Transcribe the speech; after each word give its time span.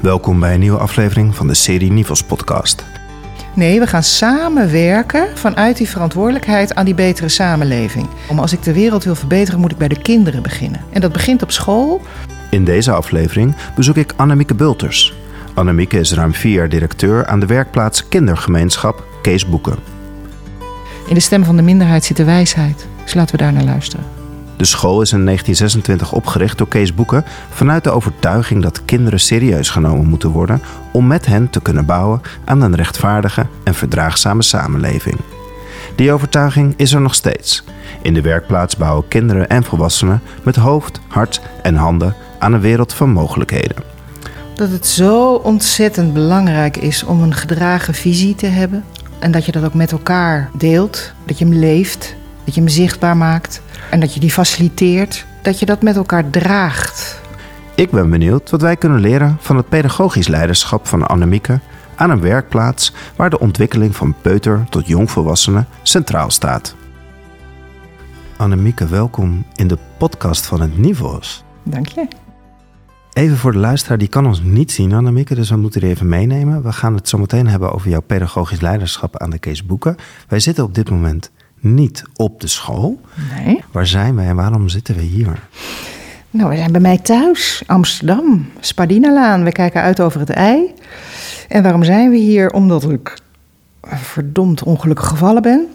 Welkom 0.00 0.40
bij 0.40 0.54
een 0.54 0.60
nieuwe 0.60 0.78
aflevering 0.78 1.34
van 1.34 1.46
de 1.46 1.54
serie 1.54 1.92
Nivels 1.92 2.22
podcast. 2.22 2.84
Nee, 3.54 3.80
we 3.80 3.86
gaan 3.86 4.02
samenwerken 4.02 5.28
vanuit 5.34 5.76
die 5.76 5.88
verantwoordelijkheid 5.88 6.74
aan 6.74 6.84
die 6.84 6.94
betere 6.94 7.28
samenleving. 7.28 8.08
Om 8.28 8.38
als 8.38 8.52
ik 8.52 8.62
de 8.62 8.72
wereld 8.72 9.04
wil 9.04 9.14
verbeteren, 9.14 9.60
moet 9.60 9.72
ik 9.72 9.78
bij 9.78 9.88
de 9.88 10.02
kinderen 10.02 10.42
beginnen. 10.42 10.80
En 10.92 11.00
dat 11.00 11.12
begint 11.12 11.42
op 11.42 11.50
school. 11.50 12.00
In 12.50 12.64
deze 12.64 12.92
aflevering 12.92 13.54
bezoek 13.74 13.96
ik 13.96 14.12
Annemieke 14.16 14.54
Bulters. 14.54 15.14
Annemieke 15.54 15.98
is 15.98 16.12
ruim 16.12 16.34
vier 16.34 16.52
jaar 16.52 16.68
directeur 16.68 17.26
aan 17.26 17.40
de 17.40 17.46
werkplaats 17.46 18.08
Kindergemeenschap 18.08 19.04
Kees 19.22 19.48
Boeken. 19.48 19.76
In 21.08 21.14
de 21.14 21.20
stem 21.20 21.44
van 21.44 21.56
de 21.56 21.62
minderheid 21.62 22.04
zit 22.04 22.16
de 22.16 22.24
wijsheid. 22.24 22.86
Dus 23.02 23.14
laten 23.14 23.36
we 23.36 23.42
daar 23.42 23.52
naar 23.52 23.64
luisteren. 23.64 24.04
De 24.56 24.64
school 24.64 25.00
is 25.00 25.12
in 25.12 25.24
1926 25.24 26.12
opgericht 26.12 26.58
door 26.58 26.68
Kees 26.68 26.94
Boeken 26.94 27.24
vanuit 27.50 27.84
de 27.84 27.90
overtuiging 27.90 28.62
dat 28.62 28.84
kinderen 28.84 29.20
serieus 29.20 29.70
genomen 29.70 30.06
moeten 30.06 30.30
worden 30.30 30.62
om 30.92 31.06
met 31.06 31.26
hen 31.26 31.50
te 31.50 31.60
kunnen 31.60 31.86
bouwen 31.86 32.20
aan 32.44 32.62
een 32.62 32.74
rechtvaardige 32.74 33.46
en 33.64 33.74
verdraagzame 33.74 34.42
samenleving. 34.42 35.16
Die 35.96 36.12
overtuiging 36.12 36.74
is 36.76 36.92
er 36.92 37.00
nog 37.00 37.14
steeds. 37.14 37.64
In 38.02 38.14
de 38.14 38.20
werkplaats 38.20 38.76
bouwen 38.76 39.08
kinderen 39.08 39.48
en 39.48 39.64
volwassenen 39.64 40.22
met 40.42 40.56
hoofd, 40.56 41.00
hart 41.08 41.40
en 41.62 41.74
handen 41.74 42.14
aan 42.38 42.52
een 42.52 42.60
wereld 42.60 42.92
van 42.92 43.10
mogelijkheden. 43.10 43.76
Dat 44.54 44.70
het 44.70 44.86
zo 44.86 45.32
ontzettend 45.32 46.12
belangrijk 46.12 46.76
is 46.76 47.04
om 47.04 47.22
een 47.22 47.34
gedragen 47.34 47.94
visie 47.94 48.34
te 48.34 48.46
hebben. 48.46 48.84
En 49.18 49.30
dat 49.30 49.44
je 49.44 49.52
dat 49.52 49.64
ook 49.64 49.74
met 49.74 49.92
elkaar 49.92 50.50
deelt. 50.52 51.12
Dat 51.26 51.38
je 51.38 51.44
hem 51.44 51.54
leeft. 51.54 52.16
Dat 52.46 52.54
je 52.54 52.60
hem 52.60 52.70
zichtbaar 52.70 53.16
maakt. 53.16 53.62
En 53.90 54.00
dat 54.00 54.14
je 54.14 54.20
die 54.20 54.30
faciliteert. 54.30 55.26
Dat 55.42 55.58
je 55.58 55.66
dat 55.66 55.82
met 55.82 55.96
elkaar 55.96 56.30
draagt. 56.30 57.20
Ik 57.74 57.90
ben 57.90 58.10
benieuwd 58.10 58.50
wat 58.50 58.60
wij 58.60 58.76
kunnen 58.76 59.00
leren 59.00 59.36
van 59.40 59.56
het 59.56 59.68
pedagogisch 59.68 60.28
leiderschap 60.28 60.86
van 60.86 61.06
Annemieke 61.06 61.60
aan 61.96 62.10
een 62.10 62.20
werkplaats 62.20 62.92
waar 63.16 63.30
de 63.30 63.38
ontwikkeling 63.38 63.96
van 63.96 64.14
peuter 64.22 64.66
tot 64.70 64.86
jongvolwassenen 64.86 65.66
centraal 65.82 66.30
staat. 66.30 66.74
Annemieke, 68.36 68.86
welkom 68.86 69.46
in 69.54 69.68
de 69.68 69.78
podcast 69.98 70.46
van 70.46 70.60
het 70.60 70.78
Nivos. 70.78 71.44
Dank 71.62 71.88
je. 71.88 72.08
Even 73.12 73.36
voor 73.36 73.52
de 73.52 73.58
luisteraar, 73.58 73.98
die 73.98 74.08
kan 74.08 74.26
ons 74.26 74.40
niet 74.42 74.72
zien, 74.72 74.92
Annemieke, 74.92 75.34
dus 75.34 75.50
we 75.50 75.56
moeten 75.56 75.80
die 75.80 75.90
even 75.90 76.08
meenemen. 76.08 76.62
We 76.62 76.72
gaan 76.72 76.94
het 76.94 77.08
zo 77.08 77.18
meteen 77.18 77.46
hebben 77.46 77.72
over 77.72 77.90
jouw 77.90 78.00
pedagogisch 78.00 78.60
leiderschap 78.60 79.18
aan 79.18 79.30
de 79.30 79.38
Kees 79.38 79.66
Boeken. 79.66 79.96
Wij 80.28 80.40
zitten 80.40 80.64
op 80.64 80.74
dit 80.74 80.90
moment 80.90 81.30
niet 81.60 82.02
op 82.16 82.40
de 82.40 82.46
school. 82.46 83.00
Nee. 83.34 83.64
Waar 83.72 83.86
zijn 83.86 84.16
we 84.16 84.22
en 84.22 84.36
waarom 84.36 84.68
zitten 84.68 84.94
we 84.94 85.02
hier? 85.02 85.48
Nou, 86.30 86.50
we 86.50 86.56
zijn 86.56 86.72
bij 86.72 86.80
mij 86.80 86.98
thuis, 86.98 87.62
Amsterdam, 87.66 88.48
Spadinalaan. 88.60 89.44
We 89.44 89.52
kijken 89.52 89.82
uit 89.82 90.00
over 90.00 90.20
het 90.20 90.30
ei. 90.30 90.74
En 91.48 91.62
waarom 91.62 91.84
zijn 91.84 92.10
we 92.10 92.16
hier? 92.16 92.50
Omdat 92.50 92.90
ik 92.90 93.18
verdomd 93.82 94.62
ongelukkig 94.62 95.06
gevallen 95.06 95.42
ben. 95.42 95.66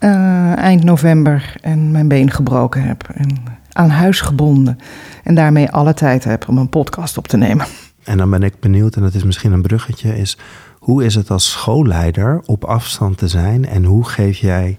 Uh, 0.00 0.56
eind 0.56 0.84
november 0.84 1.56
en 1.60 1.90
mijn 1.90 2.08
been 2.08 2.30
gebroken 2.30 2.82
heb. 2.82 3.08
En 3.14 3.42
aan 3.72 3.90
huis 3.90 4.20
gebonden. 4.20 4.78
En 5.22 5.34
daarmee 5.34 5.70
alle 5.70 5.94
tijd 5.94 6.24
heb 6.24 6.48
om 6.48 6.58
een 6.58 6.68
podcast 6.68 7.18
op 7.18 7.28
te 7.28 7.36
nemen. 7.36 7.66
En 8.04 8.18
dan 8.18 8.30
ben 8.30 8.42
ik 8.42 8.60
benieuwd, 8.60 8.96
en 8.96 9.02
dat 9.02 9.14
is 9.14 9.24
misschien 9.24 9.52
een 9.52 9.62
bruggetje, 9.62 10.18
is 10.18 10.38
hoe 10.78 11.04
is 11.04 11.14
het 11.14 11.30
als 11.30 11.50
schoolleider 11.50 12.40
op 12.44 12.64
afstand 12.64 13.18
te 13.18 13.28
zijn 13.28 13.66
en 13.66 13.84
hoe 13.84 14.04
geef 14.04 14.38
jij 14.38 14.78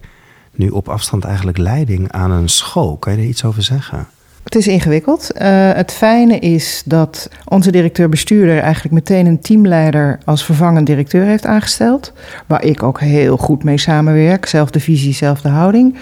nu 0.57 0.69
op 0.69 0.89
afstand 0.89 1.23
eigenlijk 1.23 1.57
leiding 1.57 2.11
aan 2.11 2.31
een 2.31 2.49
school? 2.49 2.97
Kan 2.97 3.13
je 3.13 3.19
er 3.19 3.25
iets 3.25 3.43
over 3.43 3.63
zeggen? 3.63 4.07
Het 4.43 4.55
is 4.55 4.67
ingewikkeld. 4.67 5.31
Uh, 5.35 5.71
het 5.73 5.91
fijne 5.91 6.39
is 6.39 6.81
dat 6.85 7.29
onze 7.45 7.71
directeur-bestuurder 7.71 8.59
eigenlijk 8.59 8.93
meteen 8.93 9.25
een 9.25 9.39
teamleider 9.39 10.19
als 10.25 10.45
vervangend 10.45 10.85
directeur 10.85 11.25
heeft 11.25 11.45
aangesteld. 11.45 12.13
Waar 12.45 12.63
ik 12.63 12.83
ook 12.83 12.99
heel 12.99 13.37
goed 13.37 13.63
mee 13.63 13.77
samenwerk. 13.77 14.45
Zelfde 14.45 14.79
visie, 14.79 15.13
zelfde 15.13 15.49
houding. 15.49 15.97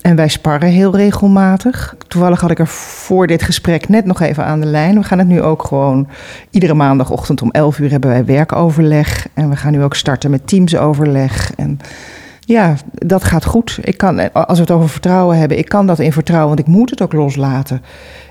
En 0.00 0.16
wij 0.16 0.28
sparren 0.28 0.68
heel 0.68 0.96
regelmatig. 0.96 1.94
Toevallig 2.08 2.40
had 2.40 2.50
ik 2.50 2.58
er 2.58 2.66
voor 2.66 3.26
dit 3.26 3.42
gesprek 3.42 3.88
net 3.88 4.04
nog 4.04 4.20
even 4.20 4.44
aan 4.44 4.60
de 4.60 4.66
lijn. 4.66 4.94
We 4.94 5.02
gaan 5.02 5.18
het 5.18 5.28
nu 5.28 5.42
ook 5.42 5.64
gewoon 5.64 6.08
iedere 6.50 6.74
maandagochtend 6.74 7.42
om 7.42 7.50
11 7.50 7.78
uur 7.78 7.90
hebben 7.90 8.10
wij 8.10 8.24
werkoverleg. 8.24 9.28
En 9.34 9.50
we 9.50 9.56
gaan 9.56 9.72
nu 9.72 9.82
ook 9.82 9.94
starten 9.94 10.30
met 10.30 10.46
teamsoverleg. 10.46 11.52
En 11.56 11.78
ja, 12.44 12.76
dat 12.92 13.24
gaat 13.24 13.44
goed. 13.44 13.78
Ik 13.82 13.96
kan, 13.96 14.32
als 14.32 14.58
we 14.58 14.64
het 14.64 14.70
over 14.70 14.88
vertrouwen 14.88 15.38
hebben, 15.38 15.58
ik 15.58 15.68
kan 15.68 15.86
dat 15.86 15.98
in 15.98 16.12
vertrouwen, 16.12 16.48
want 16.48 16.68
ik 16.68 16.74
moet 16.74 16.90
het 16.90 17.02
ook 17.02 17.12
loslaten. 17.12 17.82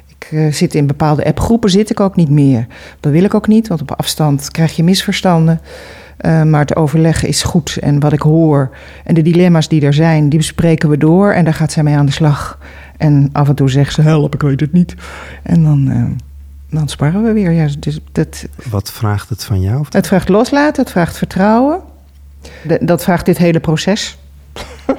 Ik 0.07 0.31
uh, 0.31 0.51
zit 0.51 0.75
in 0.75 0.87
bepaalde 0.87 1.25
appgroepen, 1.25 1.69
zit 1.69 1.89
ik 1.89 1.99
ook 1.99 2.15
niet 2.15 2.29
meer. 2.29 2.67
Dat 2.99 3.11
wil 3.11 3.23
ik 3.23 3.33
ook 3.33 3.47
niet, 3.47 3.67
want 3.67 3.81
op 3.81 3.91
afstand 3.91 4.51
krijg 4.51 4.75
je 4.75 4.83
misverstanden. 4.83 5.61
Uh, 6.25 6.43
maar 6.43 6.59
het 6.59 6.75
overleggen 6.75 7.27
is 7.27 7.43
goed. 7.43 7.77
En 7.81 7.99
wat 7.99 8.13
ik 8.13 8.21
hoor 8.21 8.69
en 9.03 9.15
de 9.15 9.21
dilemma's 9.21 9.67
die 9.67 9.81
er 9.81 9.93
zijn, 9.93 10.29
die 10.29 10.39
bespreken 10.39 10.89
we 10.89 10.97
door. 10.97 11.31
En 11.31 11.43
daar 11.43 11.53
gaat 11.53 11.71
zij 11.71 11.83
mee 11.83 11.95
aan 11.95 12.05
de 12.05 12.11
slag. 12.11 12.59
En 12.97 13.29
af 13.31 13.49
en 13.49 13.55
toe 13.55 13.69
zegt 13.69 13.93
ze: 13.93 14.01
Help, 14.01 14.33
ik 14.33 14.41
weet 14.41 14.59
het 14.59 14.73
niet. 14.73 14.95
En 15.43 15.63
dan, 15.63 15.91
uh, 15.91 16.05
dan 16.69 16.87
sparren 16.87 17.23
we 17.23 17.31
weer. 17.31 17.51
Ja, 17.51 17.67
dus 17.79 17.99
dat, 18.11 18.45
Wat 18.69 18.91
vraagt 18.91 19.29
het 19.29 19.43
van 19.43 19.61
jou? 19.61 19.85
Het 19.89 20.07
vraagt 20.07 20.29
loslaten, 20.29 20.83
het 20.83 20.91
vraagt 20.91 21.17
vertrouwen. 21.17 21.81
De, 22.67 22.77
dat 22.81 23.03
vraagt 23.03 23.25
dit 23.25 23.37
hele 23.37 23.59
proces. 23.59 24.17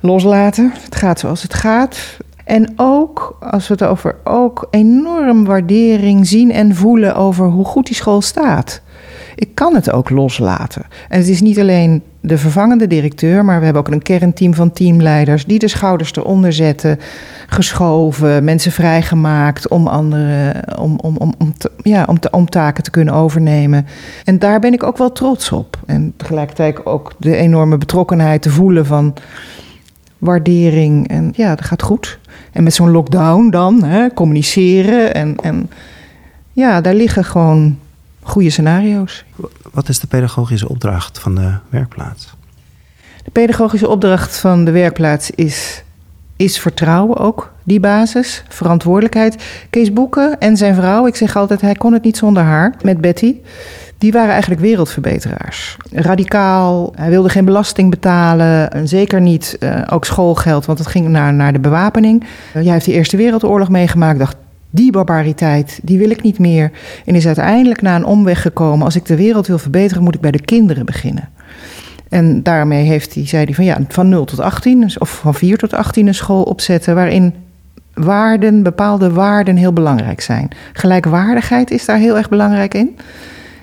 loslaten. 0.00 0.72
Het 0.84 0.96
gaat 0.96 1.20
zoals 1.20 1.42
het 1.42 1.54
gaat. 1.54 1.98
En 2.44 2.72
ook, 2.76 3.36
als 3.40 3.68
we 3.68 3.74
het 3.74 3.84
over 3.84 4.16
ook 4.24 4.66
enorm 4.70 5.44
waardering 5.44 6.26
zien 6.26 6.52
en 6.52 6.74
voelen 6.74 7.16
over 7.16 7.46
hoe 7.46 7.64
goed 7.64 7.86
die 7.86 7.94
school 7.94 8.20
staat. 8.20 8.80
Ik 9.34 9.54
kan 9.54 9.74
het 9.74 9.90
ook 9.90 10.10
loslaten. 10.10 10.82
En 11.08 11.18
het 11.18 11.28
is 11.28 11.40
niet 11.40 11.58
alleen 11.58 12.02
de 12.20 12.38
vervangende 12.38 12.86
directeur, 12.86 13.44
maar 13.44 13.58
we 13.58 13.64
hebben 13.64 13.82
ook 13.82 13.90
een 13.90 14.02
kernteam 14.02 14.54
van 14.54 14.72
teamleiders 14.72 15.44
die 15.44 15.58
de 15.58 15.68
schouders 15.68 16.16
eronder 16.16 16.52
zetten, 16.52 16.98
geschoven, 17.46 18.44
mensen 18.44 18.72
vrijgemaakt 18.72 19.68
om 19.68 19.86
andere, 19.86 20.54
om, 20.78 20.98
om, 21.02 21.16
om, 21.16 21.34
om, 21.38 21.54
ja, 21.82 22.04
om, 22.08 22.18
om 22.30 22.48
taken 22.48 22.82
te 22.82 22.90
kunnen 22.90 23.14
overnemen. 23.14 23.86
En 24.24 24.38
daar 24.38 24.60
ben 24.60 24.72
ik 24.72 24.82
ook 24.82 24.98
wel 24.98 25.12
trots 25.12 25.52
op. 25.52 25.78
En 25.86 26.12
tegelijkertijd 26.16 26.86
ook 26.86 27.12
de 27.18 27.36
enorme 27.36 27.78
betrokkenheid 27.78 28.42
te 28.42 28.50
voelen 28.50 28.86
van 28.86 29.14
waardering. 30.18 31.08
En 31.08 31.32
ja, 31.36 31.54
dat 31.54 31.64
gaat 31.64 31.82
goed. 31.82 32.18
En 32.52 32.62
met 32.62 32.74
zo'n 32.74 32.90
lockdown 32.90 33.50
dan, 33.50 33.82
hè, 33.82 34.12
communiceren. 34.14 35.14
En, 35.14 35.36
en 35.42 35.70
ja, 36.52 36.80
daar 36.80 36.94
liggen 36.94 37.24
gewoon 37.24 37.78
goede 38.22 38.50
scenario's. 38.50 39.24
Wat 39.72 39.88
is 39.88 40.00
de 40.00 40.06
pedagogische 40.06 40.68
opdracht 40.68 41.18
van 41.18 41.34
de 41.34 41.52
werkplaats? 41.68 42.34
De 43.24 43.30
pedagogische 43.30 43.88
opdracht 43.88 44.38
van 44.38 44.64
de 44.64 44.70
werkplaats 44.70 45.30
is, 45.30 45.82
is 46.36 46.58
vertrouwen 46.58 47.16
ook, 47.16 47.52
die 47.62 47.80
basis, 47.80 48.44
verantwoordelijkheid. 48.48 49.44
Kees 49.70 49.92
Boeken 49.92 50.38
en 50.38 50.56
zijn 50.56 50.74
vrouw, 50.74 51.06
ik 51.06 51.16
zeg 51.16 51.36
altijd, 51.36 51.60
hij 51.60 51.74
kon 51.74 51.92
het 51.92 52.02
niet 52.02 52.16
zonder 52.16 52.42
haar, 52.42 52.74
met 52.82 53.00
Betty. 53.00 53.36
Die 53.98 54.12
waren 54.12 54.30
eigenlijk 54.30 54.60
wereldverbeteraars. 54.60 55.76
Radicaal, 55.92 56.92
hij 56.96 57.10
wilde 57.10 57.28
geen 57.28 57.44
belasting 57.44 57.90
betalen, 57.90 58.72
en 58.72 58.88
zeker 58.88 59.20
niet 59.20 59.56
uh, 59.60 59.82
ook 59.90 60.04
schoolgeld, 60.04 60.66
want 60.66 60.78
het 60.78 60.88
ging 60.88 61.08
naar, 61.08 61.34
naar 61.34 61.52
de 61.52 61.58
bewapening. 61.58 62.24
Uh, 62.56 62.62
jij 62.62 62.72
heeft 62.72 62.84
de 62.84 62.92
Eerste 62.92 63.16
Wereldoorlog 63.16 63.68
meegemaakt, 63.68 64.18
dacht, 64.18 64.36
die 64.70 64.92
barbariteit, 64.92 65.80
die 65.82 65.98
wil 65.98 66.10
ik 66.10 66.22
niet 66.22 66.38
meer. 66.38 66.70
En 67.04 67.14
is 67.14 67.26
uiteindelijk 67.26 67.82
na 67.82 67.96
een 67.96 68.04
omweg 68.04 68.42
gekomen, 68.42 68.84
als 68.84 68.96
ik 68.96 69.06
de 69.06 69.16
wereld 69.16 69.46
wil 69.46 69.58
verbeteren, 69.58 70.02
moet 70.02 70.14
ik 70.14 70.20
bij 70.20 70.30
de 70.30 70.40
kinderen 70.40 70.86
beginnen. 70.86 71.28
En 72.08 72.42
daarmee 72.42 72.84
heeft 72.84 73.14
hij, 73.14 73.26
zei 73.26 73.44
hij 73.44 73.54
van 73.54 73.64
ja, 73.64 73.78
van 73.88 74.08
0 74.08 74.24
tot 74.24 74.40
18, 74.40 74.90
of 74.98 75.10
van 75.10 75.34
4 75.34 75.58
tot 75.58 75.72
18 75.72 76.06
een 76.06 76.14
school 76.14 76.42
opzetten 76.42 76.94
waarin 76.94 77.34
waarden, 77.94 78.62
bepaalde 78.62 79.12
waarden 79.12 79.56
heel 79.56 79.72
belangrijk 79.72 80.20
zijn. 80.20 80.48
Gelijkwaardigheid 80.72 81.70
is 81.70 81.84
daar 81.84 81.98
heel 81.98 82.16
erg 82.16 82.28
belangrijk 82.28 82.74
in. 82.74 82.96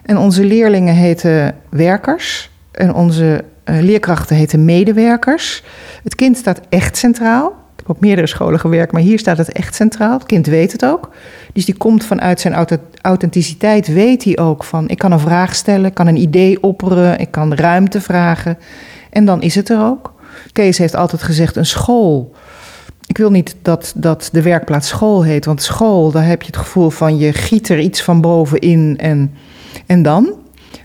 En 0.04 0.18
onze 0.18 0.46
leerlingen 0.46 0.96
heten 0.96 1.56
werkers 1.70 2.50
en 2.72 2.94
onze 2.94 3.44
uh, 3.66 3.82
leerkrachten 3.82 4.36
heten 4.36 4.66
medewerkers. 4.66 5.64
Het 6.04 6.16
kind 6.16 6.38
staat 6.38 6.62
echt 6.70 6.98
centraal. 6.98 7.67
Op 7.88 8.00
meerdere 8.00 8.28
scholen 8.28 8.60
gewerkt, 8.60 8.92
maar 8.92 9.02
hier 9.02 9.20
staat 9.20 9.38
het 9.38 9.52
echt 9.52 9.76
centraal. 9.76 10.14
Het 10.14 10.26
kind 10.26 10.46
weet 10.46 10.72
het 10.72 10.86
ook. 10.86 11.10
Dus 11.54 11.66
die 11.66 11.78
komt 11.78 12.06
vanuit 12.06 12.40
zijn 12.40 12.68
authenticiteit, 13.02 13.88
weet 13.88 14.24
hij 14.24 14.38
ook 14.38 14.64
van... 14.64 14.88
ik 14.88 14.98
kan 14.98 15.12
een 15.12 15.20
vraag 15.20 15.56
stellen, 15.56 15.86
ik 15.86 15.94
kan 15.94 16.08
een 16.08 16.22
idee 16.22 16.64
opperen, 16.64 17.20
ik 17.20 17.32
kan 17.32 17.54
ruimte 17.54 18.02
vragen. 18.02 18.58
En 19.10 19.26
dan 19.26 19.42
is 19.42 19.56
het 19.56 19.70
er 19.70 19.82
ook. 19.82 20.14
Kees 20.52 20.78
heeft 20.78 20.96
altijd 20.96 21.24
gezegd, 21.24 21.56
een 21.56 21.66
school... 21.66 22.36
Ik 23.08 23.18
wil 23.18 23.32
niet 23.32 23.56
dat, 23.62 23.94
dat 23.96 24.30
de 24.32 24.42
werkplaats 24.42 24.88
school 24.88 25.24
heet, 25.24 25.46
want 25.46 25.62
school, 25.62 26.12
daar 26.12 26.26
heb 26.26 26.42
je 26.42 26.48
het 26.48 26.58
gevoel 26.58 26.90
van 26.90 27.18
je 27.18 27.34
giet 27.34 27.70
er 27.70 27.80
iets 27.80 28.02
van 28.02 28.22
bovenin 28.22 28.98
en, 28.98 29.34
en 29.86 30.02
dan. 30.02 30.34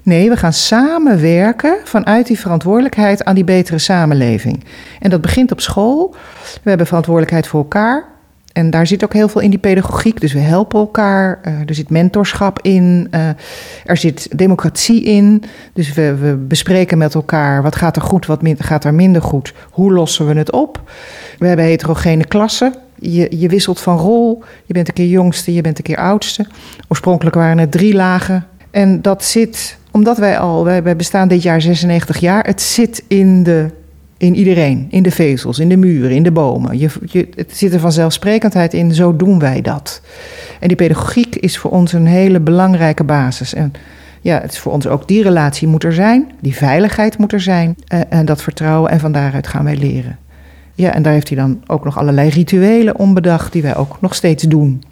Nee, 0.03 0.29
we 0.29 0.37
gaan 0.37 0.53
samenwerken 0.53 1.77
vanuit 1.85 2.27
die 2.27 2.39
verantwoordelijkheid 2.39 3.25
aan 3.25 3.35
die 3.35 3.45
betere 3.45 3.79
samenleving. 3.79 4.65
En 5.01 5.11
dat 5.11 5.21
begint 5.21 5.53
op 5.53 5.61
school. 5.61 6.15
We 6.63 6.69
hebben 6.69 6.87
verantwoordelijkheid 6.87 7.47
voor 7.47 7.61
elkaar 7.61 8.11
En 8.53 8.71
daar 8.71 8.87
zit 8.87 9.05
ook 9.05 9.13
heel 9.13 9.29
veel 9.29 9.41
in 9.41 9.51
die 9.51 9.59
pedagogiek. 9.59 10.21
Dus 10.21 10.33
we 10.33 10.39
helpen 10.39 10.81
elkaar. 10.81 11.41
Uh, 11.45 11.61
er 11.67 11.75
zit 11.75 11.91
mentorschap 11.91 12.61
in. 12.63 13.09
Uh, 13.11 13.29
er 13.85 13.97
zit 13.97 14.39
democratie 14.39 15.03
in. 15.03 15.43
Dus 15.73 15.93
we, 15.95 16.15
we, 16.15 16.35
bespreken 16.35 16.99
met 16.99 17.15
elkaar 17.15 17.63
wat 17.63 17.77
gaat 17.77 17.97
er 17.97 18.03
goed, 18.03 18.27
wat 18.27 18.41
gaat 18.59 18.85
er 18.85 18.95
minder 18.95 19.23
goed. 19.23 19.55
Hoe 19.71 19.93
lossen 19.93 20.27
we 20.27 20.35
het 20.35 20.53
op? 20.53 20.81
We 21.39 21.47
hebben 21.47 21.65
heterogene 21.65 22.25
klassen. 22.25 22.75
Je, 22.99 23.39
je 23.39 23.49
wisselt 23.49 23.81
van 23.81 23.99
rol. 23.99 24.43
Je 24.65 24.73
bent 24.73 24.89
een 24.89 24.95
keer 24.95 25.07
jongste, 25.07 25.55
je 25.55 25.61
bent 25.61 25.79
een 25.79 25.85
keer 25.85 25.97
oudste. 25.97 26.47
Oorspronkelijk 26.89 27.37
waren 27.37 27.59
het 27.59 27.71
drie 27.71 27.95
lagen. 27.95 28.47
En 28.73 29.03
dat 29.03 29.25
zit, 29.25 29.77
omdat 29.91 30.19
wij 30.19 30.39
al, 30.39 30.65
wij, 30.65 30.97
bestaan 30.97 31.29
dit 31.29 31.43
jaar 31.43 31.61
96 31.61 32.19
jaar. 32.19 32.45
Het 32.45 32.63
zit 32.63 33.05
in 33.09 33.43
de 33.43 33.71
in 34.17 34.35
iedereen, 34.35 34.87
in 34.91 35.03
de 35.03 35.11
vezels, 35.11 35.59
in 35.59 35.69
de 35.69 35.77
muren, 35.77 36.11
in 36.11 36.23
de 36.23 36.31
bomen. 36.31 36.79
Je, 36.79 36.89
je, 37.05 37.29
het 37.35 37.57
zit 37.57 37.73
er 37.73 37.81
vanzelfsprekendheid 37.81 38.75
in, 38.75 38.95
zo 38.95 39.17
doen 39.17 39.39
wij 39.39 39.61
dat. 39.61 40.01
En 40.61 40.69
die 40.69 40.77
pedagogiek 40.77 41.37
is 41.37 41.59
voor 41.59 41.71
ons 41.71 41.93
een 41.93 42.07
hele 42.07 42.41
belangrijke 42.41 43.05
basis. 43.05 43.55
En 43.55 43.73
ja, 44.21 44.41
het 44.41 44.53
is 44.53 44.59
voor 44.59 44.73
ons 44.73 44.87
ook 44.87 45.09
die 45.09 45.23
relatie 45.23 45.69
moet 45.69 45.85
er 45.85 45.93
zijn, 45.93 46.33
die 46.41 46.55
veiligheid 46.55 47.19
moet 47.19 47.33
er 47.33 47.41
zijn 47.41 47.77
eh, 47.87 48.01
en 48.09 48.25
dat 48.25 48.43
vertrouwen. 48.43 48.91
En 48.91 49.01
van 49.01 49.13
daaruit 49.13 49.47
gaan 49.47 49.65
wij 49.65 49.77
leren. 49.77 50.19
Ja, 50.75 50.95
en 50.95 51.03
daar 51.03 51.13
heeft 51.13 51.29
hij 51.29 51.37
dan 51.37 51.63
ook 51.67 51.85
nog 51.85 51.99
allerlei 51.99 52.29
rituelen 52.29 52.99
om 52.99 53.15
bedacht 53.15 53.53
die 53.53 53.63
wij 53.63 53.77
ook 53.77 54.01
nog 54.01 54.15
steeds 54.15 54.43
doen. 54.43 54.83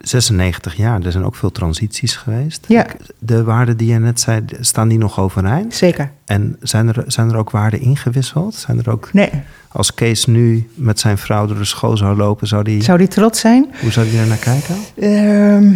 96 0.00 0.76
jaar, 0.76 1.02
er 1.02 1.12
zijn 1.12 1.24
ook 1.24 1.36
veel 1.36 1.52
transities 1.52 2.16
geweest. 2.16 2.64
Ja. 2.68 2.86
De 3.18 3.44
waarden 3.44 3.76
die 3.76 3.92
je 3.92 3.98
net 3.98 4.20
zei, 4.20 4.44
staan 4.60 4.88
die 4.88 4.98
nog 4.98 5.20
overeind? 5.20 5.74
Zeker. 5.74 6.10
En 6.24 6.56
zijn 6.60 6.88
er, 6.88 7.04
zijn 7.06 7.30
er 7.30 7.36
ook 7.36 7.50
waarden 7.50 7.80
ingewisseld? 7.80 8.54
Zijn 8.54 8.78
er 8.78 8.90
ook... 8.90 9.12
Nee. 9.12 9.30
Als 9.68 9.94
Kees 9.94 10.26
nu 10.26 10.68
met 10.74 11.00
zijn 11.00 11.18
vrouw 11.18 11.46
door 11.46 11.58
de 11.58 11.64
school 11.64 11.96
zou 11.96 12.16
lopen, 12.16 12.46
zou 12.46 12.62
die... 12.62 12.82
Zou 12.82 12.98
die 12.98 13.08
trots 13.08 13.40
zijn? 13.40 13.66
Hoe 13.80 13.90
zou 13.90 14.10
die 14.10 14.18
er 14.18 14.26
naar 14.26 14.36
kijken? 14.36 14.76
Ehm, 14.98 15.72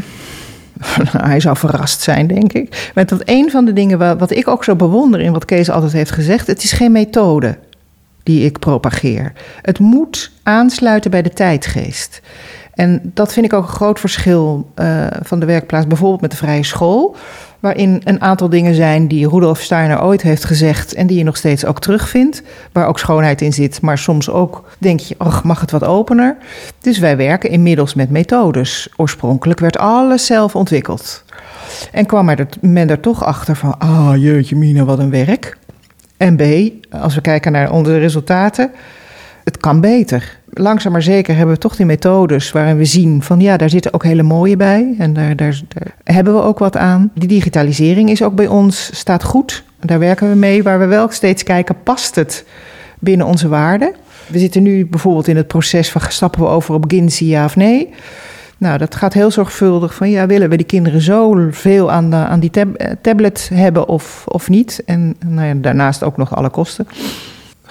hij 1.29 1.41
zou 1.41 1.57
verrast 1.57 2.01
zijn, 2.01 2.27
denk 2.27 2.53
ik. 2.53 2.91
Maar 2.95 3.07
dat 3.07 3.23
een 3.25 3.51
van 3.51 3.65
de 3.65 3.73
dingen 3.73 3.99
wat, 3.99 4.19
wat 4.19 4.31
ik 4.31 4.49
ook 4.49 4.65
zo 4.65 4.77
bewonder 4.77 5.21
in 5.21 5.33
wat 5.33 5.45
Kees 5.45 5.71
altijd 5.71 5.93
heeft 5.93 6.11
gezegd... 6.11 6.47
het 6.47 6.63
is 6.63 6.73
geen 6.73 6.93
methode 6.93 7.59
die 8.23 8.45
ik 8.45 8.59
propageer. 8.59 9.33
Het 9.63 9.79
moet 9.79 10.31
aansluiten 10.43 11.11
bij 11.11 11.23
de 11.23 11.33
tijdgeest. 11.33 12.21
En 12.83 13.01
dat 13.15 13.33
vind 13.33 13.47
ik 13.47 13.53
ook 13.53 13.63
een 13.63 13.75
groot 13.75 14.01
verschil 14.01 14.71
uh, 14.77 15.07
van 15.23 15.41
de 15.41 15.47
werkplaats, 15.47 15.87
bijvoorbeeld 15.87 16.21
met 16.21 16.31
de 16.31 16.37
vrije 16.37 16.65
school. 16.65 17.17
Waarin 17.61 18.01
een 18.05 18.21
aantal 18.21 18.49
dingen 18.49 18.75
zijn 18.75 19.09
die 19.09 19.29
Rudolf 19.29 19.61
Steiner 19.61 20.03
ooit 20.03 20.23
heeft 20.23 20.45
gezegd 20.45 20.95
en 20.95 21.07
die 21.07 21.19
je 21.19 21.25
nog 21.25 21.37
steeds 21.37 21.65
ook 21.65 21.81
terugvindt. 21.81 22.43
Waar 22.73 22.87
ook 22.87 22.99
schoonheid 22.99 23.41
in 23.41 23.53
zit, 23.53 23.81
maar 23.81 23.99
soms 23.99 24.31
ook 24.31 24.65
denk 24.79 25.01
je, 25.01 25.15
ach, 25.19 25.45
mag 25.45 25.61
het 25.61 25.71
wat 25.71 25.85
opener? 25.85 26.37
Dus 26.81 26.99
wij 26.99 27.17
werken 27.17 27.51
inmiddels 27.51 27.95
met 27.95 28.11
methodes. 28.11 28.89
Oorspronkelijk 28.97 29.61
werd 29.61 29.79
alles 29.79 30.27
zelf 30.27 30.57
ontwikkeld. 30.57 31.25
En 31.93 32.07
kwam 32.07 32.29
er, 32.29 32.47
men 32.61 32.91
er 32.91 33.01
toch 33.01 33.25
achter 33.25 33.57
van, 33.57 33.79
ah 33.79 34.13
jeetje 34.17 34.57
mina, 34.57 34.85
wat 34.85 34.99
een 34.99 35.11
werk. 35.11 35.59
En 36.17 36.37
B, 36.37 36.43
als 36.91 37.15
we 37.15 37.21
kijken 37.21 37.53
naar 37.53 37.73
onze 37.73 37.99
resultaten, 37.99 38.71
het 39.45 39.57
kan 39.57 39.81
beter 39.81 40.41
langzaam 40.53 40.93
maar 40.93 41.03
zeker 41.03 41.37
hebben 41.37 41.55
we 41.55 41.61
toch 41.61 41.77
die 41.77 41.87
methodes 41.87 42.53
waarin 42.53 42.77
we 42.77 42.85
zien 42.85 43.23
van 43.23 43.41
ja, 43.41 43.57
daar 43.57 43.71
zitten 43.71 43.95
ook 43.95 44.05
hele 44.05 44.23
mooie 44.23 44.57
bij. 44.57 44.95
En 44.99 45.13
daar, 45.13 45.37
daar, 45.37 45.61
hebben 46.05 46.35
we 46.35 46.43
ook 46.43 46.59
wat 46.59 46.77
aan. 46.77 47.11
Die 47.15 47.29
digitalisering 47.29 48.11
is 48.11 48.23
ook 48.23 48.35
bij 48.35 48.47
ons, 48.47 48.91
staat 48.93 49.23
goed. 49.23 49.65
Daar 49.81 49.99
werken 49.99 50.29
we 50.31 50.37
mee, 50.37 50.63
waar 50.63 50.79
we 50.79 50.87
wel 50.87 51.11
steeds 51.11 51.43
kijken, 51.43 51.83
past 51.83 52.15
het 52.15 52.45
binnen 52.99 53.27
onze 53.27 53.49
waarden? 53.49 53.95
We 54.27 54.39
zitten 54.39 54.63
nu 54.63 54.87
bijvoorbeeld 54.87 55.29
in 55.29 55.37
het 55.37 55.47
proces 55.47 55.91
van 55.91 56.01
stappen 56.09 56.41
we 56.41 56.47
over 56.47 56.75
op 56.75 56.85
Ginsi 56.89 57.27
ja 57.27 57.45
of 57.45 57.57
nee. 57.57 57.95
Nou, 58.59 58.79
dat 58.79 58.95
gaat 58.95 59.13
heel 59.13 59.31
zorgvuldig 59.31 59.95
van 59.95 60.11
ja, 60.11 60.27
willen 60.27 60.51
we 60.51 60.57
die 60.57 60.67
kinderen 60.67 61.01
zo 61.01 61.49
veel 61.51 61.91
aan, 61.91 62.11
de, 62.11 62.17
aan 62.17 62.41
die 62.41 62.51
tab 62.51 62.97
tablet 63.01 63.51
hebben 63.55 63.89
of, 63.89 64.25
of 64.27 64.49
niet? 64.49 64.83
En 64.85 65.17
nou 65.27 65.47
ja, 65.47 65.55
daarnaast 65.55 66.03
ook 66.03 66.17
nog 66.17 66.37
alle 66.37 66.51
kosten. 66.51 66.87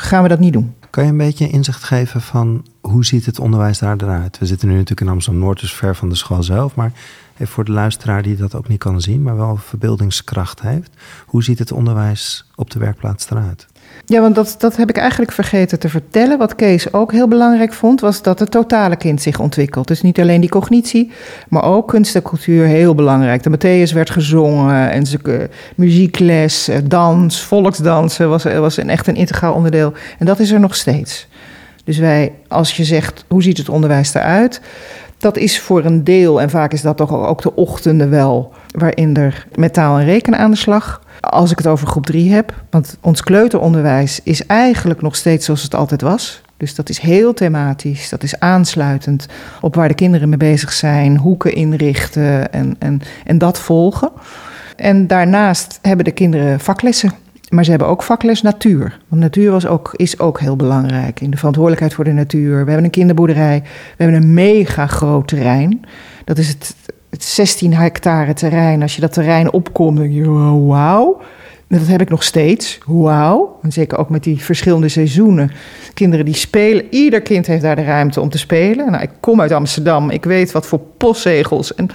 Gaan 0.01 0.23
we 0.23 0.29
dat 0.29 0.39
niet 0.39 0.53
doen? 0.53 0.75
Kan 0.89 1.03
je 1.03 1.09
een 1.09 1.17
beetje 1.17 1.49
inzicht 1.49 1.83
geven 1.83 2.21
van 2.21 2.65
hoe 2.81 3.05
ziet 3.05 3.25
het 3.25 3.39
onderwijs 3.39 3.79
daar 3.79 3.95
eruit? 3.97 4.37
We 4.37 4.45
zitten 4.45 4.67
nu 4.67 4.73
natuurlijk 4.73 5.01
in 5.01 5.09
Amsterdam-Noord, 5.09 5.59
dus 5.59 5.73
ver 5.73 5.95
van 5.95 6.09
de 6.09 6.15
school 6.15 6.43
zelf. 6.43 6.75
Maar 6.75 6.91
voor 7.39 7.65
de 7.65 7.71
luisteraar 7.71 8.23
die 8.23 8.35
dat 8.35 8.55
ook 8.55 8.67
niet 8.67 8.79
kan 8.79 9.01
zien, 9.01 9.21
maar 9.21 9.37
wel 9.37 9.57
verbeeldingskracht 9.57 10.61
heeft. 10.61 10.89
Hoe 11.25 11.43
ziet 11.43 11.59
het 11.59 11.71
onderwijs 11.71 12.45
op 12.55 12.69
de 12.69 12.79
werkplaats 12.79 13.29
eruit? 13.29 13.67
Ja, 14.05 14.21
want 14.21 14.35
dat, 14.35 14.55
dat 14.57 14.75
heb 14.75 14.89
ik 14.89 14.97
eigenlijk 14.97 15.31
vergeten 15.31 15.79
te 15.79 15.89
vertellen. 15.89 16.37
Wat 16.37 16.55
Kees 16.55 16.93
ook 16.93 17.11
heel 17.11 17.27
belangrijk 17.27 17.73
vond, 17.73 18.01
was 18.01 18.21
dat 18.21 18.39
het 18.39 18.51
totale 18.51 18.95
kind 18.95 19.21
zich 19.21 19.39
ontwikkelt. 19.39 19.87
Dus 19.87 20.01
niet 20.01 20.19
alleen 20.19 20.41
die 20.41 20.49
cognitie, 20.49 21.11
maar 21.49 21.63
ook 21.63 21.87
kunst 21.87 22.15
en 22.15 22.21
cultuur 22.21 22.65
heel 22.65 22.95
belangrijk. 22.95 23.43
De 23.43 23.49
Matthäus 23.49 23.93
werd 23.93 24.09
gezongen 24.09 24.91
en 24.91 25.05
ze, 25.05 25.49
muziekles, 25.75 26.67
eh, 26.67 26.77
dans, 26.83 27.41
volksdansen 27.41 28.29
was, 28.29 28.43
was 28.43 28.77
een, 28.77 28.89
echt 28.89 29.07
een 29.07 29.15
integraal 29.15 29.53
onderdeel. 29.53 29.93
En 30.19 30.25
dat 30.25 30.39
is 30.39 30.51
er 30.51 30.59
nog 30.59 30.75
steeds. 30.75 31.27
Dus 31.83 31.97
wij, 31.97 32.33
als 32.47 32.77
je 32.77 32.83
zegt, 32.83 33.25
hoe 33.27 33.43
ziet 33.43 33.57
het 33.57 33.69
onderwijs 33.69 34.13
eruit? 34.13 34.61
Dat 35.17 35.37
is 35.37 35.59
voor 35.59 35.85
een 35.85 36.03
deel, 36.03 36.41
en 36.41 36.49
vaak 36.49 36.73
is 36.73 36.81
dat 36.81 36.97
toch 36.97 37.11
ook 37.13 37.41
de 37.41 37.55
ochtenden 37.55 38.09
wel, 38.09 38.53
waarin 38.71 39.15
er 39.15 39.47
met 39.55 39.73
taal 39.73 39.99
en 39.99 40.05
rekenen 40.05 40.39
aan 40.39 40.51
de 40.51 40.57
slag. 40.57 41.01
Als 41.21 41.51
ik 41.51 41.57
het 41.57 41.67
over 41.67 41.87
groep 41.87 42.05
3 42.05 42.31
heb, 42.31 42.53
want 42.69 42.97
ons 43.01 43.21
kleuteronderwijs 43.21 44.19
is 44.23 44.45
eigenlijk 44.45 45.01
nog 45.01 45.15
steeds 45.15 45.45
zoals 45.45 45.63
het 45.63 45.75
altijd 45.75 46.01
was. 46.01 46.41
Dus 46.57 46.75
dat 46.75 46.89
is 46.89 46.99
heel 46.99 47.33
thematisch, 47.33 48.09
dat 48.09 48.23
is 48.23 48.39
aansluitend 48.39 49.25
op 49.61 49.75
waar 49.75 49.87
de 49.87 49.93
kinderen 49.93 50.29
mee 50.29 50.37
bezig 50.37 50.73
zijn, 50.73 51.17
hoeken 51.17 51.53
inrichten 51.53 52.53
en, 52.53 52.75
en, 52.79 53.01
en 53.25 53.37
dat 53.37 53.59
volgen. 53.59 54.11
En 54.75 55.07
daarnaast 55.07 55.79
hebben 55.81 56.05
de 56.05 56.11
kinderen 56.11 56.59
vaklessen. 56.59 57.11
Maar 57.49 57.63
ze 57.63 57.69
hebben 57.69 57.87
ook 57.87 58.03
vakles 58.03 58.41
natuur. 58.41 58.99
Want 59.07 59.21
natuur 59.21 59.51
was 59.51 59.67
ook, 59.67 59.93
is 59.95 60.19
ook 60.19 60.39
heel 60.39 60.55
belangrijk. 60.55 61.21
In 61.21 61.31
de 61.31 61.37
verantwoordelijkheid 61.37 61.93
voor 61.93 62.03
de 62.03 62.11
natuur. 62.11 62.51
We 62.51 62.55
hebben 62.55 62.83
een 62.83 62.89
kinderboerderij. 62.89 63.61
We 63.97 64.03
hebben 64.03 64.21
een 64.21 64.33
mega 64.33 64.87
groot 64.87 65.27
terrein. 65.27 65.85
Dat 66.25 66.37
is 66.37 66.47
het, 66.47 66.75
het 67.11 67.23
16 67.23 67.73
hectare 67.73 68.33
terrein. 68.33 68.81
Als 68.81 68.95
je 68.95 69.01
dat 69.01 69.13
terrein 69.13 69.51
opkomt, 69.51 69.97
denk 69.97 70.13
je, 70.13 70.29
wauw. 70.65 71.21
Dat 71.67 71.87
heb 71.87 72.01
ik 72.01 72.09
nog 72.09 72.23
steeds. 72.23 72.77
Wauw. 72.85 73.59
En 73.61 73.71
zeker 73.71 73.97
ook 73.97 74.09
met 74.09 74.23
die 74.23 74.43
verschillende 74.43 74.89
seizoenen. 74.89 75.51
Kinderen 75.93 76.25
die 76.25 76.35
spelen. 76.35 76.85
Ieder 76.89 77.21
kind 77.21 77.47
heeft 77.47 77.61
daar 77.61 77.75
de 77.75 77.83
ruimte 77.83 78.21
om 78.21 78.29
te 78.29 78.37
spelen. 78.37 78.91
Nou, 78.91 79.03
ik 79.03 79.09
kom 79.19 79.41
uit 79.41 79.51
Amsterdam. 79.51 80.09
Ik 80.09 80.25
weet 80.25 80.51
wat 80.51 80.65
voor 80.65 80.79
postzegels 80.97 81.75
en 81.75 81.89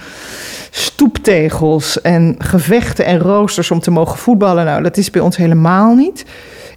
stoeptegels 0.71 2.01
en 2.01 2.35
gevechten 2.37 3.05
en 3.05 3.19
roosters 3.19 3.71
om 3.71 3.79
te 3.79 3.91
mogen 3.91 4.17
voetballen. 4.17 4.65
Nou, 4.65 4.83
dat 4.83 4.97
is 4.97 5.11
bij 5.11 5.21
ons 5.21 5.37
helemaal 5.37 5.95
niet. 5.95 6.25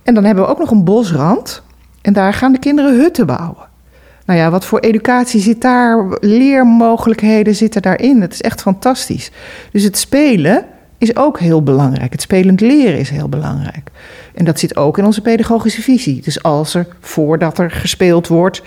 En 0.03 0.15
dan 0.15 0.25
hebben 0.25 0.45
we 0.45 0.51
ook 0.51 0.59
nog 0.59 0.71
een 0.71 0.85
bosrand. 0.85 1.63
En 2.03 2.13
daar 2.13 2.35
gaan 2.35 2.53
de 2.53 2.59
kinderen 2.59 3.01
hutten 3.01 3.27
bouwen. 3.27 3.70
Nou 4.31 4.43
ja, 4.43 4.51
wat 4.51 4.65
voor 4.65 4.79
educatie 4.79 5.41
zit 5.41 5.61
daar, 5.61 6.07
leermogelijkheden 6.21 7.55
zitten 7.55 7.83
daarin. 7.83 8.21
Het 8.21 8.33
is 8.33 8.41
echt 8.41 8.61
fantastisch. 8.61 9.31
Dus 9.73 9.83
het 9.83 9.99
spelen 9.99 10.65
is 10.99 11.17
ook 11.17 11.39
heel 11.39 11.63
belangrijk. 11.63 12.13
Het 12.13 12.21
spelend 12.21 12.61
leren 12.61 12.99
is 12.99 13.11
heel 13.11 13.29
belangrijk. 13.29 13.91
En 14.35 14.45
dat 14.45 14.59
zit 14.59 14.77
ook 14.77 14.99
in 14.99 15.05
onze 15.05 15.21
pedagogische 15.21 15.83
visie. 15.83 16.23
Dus 16.23 16.43
als 16.43 16.75
er, 16.75 16.87
voordat 17.01 17.59
er 17.59 17.71
gespeeld 17.71 18.29
wordt, 18.29 18.63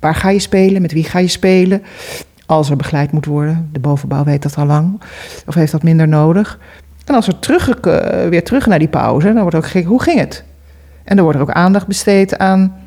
waar 0.00 0.14
ga 0.14 0.28
je 0.28 0.38
spelen, 0.38 0.82
met 0.82 0.92
wie 0.92 1.04
ga 1.04 1.18
je 1.18 1.28
spelen, 1.28 1.82
als 2.46 2.70
er 2.70 2.76
begeleid 2.76 3.12
moet 3.12 3.26
worden. 3.26 3.68
De 3.72 3.80
bovenbouw 3.80 4.24
weet 4.24 4.42
dat 4.42 4.56
al 4.56 4.66
lang, 4.66 5.00
of 5.46 5.54
heeft 5.54 5.72
dat 5.72 5.82
minder 5.82 6.08
nodig. 6.08 6.58
En 7.04 7.14
als 7.14 7.26
we 7.26 7.38
terug, 7.38 7.68
uh, 7.68 8.28
weer 8.28 8.44
terug 8.44 8.66
naar 8.66 8.78
die 8.78 8.88
pauze, 8.88 9.32
dan 9.32 9.40
wordt 9.40 9.56
ook 9.56 9.66
gekeken, 9.66 9.88
hoe 9.88 10.02
ging 10.02 10.18
het? 10.18 10.44
En 11.04 11.16
dan 11.16 11.24
wordt 11.24 11.38
er 11.40 11.44
ook 11.44 11.54
aandacht 11.54 11.86
besteed 11.86 12.38
aan, 12.38 12.83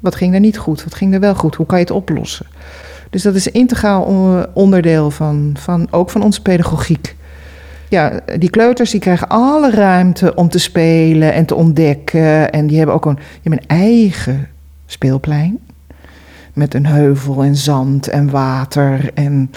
wat 0.00 0.14
ging 0.14 0.34
er 0.34 0.40
niet 0.40 0.58
goed, 0.58 0.84
wat 0.84 0.94
ging 0.94 1.14
er 1.14 1.20
wel 1.20 1.34
goed, 1.34 1.54
hoe 1.54 1.66
kan 1.66 1.78
je 1.78 1.84
het 1.84 1.92
oplossen? 1.92 2.46
Dus 3.10 3.22
dat 3.22 3.34
is 3.34 3.46
een 3.46 3.52
integraal 3.52 4.02
onderdeel 4.54 5.10
van, 5.10 5.54
van 5.58 5.88
ook 5.90 6.10
van 6.10 6.22
onze 6.22 6.42
pedagogiek. 6.42 7.16
Ja, 7.88 8.20
die 8.38 8.50
kleuters 8.50 8.90
die 8.90 9.00
krijgen 9.00 9.28
alle 9.28 9.70
ruimte 9.70 10.34
om 10.34 10.48
te 10.48 10.58
spelen 10.58 11.32
en 11.32 11.44
te 11.44 11.54
ontdekken. 11.54 12.52
En 12.52 12.66
die 12.66 12.76
hebben 12.76 12.94
ook 12.94 13.04
een, 13.04 13.14
die 13.14 13.40
hebben 13.42 13.62
een 13.62 13.76
eigen 13.76 14.48
speelplein 14.86 15.58
met 16.52 16.74
een 16.74 16.86
heuvel 16.86 17.42
en 17.42 17.56
zand 17.56 18.08
en 18.08 18.30
water 18.30 19.10
en 19.14 19.50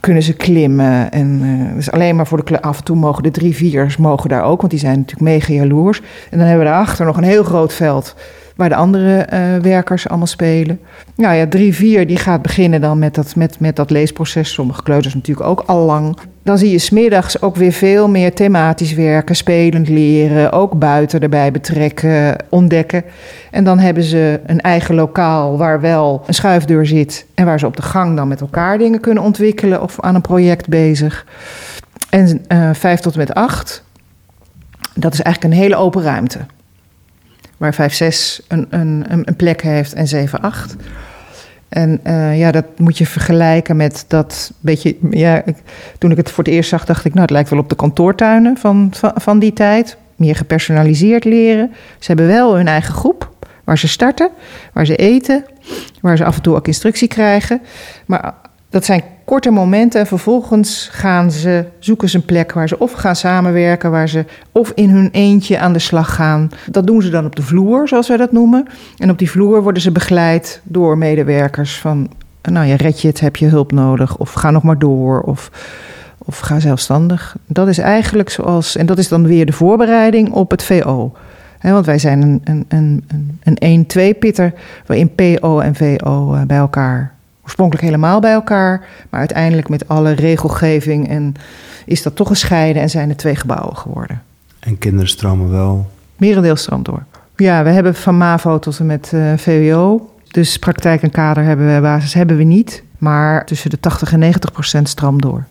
kunnen 0.00 0.22
ze 0.22 0.32
klimmen. 0.32 1.10
En 1.10 1.40
uh, 1.42 1.74
dus 1.74 1.90
alleen 1.90 2.16
maar 2.16 2.26
voor 2.26 2.44
de 2.44 2.62
af 2.62 2.78
en 2.78 2.84
toe 2.84 2.96
mogen 2.96 3.22
de 3.22 3.30
drie 3.30 3.56
viers 3.56 3.96
mogen 3.96 4.28
daar 4.28 4.44
ook, 4.44 4.58
want 4.60 4.70
die 4.70 4.80
zijn 4.80 4.98
natuurlijk 4.98 5.30
mega 5.30 5.52
jaloers. 5.52 6.00
En 6.30 6.38
dan 6.38 6.46
hebben 6.46 6.64
we 6.66 6.70
daarachter 6.70 7.06
nog 7.06 7.16
een 7.16 7.22
heel 7.22 7.44
groot 7.44 7.72
veld 7.72 8.14
waar 8.58 8.68
de 8.68 8.74
andere 8.74 9.18
eh, 9.18 9.56
werkers 9.56 10.08
allemaal 10.08 10.26
spelen. 10.26 10.80
Nou 11.14 11.34
ja, 11.34 11.46
drie, 11.46 11.74
vier 11.74 12.06
die 12.06 12.16
gaat 12.16 12.42
beginnen 12.42 12.80
dan 12.80 12.98
met 12.98 13.14
dat, 13.14 13.36
met, 13.36 13.60
met 13.60 13.76
dat 13.76 13.90
leesproces. 13.90 14.52
Sommige 14.52 14.82
kleuters 14.82 15.14
natuurlijk 15.14 15.48
ook 15.48 15.62
al 15.66 15.84
lang. 15.84 16.18
Dan 16.42 16.58
zie 16.58 16.70
je 16.70 16.78
smiddags 16.78 17.42
ook 17.42 17.56
weer 17.56 17.72
veel 17.72 18.08
meer 18.08 18.34
thematisch 18.34 18.94
werken, 18.94 19.36
spelend 19.36 19.88
leren, 19.88 20.52
ook 20.52 20.78
buiten 20.78 21.20
erbij 21.20 21.50
betrekken, 21.50 22.36
ontdekken. 22.48 23.04
En 23.50 23.64
dan 23.64 23.78
hebben 23.78 24.02
ze 24.02 24.40
een 24.46 24.60
eigen 24.60 24.94
lokaal 24.94 25.56
waar 25.56 25.80
wel 25.80 26.22
een 26.26 26.34
schuifdeur 26.34 26.86
zit 26.86 27.26
en 27.34 27.44
waar 27.44 27.58
ze 27.58 27.66
op 27.66 27.76
de 27.76 27.82
gang 27.82 28.16
dan 28.16 28.28
met 28.28 28.40
elkaar 28.40 28.78
dingen 28.78 29.00
kunnen 29.00 29.22
ontwikkelen 29.22 29.82
of 29.82 30.00
aan 30.00 30.14
een 30.14 30.20
project 30.20 30.68
bezig. 30.68 31.26
En 32.10 32.44
uh, 32.48 32.70
vijf 32.72 33.00
tot 33.00 33.12
en 33.12 33.18
met 33.18 33.34
acht, 33.34 33.84
dat 34.94 35.12
is 35.12 35.22
eigenlijk 35.22 35.54
een 35.54 35.60
hele 35.60 35.76
open 35.76 36.02
ruimte. 36.02 36.38
Waar 37.58 37.74
5, 37.74 37.94
6 37.94 38.40
een, 38.48 38.66
een, 38.70 39.04
een 39.08 39.36
plek 39.36 39.62
heeft 39.62 39.92
en 39.92 40.08
7, 40.08 40.40
8. 40.40 40.76
En 41.68 42.00
uh, 42.06 42.38
ja, 42.38 42.50
dat 42.52 42.64
moet 42.76 42.98
je 42.98 43.06
vergelijken 43.06 43.76
met 43.76 44.04
dat 44.08 44.52
beetje. 44.60 44.96
Ja, 45.10 45.42
toen 45.98 46.10
ik 46.10 46.16
het 46.16 46.30
voor 46.30 46.44
het 46.44 46.52
eerst 46.52 46.68
zag, 46.68 46.84
dacht 46.84 47.04
ik, 47.04 47.10
nou, 47.10 47.22
het 47.22 47.30
lijkt 47.30 47.50
wel 47.50 47.58
op 47.58 47.68
de 47.68 47.74
kantoortuinen 47.74 48.56
van, 48.56 48.88
van, 48.94 49.12
van 49.14 49.38
die 49.38 49.52
tijd. 49.52 49.96
Meer 50.16 50.36
gepersonaliseerd 50.36 51.24
leren. 51.24 51.72
Ze 51.98 52.06
hebben 52.06 52.26
wel 52.26 52.56
hun 52.56 52.68
eigen 52.68 52.94
groep 52.94 53.30
waar 53.64 53.78
ze 53.78 53.88
starten, 53.88 54.30
waar 54.72 54.86
ze 54.86 54.96
eten, 54.96 55.44
waar 56.00 56.16
ze 56.16 56.24
af 56.24 56.36
en 56.36 56.42
toe 56.42 56.56
ook 56.56 56.66
instructie 56.66 57.08
krijgen. 57.08 57.60
Maar 58.06 58.34
dat 58.70 58.84
zijn 58.84 59.02
korte 59.28 59.50
momenten 59.50 60.00
en 60.00 60.06
vervolgens 60.06 60.88
gaan 60.92 61.30
ze, 61.30 61.64
zoeken 61.78 62.08
ze 62.08 62.16
een 62.16 62.24
plek 62.24 62.52
waar 62.52 62.68
ze 62.68 62.78
of 62.78 62.92
gaan 62.92 63.16
samenwerken, 63.16 63.90
waar 63.90 64.08
ze 64.08 64.24
of 64.52 64.72
in 64.74 64.90
hun 64.90 65.08
eentje 65.12 65.58
aan 65.58 65.72
de 65.72 65.78
slag 65.78 66.14
gaan. 66.14 66.48
Dat 66.70 66.86
doen 66.86 67.02
ze 67.02 67.10
dan 67.10 67.24
op 67.24 67.36
de 67.36 67.42
vloer, 67.42 67.88
zoals 67.88 68.08
wij 68.08 68.16
dat 68.16 68.32
noemen. 68.32 68.66
En 68.96 69.10
op 69.10 69.18
die 69.18 69.30
vloer 69.30 69.62
worden 69.62 69.82
ze 69.82 69.92
begeleid 69.92 70.60
door 70.64 70.98
medewerkers 70.98 71.78
van, 71.78 72.10
nou 72.42 72.66
ja, 72.66 72.76
red 72.76 73.00
je 73.00 73.08
het, 73.08 73.20
heb 73.20 73.36
je 73.36 73.46
hulp 73.46 73.72
nodig 73.72 74.16
of 74.16 74.32
ga 74.32 74.50
nog 74.50 74.62
maar 74.62 74.78
door 74.78 75.20
of, 75.20 75.50
of 76.18 76.38
ga 76.38 76.60
zelfstandig. 76.60 77.36
Dat 77.46 77.68
is 77.68 77.78
eigenlijk 77.78 78.30
zoals, 78.30 78.76
en 78.76 78.86
dat 78.86 78.98
is 78.98 79.08
dan 79.08 79.26
weer 79.26 79.46
de 79.46 79.52
voorbereiding 79.52 80.32
op 80.32 80.50
het 80.50 80.62
VO. 80.62 81.12
want 81.60 81.86
wij 81.86 81.98
zijn 81.98 82.22
een, 82.22 82.40
een, 82.44 83.04
een, 83.42 83.58
een 83.58 83.84
1-2-pitter 83.84 84.52
waarin 84.86 85.14
PO 85.14 85.58
en 85.58 85.74
VO 85.74 86.34
eh, 86.34 86.42
bij 86.42 86.58
elkaar 86.58 87.16
oorspronkelijk 87.48 87.86
helemaal 87.86 88.20
bij 88.20 88.32
elkaar, 88.32 88.86
maar 89.10 89.20
uiteindelijk 89.20 89.68
met 89.68 89.88
alle 89.88 90.12
regelgeving 90.12 91.08
en 91.08 91.34
is 91.86 92.02
dat 92.02 92.16
toch 92.16 92.28
gescheiden 92.28 92.82
en 92.82 92.90
zijn 92.90 93.08
er 93.08 93.16
twee 93.16 93.36
gebouwen 93.36 93.76
geworden. 93.76 94.22
En 94.58 94.78
kinderen 94.78 95.08
stromen 95.08 95.50
wel? 95.50 95.90
Merendeel 96.16 96.56
stroomt 96.56 96.84
door. 96.84 97.04
Ja, 97.36 97.64
we 97.64 97.70
hebben 97.70 97.94
van 97.94 98.16
MAVO 98.16 98.58
tot 98.58 98.78
en 98.78 98.86
met 98.86 99.10
uh, 99.14 99.32
eh, 99.32 99.38
VWO. 99.38 100.10
Dus 100.30 100.58
praktijk 100.58 101.02
en 101.02 101.10
kader 101.10 101.44
hebben 101.44 101.74
we, 101.74 101.80
basis 101.80 102.14
hebben 102.14 102.36
we 102.36 102.42
niet. 102.42 102.82
Maar 102.98 103.46
tussen 103.46 103.70
de 103.70 103.80
80 103.80 104.12
en 104.12 104.18
90 104.18 104.52
procent 104.52 104.88
stroomt 104.88 105.22
door. 105.22 105.44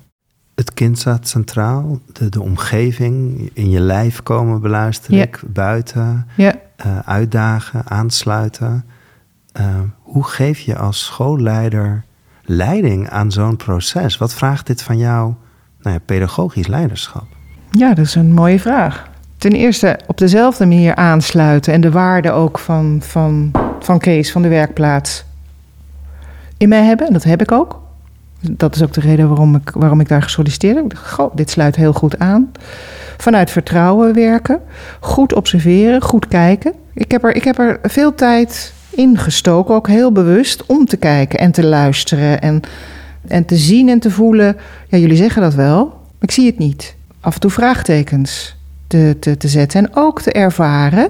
Het 0.56 0.74
kind 0.74 1.00
staat 1.00 1.28
centraal, 1.28 2.00
de, 2.14 2.30
de 2.30 2.42
omgeving, 2.42 3.50
in 3.54 3.70
je 3.70 3.80
lijf 3.80 4.24
komen 4.24 4.62
beluisteren, 4.62 5.18
ja. 5.18 5.26
buiten, 5.46 6.28
ja. 6.36 6.54
Uh, 6.86 7.00
uitdagen, 7.00 7.82
aansluiten. 7.88 8.86
Uh, 9.60 9.66
hoe 10.02 10.24
geef 10.24 10.60
je 10.60 10.78
als 10.78 11.06
schoolleider 11.06 12.04
leiding 12.42 13.10
aan 13.10 13.32
zo'n 13.32 13.56
proces? 13.56 14.18
Wat 14.18 14.34
vraagt 14.34 14.68
dit 14.68 14.82
van 14.82 14.98
jou, 14.98 15.34
nou 15.82 15.96
ja, 15.96 16.02
pedagogisch 16.06 16.68
leiderschap? 16.68 17.26
Ja, 17.72 17.94
dat 17.94 18.06
is 18.06 18.16
een 18.16 18.34
mooie 18.34 18.60
vraag. 18.60 19.10
Ten 19.38 19.52
eerste 19.52 20.00
op 20.08 20.18
dezelfde 20.18 20.66
manier 20.66 20.96
aansluiten 20.96 21.74
en 21.74 21.82
de 21.82 21.92
waarde 21.92 22.32
ook 22.32 22.60
van, 22.60 23.00
van, 23.04 23.52
van 23.80 24.00
Kees, 24.00 24.32
van 24.32 24.42
de 24.42 24.48
werkplaats, 24.48 25.26
in 26.58 26.70
mij 26.70 26.84
hebben. 26.84 27.08
En 27.08 27.14
dat 27.14 27.24
heb 27.24 27.42
ik 27.42 27.52
ook. 27.52 27.82
Dat 28.42 28.76
is 28.76 28.84
ook 28.84 28.94
de 28.94 29.02
reden 29.02 29.28
waarom 29.28 29.56
ik, 29.56 29.70
waarom 29.70 30.00
ik 30.00 30.08
daar 30.08 30.22
gesolliciteerd 30.22 30.76
heb. 30.76 30.96
Goh, 30.96 31.36
dit 31.36 31.50
sluit 31.50 31.76
heel 31.76 31.94
goed 31.94 32.20
aan. 32.20 32.52
Vanuit 33.18 33.52
vertrouwen 33.52 34.14
werken, 34.14 34.60
goed 35.00 35.34
observeren, 35.34 36.02
goed 36.02 36.28
kijken. 36.28 36.74
Ik 36.94 37.12
heb 37.12 37.24
er, 37.24 37.36
ik 37.36 37.44
heb 37.44 37.60
er 37.60 37.80
veel 37.84 38.16
tijd 38.16 38.74
ingestoken, 38.90 39.76
ook 39.76 39.88
heel 39.88 40.12
bewust, 40.12 40.66
om 40.66 40.86
te 40.86 40.98
kijken 40.98 41.40
en 41.40 41.52
te 41.52 41.66
luisteren 41.66 42.42
en, 42.42 42.62
en 43.28 43.46
te 43.46 43.56
zien 43.56 43.90
en 43.90 44.00
te 44.00 44.12
voelen. 44.12 44.58
Ja, 44.88 44.98
jullie 44.98 45.18
zeggen 45.18 45.42
dat 45.42 45.54
wel, 45.54 45.86
maar 45.86 45.96
ik 46.20 46.32
zie 46.32 46.46
het 46.46 46.58
niet. 46.58 46.96
Af 47.20 47.34
en 47.34 47.40
toe 47.40 47.52
vraagtekens 47.52 48.56
te, 48.88 49.18
te, 49.20 49.38
te 49.38 49.48
zetten 49.48 49.86
en 49.86 49.96
ook 49.96 50.22
te 50.22 50.32
ervaren. 50.32 51.10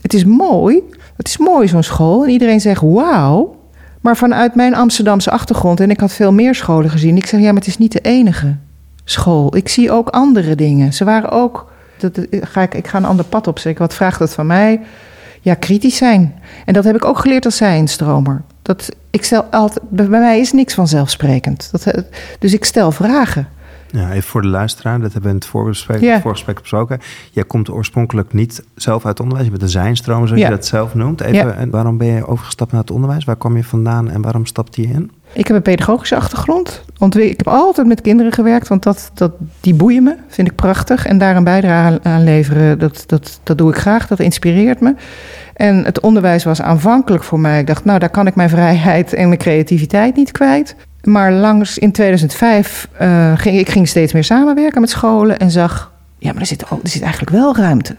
Het 0.00 0.14
is 0.14 0.24
mooi, 0.24 0.82
het 1.16 1.28
is 1.28 1.38
mooi 1.38 1.68
zo'n 1.68 1.82
school 1.82 2.24
en 2.24 2.30
iedereen 2.30 2.60
zegt 2.60 2.82
wauw. 2.82 3.58
Maar 4.00 4.16
vanuit 4.16 4.54
mijn 4.54 4.74
Amsterdamse 4.74 5.30
achtergrond, 5.30 5.80
en 5.80 5.90
ik 5.90 6.00
had 6.00 6.12
veel 6.12 6.32
meer 6.32 6.54
scholen 6.54 6.90
gezien, 6.90 7.16
ik 7.16 7.26
zeg 7.26 7.40
ja, 7.40 7.46
maar 7.46 7.54
het 7.54 7.66
is 7.66 7.78
niet 7.78 7.92
de 7.92 8.00
enige 8.00 8.56
school. 9.04 9.56
Ik 9.56 9.68
zie 9.68 9.90
ook 9.90 10.08
andere 10.08 10.54
dingen. 10.54 10.92
Ze 10.92 11.04
waren 11.04 11.30
ook, 11.30 11.72
dat, 11.98 12.20
ga 12.30 12.62
ik, 12.62 12.74
ik 12.74 12.86
ga 12.86 12.98
een 12.98 13.04
ander 13.04 13.24
pad 13.24 13.46
op 13.46 13.58
zeker. 13.58 13.80
Wat 13.80 13.94
vraagt 13.94 14.18
dat 14.18 14.34
van 14.34 14.46
mij? 14.46 14.80
Ja, 15.40 15.54
kritisch 15.54 15.96
zijn. 15.96 16.34
En 16.64 16.72
dat 16.72 16.84
heb 16.84 16.94
ik 16.94 17.04
ook 17.04 17.18
geleerd 17.18 17.44
als 17.44 17.56
zijnstromer. 17.56 18.42
Dat 18.62 18.88
ik 19.10 19.24
stel 19.24 19.42
altijd, 19.42 19.90
bij 19.90 20.06
mij 20.06 20.40
is 20.40 20.52
niks 20.52 20.74
vanzelfsprekend. 20.74 21.68
Dat, 21.72 21.86
eh, 21.86 22.02
dus 22.38 22.52
ik 22.52 22.64
stel 22.64 22.92
vragen. 22.92 23.48
Ja, 23.92 24.10
even 24.10 24.28
voor 24.28 24.42
de 24.42 24.48
luisteraar, 24.48 25.00
dat 25.00 25.12
hebben 25.12 25.22
we 25.22 25.28
in 25.28 25.34
het 25.34 25.46
voorgesprek, 25.46 26.00
ja. 26.00 26.20
voorgesprek 26.20 26.60
besproken. 26.60 27.00
Jij 27.30 27.44
komt 27.44 27.70
oorspronkelijk 27.70 28.32
niet 28.32 28.64
zelf 28.74 29.04
uit 29.04 29.18
het 29.18 29.20
onderwijs, 29.20 29.44
je 29.44 29.50
bent 29.50 29.62
een 29.62 29.82
zijnstromer, 29.82 30.28
zoals 30.28 30.42
je 30.42 30.48
dat 30.48 30.66
zelf 30.66 30.94
noemt. 30.94 31.20
Even, 31.20 31.56
en 31.56 31.70
waarom 31.70 31.98
ben 31.98 32.06
je 32.06 32.26
overgestapt 32.26 32.72
naar 32.72 32.80
het 32.80 32.90
onderwijs? 32.90 33.24
Waar 33.24 33.36
kwam 33.36 33.56
je 33.56 33.64
vandaan 33.64 34.10
en 34.10 34.22
waarom 34.22 34.46
stapte 34.46 34.80
je 34.80 34.88
in? 34.88 35.10
Ik 35.32 35.46
heb 35.46 35.56
een 35.56 35.62
pedagogische 35.62 36.16
achtergrond. 36.16 36.82
Ik 37.10 37.36
heb 37.36 37.48
altijd 37.48 37.86
met 37.86 38.00
kinderen 38.00 38.32
gewerkt, 38.32 38.68
want 38.68 38.82
dat, 38.82 39.10
dat, 39.14 39.32
die 39.60 39.74
boeien 39.74 40.02
me, 40.02 40.16
vind 40.28 40.48
ik 40.48 40.54
prachtig. 40.54 41.06
En 41.06 41.18
daar 41.18 41.36
een 41.36 41.44
bijdrage 41.44 42.00
aan 42.02 42.24
leveren, 42.24 42.78
dat, 42.78 43.04
dat, 43.06 43.40
dat 43.42 43.58
doe 43.58 43.70
ik 43.70 43.76
graag, 43.76 44.06
dat 44.06 44.20
inspireert 44.20 44.80
me. 44.80 44.94
En 45.54 45.84
het 45.84 46.00
onderwijs 46.00 46.44
was 46.44 46.62
aanvankelijk 46.62 47.24
voor 47.24 47.40
mij. 47.40 47.60
Ik 47.60 47.66
dacht, 47.66 47.84
nou, 47.84 47.98
daar 47.98 48.10
kan 48.10 48.26
ik 48.26 48.34
mijn 48.34 48.48
vrijheid 48.48 49.12
en 49.14 49.26
mijn 49.26 49.38
creativiteit 49.38 50.16
niet 50.16 50.30
kwijt. 50.30 50.76
Maar 51.02 51.32
langs 51.32 51.78
in 51.78 51.92
2005 51.92 52.88
uh, 53.00 53.32
ging 53.36 53.58
ik 53.58 53.68
ging 53.68 53.88
steeds 53.88 54.12
meer 54.12 54.24
samenwerken 54.24 54.80
met 54.80 54.90
scholen 54.90 55.38
en 55.38 55.50
zag, 55.50 55.92
ja, 56.18 56.32
maar 56.32 56.40
er 56.40 56.46
zit, 56.46 56.62
er 56.62 56.78
zit 56.82 57.02
eigenlijk 57.02 57.32
wel 57.32 57.56
ruimte. 57.56 57.96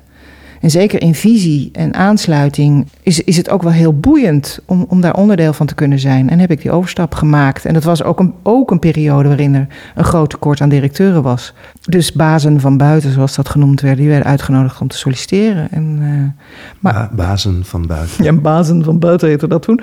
En 0.61 0.69
zeker 0.69 1.01
in 1.01 1.15
visie 1.15 1.69
en 1.73 1.93
aansluiting 1.93 2.87
is, 3.01 3.23
is 3.23 3.37
het 3.37 3.49
ook 3.49 3.63
wel 3.63 3.71
heel 3.71 3.93
boeiend 3.93 4.59
om, 4.65 4.85
om 4.87 5.01
daar 5.01 5.15
onderdeel 5.15 5.53
van 5.53 5.65
te 5.65 5.75
kunnen 5.75 5.99
zijn. 5.99 6.29
En 6.29 6.39
heb 6.39 6.51
ik 6.51 6.61
die 6.61 6.71
overstap 6.71 7.13
gemaakt. 7.13 7.65
En 7.65 7.73
dat 7.73 7.83
was 7.83 8.03
ook 8.03 8.19
een, 8.19 8.33
ook 8.43 8.71
een 8.71 8.79
periode 8.79 9.27
waarin 9.27 9.53
er 9.53 9.67
een 9.95 10.03
groot 10.03 10.29
tekort 10.29 10.61
aan 10.61 10.69
directeuren 10.69 11.23
was. 11.23 11.53
Dus 11.81 12.11
bazen 12.11 12.59
van 12.59 12.77
buiten, 12.77 13.11
zoals 13.11 13.35
dat 13.35 13.49
genoemd 13.49 13.81
werd, 13.81 13.97
die 13.97 14.07
werden 14.07 14.25
uitgenodigd 14.25 14.81
om 14.81 14.87
te 14.87 14.97
solliciteren. 14.97 15.71
En, 15.71 15.97
uh, 16.01 16.43
maar, 16.79 17.09
bazen 17.11 17.65
van 17.65 17.87
buiten. 17.87 18.23
Ja, 18.23 18.33
bazen 18.33 18.83
van 18.83 18.99
buiten 18.99 19.27
heette 19.27 19.47
dat 19.47 19.61
toen. 19.61 19.81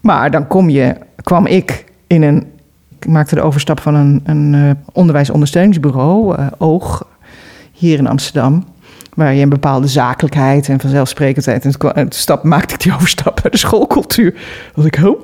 Maar 0.00 0.30
dan 0.30 0.46
kom 0.46 0.68
je, 0.68 0.96
kwam 1.22 1.46
ik 1.46 1.84
in 2.06 2.22
een. 2.22 2.46
Ik 2.98 3.06
maakte 3.06 3.34
de 3.34 3.40
overstap 3.40 3.80
van 3.80 3.94
een, 3.94 4.20
een 4.24 4.52
uh, 4.52 4.70
onderwijsondersteuningsbureau, 4.92 6.38
uh, 6.38 6.46
OOG, 6.58 7.06
hier 7.72 7.98
in 7.98 8.06
Amsterdam 8.06 8.64
waar 9.16 9.34
je 9.34 9.42
een 9.42 9.48
bepaalde 9.48 9.86
zakelijkheid 9.86 10.68
en 10.68 10.80
vanzelfsprekendheid. 10.80 11.64
En 11.64 12.04
het 12.04 12.14
stap, 12.14 12.42
maakte 12.42 12.74
ik 12.74 12.80
die 12.80 12.94
overstap 12.96 13.42
naar 13.42 13.50
de 13.50 13.58
schoolcultuur. 13.58 14.34
Was 14.74 14.84
ik, 14.84 14.98
oh, 15.04 15.20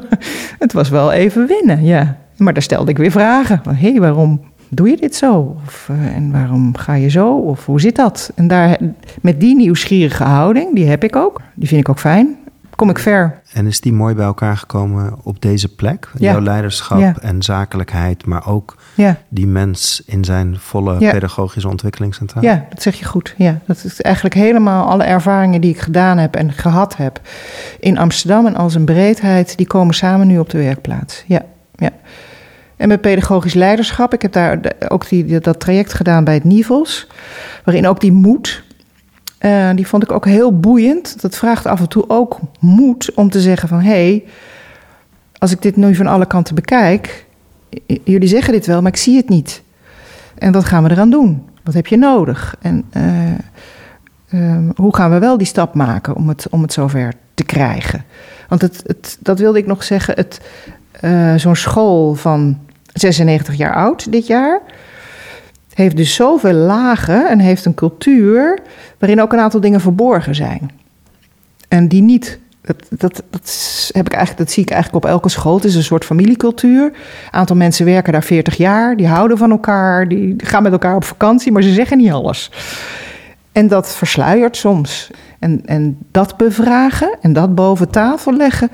het 0.58 0.72
was 0.72 0.88
wel 0.88 1.12
even 1.12 1.46
winnen, 1.46 1.84
ja. 1.84 2.16
Maar 2.36 2.52
daar 2.52 2.62
stelde 2.62 2.90
ik 2.90 2.98
weer 2.98 3.10
vragen. 3.10 3.60
Hé, 3.68 3.90
hey, 3.90 4.00
waarom 4.00 4.40
doe 4.68 4.88
je 4.88 4.96
dit 4.96 5.14
zo? 5.14 5.56
Of, 5.66 5.88
uh, 5.90 6.16
en 6.16 6.32
waarom 6.32 6.76
ga 6.76 6.94
je 6.94 7.08
zo? 7.08 7.36
Of 7.36 7.66
hoe 7.66 7.80
zit 7.80 7.96
dat? 7.96 8.32
En 8.34 8.48
daar, 8.48 8.78
met 9.22 9.40
die 9.40 9.56
nieuwsgierige 9.56 10.24
houding, 10.24 10.74
die 10.74 10.86
heb 10.86 11.04
ik 11.04 11.16
ook. 11.16 11.40
Die 11.54 11.68
vind 11.68 11.80
ik 11.80 11.88
ook 11.88 11.98
fijn 11.98 12.36
kom 12.82 12.90
ik 12.90 12.98
ver. 12.98 13.40
En 13.52 13.66
is 13.66 13.80
die 13.80 13.92
mooi 13.92 14.14
bij 14.14 14.24
elkaar 14.24 14.56
gekomen 14.56 15.14
op 15.22 15.42
deze 15.42 15.74
plek? 15.74 16.08
Jouw 16.18 16.40
leiderschap 16.40 17.16
en 17.16 17.42
zakelijkheid, 17.42 18.26
maar 18.26 18.46
ook 18.48 18.76
die 19.28 19.46
mens 19.46 20.02
in 20.06 20.24
zijn 20.24 20.56
volle 20.58 20.98
pedagogische 20.98 21.68
ontwikkeling 21.68 22.14
centraal? 22.14 22.44
Ja, 22.44 22.64
dat 22.68 22.82
zeg 22.82 22.94
je 22.94 23.04
goed. 23.04 23.34
Ja, 23.36 23.58
dat 23.66 23.84
is 23.84 24.00
eigenlijk 24.00 24.34
helemaal 24.34 24.88
alle 24.88 25.04
ervaringen 25.04 25.60
die 25.60 25.70
ik 25.70 25.80
gedaan 25.80 26.18
heb 26.18 26.36
en 26.36 26.52
gehad 26.52 26.96
heb 26.96 27.20
in 27.80 27.98
Amsterdam 27.98 28.46
en 28.46 28.56
als 28.56 28.74
een 28.74 28.84
breedheid, 28.84 29.56
die 29.56 29.66
komen 29.66 29.94
samen 29.94 30.26
nu 30.26 30.38
op 30.38 30.50
de 30.50 30.58
werkplaats. 30.58 31.24
Ja, 31.26 31.42
ja. 31.76 31.90
En 32.76 32.88
met 32.88 33.00
pedagogisch 33.00 33.54
leiderschap, 33.54 34.14
ik 34.14 34.22
heb 34.22 34.32
daar 34.32 34.60
ook 34.88 35.08
die, 35.08 35.40
dat 35.40 35.60
traject 35.60 35.92
gedaan 35.92 36.24
bij 36.24 36.34
het 36.34 36.44
Nivels, 36.44 37.06
waarin 37.64 37.86
ook 37.86 38.00
die 38.00 38.12
moed 38.12 38.62
uh, 39.44 39.70
die 39.74 39.86
vond 39.86 40.02
ik 40.02 40.12
ook 40.12 40.26
heel 40.26 40.58
boeiend. 40.58 41.20
Dat 41.20 41.36
vraagt 41.36 41.66
af 41.66 41.80
en 41.80 41.88
toe 41.88 42.04
ook 42.08 42.38
moed 42.60 43.14
om 43.14 43.30
te 43.30 43.40
zeggen 43.40 43.68
van... 43.68 43.80
hé, 43.80 43.90
hey, 43.90 44.24
als 45.38 45.50
ik 45.52 45.62
dit 45.62 45.76
nu 45.76 45.94
van 45.94 46.06
alle 46.06 46.26
kanten 46.26 46.54
bekijk... 46.54 47.26
jullie 48.04 48.28
zeggen 48.28 48.52
dit 48.52 48.66
wel, 48.66 48.82
maar 48.82 48.92
ik 48.92 48.98
zie 48.98 49.16
het 49.16 49.28
niet. 49.28 49.62
En 50.38 50.52
wat 50.52 50.64
gaan 50.64 50.82
we 50.82 50.90
eraan 50.90 51.10
doen? 51.10 51.48
Wat 51.62 51.74
heb 51.74 51.86
je 51.86 51.96
nodig? 51.96 52.56
En 52.60 52.84
uh, 52.96 53.02
ehm, 54.28 54.70
hoe 54.76 54.96
gaan 54.96 55.10
we 55.10 55.18
wel 55.18 55.38
die 55.38 55.46
stap 55.46 55.74
maken 55.74 56.14
om 56.14 56.28
het, 56.28 56.46
om 56.50 56.62
het 56.62 56.72
zover 56.72 57.12
te 57.34 57.44
krijgen? 57.44 58.04
Want 58.48 58.60
het, 58.62 58.82
het, 58.86 59.16
dat 59.20 59.38
wilde 59.38 59.58
ik 59.58 59.66
nog 59.66 59.84
zeggen, 59.84 60.26
eh, 60.90 61.34
zo'n 61.34 61.56
school 61.56 62.14
van 62.14 62.58
96 62.92 63.54
jaar 63.54 63.74
oud 63.74 64.12
dit 64.12 64.26
jaar 64.26 64.60
heeft 65.74 65.96
dus 65.96 66.14
zoveel 66.14 66.52
lagen 66.52 67.28
en 67.28 67.38
heeft 67.38 67.64
een 67.64 67.74
cultuur 67.74 68.58
waarin 68.98 69.22
ook 69.22 69.32
een 69.32 69.38
aantal 69.38 69.60
dingen 69.60 69.80
verborgen 69.80 70.34
zijn. 70.34 70.70
En 71.68 71.88
die 71.88 72.02
niet 72.02 72.40
dat, 72.62 72.76
dat, 72.90 73.22
dat, 73.30 73.90
heb 73.92 74.06
ik 74.06 74.12
eigenlijk, 74.12 74.44
dat 74.44 74.54
zie 74.54 74.62
ik 74.62 74.70
eigenlijk 74.70 75.04
op 75.04 75.10
elke 75.10 75.28
school. 75.28 75.54
Het 75.54 75.64
is 75.64 75.74
een 75.74 75.82
soort 75.82 76.04
familiecultuur. 76.04 76.84
Een 76.84 76.92
aantal 77.30 77.56
mensen 77.56 77.84
werken 77.84 78.12
daar 78.12 78.22
40 78.22 78.56
jaar, 78.56 78.96
die 78.96 79.06
houden 79.06 79.38
van 79.38 79.50
elkaar, 79.50 80.08
die 80.08 80.34
gaan 80.36 80.62
met 80.62 80.72
elkaar 80.72 80.96
op 80.96 81.04
vakantie, 81.04 81.52
maar 81.52 81.62
ze 81.62 81.72
zeggen 81.72 81.98
niet 81.98 82.12
alles. 82.12 82.50
En 83.52 83.68
dat 83.68 83.94
versluiert 83.96 84.56
soms. 84.56 85.10
En, 85.38 85.62
en 85.64 85.98
dat 86.10 86.36
bevragen 86.36 87.16
en 87.20 87.32
dat 87.32 87.54
boven 87.54 87.90
tafel 87.90 88.36
leggen, 88.36 88.70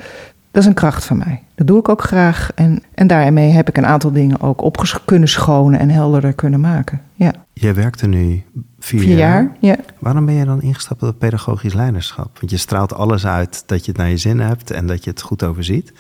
dat 0.51 0.63
is 0.63 0.69
een 0.69 0.75
kracht 0.75 1.05
van 1.05 1.19
mij. 1.19 1.43
Dat 1.55 1.67
doe 1.67 1.79
ik 1.79 1.89
ook 1.89 2.03
graag. 2.03 2.51
En, 2.55 2.83
en 2.95 3.07
daarmee 3.07 3.51
heb 3.51 3.69
ik 3.69 3.77
een 3.77 3.87
aantal 3.87 4.13
dingen 4.13 4.41
ook 4.41 4.63
op 4.63 5.01
kunnen 5.05 5.29
schonen 5.29 5.81
en 5.81 5.91
helderder 5.91 6.33
kunnen 6.33 6.61
maken. 6.61 7.01
Ja. 7.15 7.33
Je 7.53 7.73
werkte 7.73 8.07
nu 8.07 8.43
vier, 8.79 9.01
vier 9.01 9.17
jaar. 9.17 9.57
Ja. 9.61 9.77
Waarom 9.99 10.27
ben 10.27 10.35
je 10.35 10.45
dan 10.45 10.63
ingestapt 10.63 11.03
op 11.03 11.19
pedagogisch 11.19 11.75
leiderschap? 11.75 12.39
Want 12.39 12.51
je 12.51 12.57
straalt 12.57 12.95
alles 12.95 13.27
uit 13.27 13.63
dat 13.67 13.85
je 13.85 13.91
het 13.91 14.01
naar 14.01 14.11
je 14.11 14.17
zin 14.17 14.41
hebt 14.41 14.71
en 14.71 14.87
dat 14.87 15.05
je 15.05 15.11
het 15.11 15.21
goed 15.21 15.43
overziet. 15.43 15.93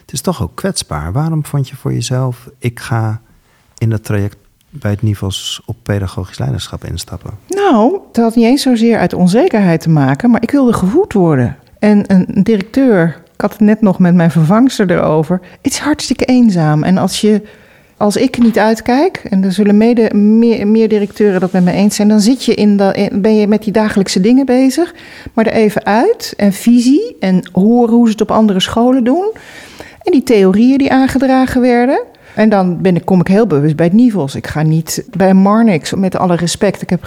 Het 0.00 0.12
is 0.12 0.20
toch 0.20 0.42
ook 0.42 0.54
kwetsbaar. 0.54 1.12
Waarom 1.12 1.44
vond 1.44 1.68
je 1.68 1.76
voor 1.76 1.92
jezelf, 1.92 2.48
ik 2.58 2.80
ga 2.80 3.20
in 3.78 3.90
dat 3.90 4.04
traject 4.04 4.36
bij 4.70 4.90
het 4.90 5.02
Nivels 5.02 5.62
op 5.64 5.76
pedagogisch 5.82 6.38
leiderschap 6.38 6.84
instappen? 6.84 7.30
Nou, 7.48 7.98
het 8.06 8.16
had 8.16 8.34
niet 8.34 8.44
eens 8.44 8.62
zozeer 8.62 8.98
uit 8.98 9.14
onzekerheid 9.14 9.80
te 9.80 9.90
maken, 9.90 10.30
maar 10.30 10.42
ik 10.42 10.50
wilde 10.50 10.72
gevoed 10.72 11.12
worden. 11.12 11.56
En 11.78 12.12
een 12.12 12.42
directeur 12.42 13.22
had 13.44 13.52
het 13.52 13.60
net 13.60 13.80
nog 13.80 13.98
met 13.98 14.14
mijn 14.14 14.30
vervangster 14.30 14.90
erover. 14.90 15.40
Het 15.62 15.72
is 15.72 15.78
hartstikke 15.78 16.24
eenzaam. 16.24 16.82
En 16.82 16.98
als, 16.98 17.20
je, 17.20 17.42
als 17.96 18.16
ik 18.16 18.38
niet 18.38 18.58
uitkijk, 18.58 19.22
en 19.30 19.44
er 19.44 19.52
zullen 19.52 19.76
mede, 19.76 20.14
meer, 20.14 20.66
meer 20.66 20.88
directeuren 20.88 21.40
dat 21.40 21.52
met 21.52 21.64
me 21.64 21.72
eens 21.72 21.96
zijn, 21.96 22.08
dan 22.08 22.20
zit 22.20 22.44
je 22.44 22.54
in 22.54 22.76
de, 22.76 23.10
ben 23.12 23.36
je 23.36 23.46
met 23.46 23.62
die 23.62 23.72
dagelijkse 23.72 24.20
dingen 24.20 24.46
bezig. 24.46 24.94
Maar 25.32 25.46
er 25.46 25.52
even 25.52 25.84
uit 25.84 26.34
en 26.36 26.52
visie 26.52 27.16
en 27.20 27.50
horen 27.52 27.94
hoe 27.94 28.06
ze 28.06 28.12
het 28.12 28.20
op 28.20 28.30
andere 28.30 28.60
scholen 28.60 29.04
doen. 29.04 29.32
En 30.02 30.12
die 30.12 30.22
theorieën 30.22 30.78
die 30.78 30.92
aangedragen 30.92 31.60
werden. 31.60 32.02
En 32.34 32.48
dan 32.48 32.80
kom 33.04 33.20
ik 33.20 33.28
heel 33.28 33.46
bewust 33.46 33.76
bij 33.76 33.86
het 33.86 33.94
Nivels. 33.94 34.34
Ik 34.34 34.46
ga 34.46 34.62
niet 34.62 35.04
bij 35.16 35.34
Marnix, 35.34 35.94
met 35.94 36.16
alle 36.16 36.36
respect. 36.36 36.82
Ik 36.82 36.90
heb, 36.90 37.04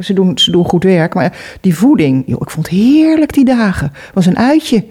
ze, 0.00 0.12
doen, 0.12 0.38
ze 0.38 0.50
doen 0.50 0.64
goed 0.64 0.84
werk, 0.84 1.14
maar 1.14 1.58
die 1.60 1.76
voeding, 1.76 2.26
ik 2.26 2.50
vond 2.50 2.68
heerlijk 2.68 3.32
die 3.32 3.44
dagen. 3.44 3.92
Was 4.14 4.26
een 4.26 4.38
uitje. 4.38 4.84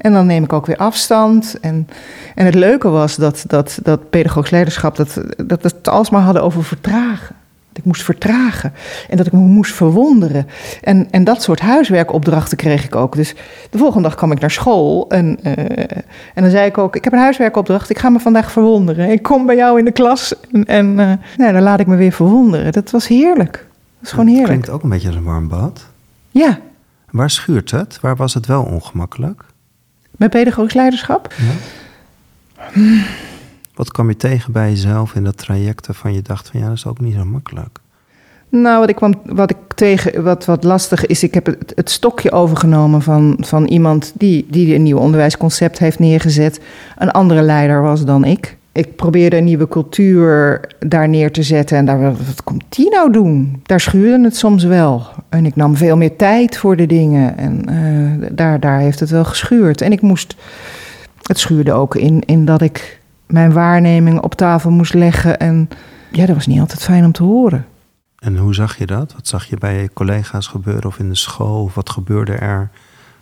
En 0.00 0.12
dan 0.12 0.26
neem 0.26 0.44
ik 0.44 0.52
ook 0.52 0.66
weer 0.66 0.76
afstand. 0.76 1.60
En, 1.60 1.88
en 2.34 2.44
het 2.44 2.54
leuke 2.54 2.88
was 2.88 3.16
dat, 3.16 3.44
dat, 3.46 3.78
dat 3.82 4.10
pedagogisch 4.10 4.50
leiderschap, 4.50 4.96
dat, 4.96 5.20
dat 5.46 5.62
het 5.62 5.88
alsmaar 5.88 6.22
hadden 6.22 6.42
over 6.42 6.64
vertragen. 6.64 7.36
Dat 7.68 7.78
ik 7.78 7.84
moest 7.84 8.02
vertragen 8.02 8.72
en 9.08 9.16
dat 9.16 9.26
ik 9.26 9.32
me 9.32 9.38
moest 9.38 9.74
verwonderen. 9.74 10.46
En, 10.82 11.08
en 11.10 11.24
dat 11.24 11.42
soort 11.42 11.60
huiswerkopdrachten 11.60 12.56
kreeg 12.56 12.84
ik 12.84 12.96
ook. 12.96 13.16
Dus 13.16 13.34
de 13.70 13.78
volgende 13.78 14.08
dag 14.08 14.16
kwam 14.16 14.32
ik 14.32 14.40
naar 14.40 14.50
school 14.50 15.08
en, 15.08 15.38
uh, 15.42 15.52
en 16.34 16.42
dan 16.42 16.50
zei 16.50 16.66
ik 16.66 16.78
ook: 16.78 16.96
Ik 16.96 17.04
heb 17.04 17.12
een 17.12 17.18
huiswerkopdracht, 17.18 17.90
ik 17.90 17.98
ga 17.98 18.08
me 18.08 18.18
vandaag 18.18 18.52
verwonderen. 18.52 19.10
Ik 19.10 19.22
kom 19.22 19.46
bij 19.46 19.56
jou 19.56 19.78
in 19.78 19.84
de 19.84 19.92
klas 19.92 20.34
en, 20.52 20.64
en 20.64 20.86
uh, 20.86 21.12
nou, 21.36 21.52
dan 21.52 21.62
laat 21.62 21.80
ik 21.80 21.86
me 21.86 21.96
weer 21.96 22.12
verwonderen. 22.12 22.72
Dat 22.72 22.90
was 22.90 23.06
heerlijk. 23.06 23.52
Dat 23.52 24.00
was 24.00 24.10
gewoon 24.10 24.26
heerlijk. 24.26 24.48
klinkt 24.48 24.70
ook 24.70 24.82
een 24.82 24.88
beetje 24.88 25.08
als 25.08 25.16
een 25.16 25.24
warm 25.24 25.48
bad. 25.48 25.86
Ja. 26.30 26.58
Waar 27.10 27.30
schuurt 27.30 27.70
het? 27.70 27.98
Waar 28.00 28.16
was 28.16 28.34
het 28.34 28.46
wel 28.46 28.62
ongemakkelijk? 28.62 29.44
Met 30.20 30.30
pedagogisch 30.30 30.74
leiderschap? 30.74 31.32
Ja. 31.36 31.52
Wat 33.74 33.92
kwam 33.92 34.08
je 34.08 34.16
tegen 34.16 34.52
bij 34.52 34.70
jezelf 34.70 35.14
in 35.14 35.24
dat 35.24 35.36
traject 35.36 35.86
waarvan 35.86 36.12
je 36.12 36.22
dacht 36.22 36.48
van 36.50 36.60
ja, 36.60 36.66
dat 36.66 36.76
is 36.76 36.86
ook 36.86 37.00
niet 37.00 37.14
zo 37.14 37.24
makkelijk? 37.24 37.78
Nou, 38.48 38.78
wat 38.78 38.88
ik, 38.88 38.96
kwam, 38.96 39.20
wat 39.24 39.50
ik 39.50 39.56
tegen, 39.74 40.22
wat, 40.22 40.44
wat 40.44 40.64
lastig 40.64 41.06
is, 41.06 41.22
ik 41.22 41.34
heb 41.34 41.46
het, 41.46 41.72
het 41.74 41.90
stokje 41.90 42.32
overgenomen 42.32 43.02
van, 43.02 43.36
van 43.40 43.64
iemand 43.64 44.12
die, 44.14 44.46
die 44.50 44.74
een 44.74 44.82
nieuw 44.82 44.98
onderwijsconcept 44.98 45.78
heeft 45.78 45.98
neergezet. 45.98 46.60
Een 46.98 47.10
andere 47.10 47.42
leider 47.42 47.82
was 47.82 48.04
dan 48.04 48.24
ik. 48.24 48.56
Ik 48.72 48.96
probeerde 48.96 49.36
een 49.36 49.44
nieuwe 49.44 49.68
cultuur 49.68 50.60
daar 50.78 51.08
neer 51.08 51.32
te 51.32 51.42
zetten. 51.42 51.76
En 51.76 51.84
daar, 51.84 52.00
wat 52.00 52.44
komt 52.44 52.64
die 52.68 52.90
nou 52.90 53.12
doen? 53.12 53.60
Daar 53.62 53.80
schuurde 53.80 54.24
het 54.24 54.36
soms 54.36 54.64
wel. 54.64 55.06
En 55.28 55.46
ik 55.46 55.56
nam 55.56 55.76
veel 55.76 55.96
meer 55.96 56.16
tijd 56.16 56.56
voor 56.56 56.76
de 56.76 56.86
dingen. 56.86 57.36
En 57.38 57.70
uh, 57.70 58.28
daar, 58.32 58.60
daar 58.60 58.78
heeft 58.78 59.00
het 59.00 59.10
wel 59.10 59.24
geschuurd. 59.24 59.80
En 59.80 59.92
ik 59.92 60.00
moest. 60.00 60.36
Het 61.22 61.38
schuurde 61.38 61.72
ook 61.72 61.94
in, 61.94 62.22
in 62.26 62.44
dat 62.44 62.62
ik 62.62 63.00
mijn 63.26 63.52
waarneming 63.52 64.20
op 64.20 64.34
tafel 64.34 64.70
moest 64.70 64.94
leggen. 64.94 65.38
En 65.38 65.68
ja, 66.10 66.26
dat 66.26 66.34
was 66.34 66.46
niet 66.46 66.60
altijd 66.60 66.82
fijn 66.82 67.04
om 67.04 67.12
te 67.12 67.22
horen. 67.22 67.66
En 68.18 68.36
hoe 68.36 68.54
zag 68.54 68.78
je 68.78 68.86
dat? 68.86 69.12
Wat 69.12 69.26
zag 69.26 69.44
je 69.44 69.56
bij 69.56 69.82
je 69.82 69.92
collega's 69.92 70.46
gebeuren 70.46 70.84
of 70.84 70.98
in 70.98 71.08
de 71.08 71.16
school? 71.16 71.62
Of 71.62 71.74
wat 71.74 71.90
gebeurde 71.90 72.32
er 72.32 72.70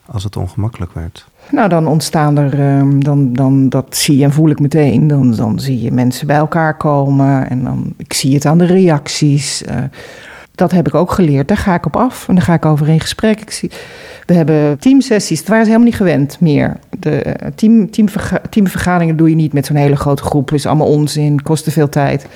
als 0.06 0.24
het 0.24 0.36
ongemakkelijk 0.36 0.92
werd? 0.92 1.26
Nou, 1.50 1.68
dan 1.68 1.86
ontstaan 1.86 2.38
er, 2.38 2.60
ehm, 2.60 3.00
dan, 3.00 3.32
dan, 3.32 3.68
dat 3.68 3.96
zie 3.96 4.24
en 4.24 4.32
voel 4.32 4.50
ik 4.50 4.60
meteen. 4.60 5.06
Dan, 5.06 5.34
dan 5.34 5.60
zie 5.60 5.82
je 5.82 5.92
mensen 5.92 6.26
bij 6.26 6.36
elkaar 6.36 6.76
komen 6.76 7.50
en 7.50 7.64
dan, 7.64 7.94
ik 7.96 8.12
zie 8.12 8.34
het 8.34 8.46
aan 8.46 8.58
de 8.58 8.66
reacties. 8.66 9.62
Uh, 9.62 9.74
dat 10.54 10.70
heb 10.70 10.86
ik 10.86 10.94
ook 10.94 11.12
geleerd. 11.12 11.48
Daar 11.48 11.56
ga 11.56 11.74
ik 11.74 11.86
op 11.86 11.96
af 11.96 12.28
en 12.28 12.34
daar 12.34 12.44
ga 12.44 12.54
ik 12.54 12.64
over 12.64 12.88
in 12.88 13.00
gesprek. 13.00 13.40
Ik 13.40 13.50
zie, 13.50 13.70
we 14.26 14.34
hebben 14.34 14.78
teamsessies. 14.78 15.38
Het 15.38 15.48
waren 15.48 15.64
ze 15.64 15.70
helemaal 15.70 15.90
niet 15.90 16.00
gewend 16.00 16.40
meer. 16.40 16.76
De 16.98 17.24
uh, 17.26 17.32
team, 17.54 17.90
teamverga 17.90 18.40
teamvergaderingen 18.50 19.16
doe 19.16 19.28
je 19.30 19.36
niet 19.36 19.52
met 19.52 19.66
zo'n 19.66 19.76
hele 19.76 19.96
grote 19.96 20.22
groep. 20.22 20.52
Is 20.52 20.66
allemaal 20.66 20.86
onzin, 20.86 21.42
kost 21.42 21.64
te 21.64 21.70
veel 21.70 21.88
tijd. 21.88 22.26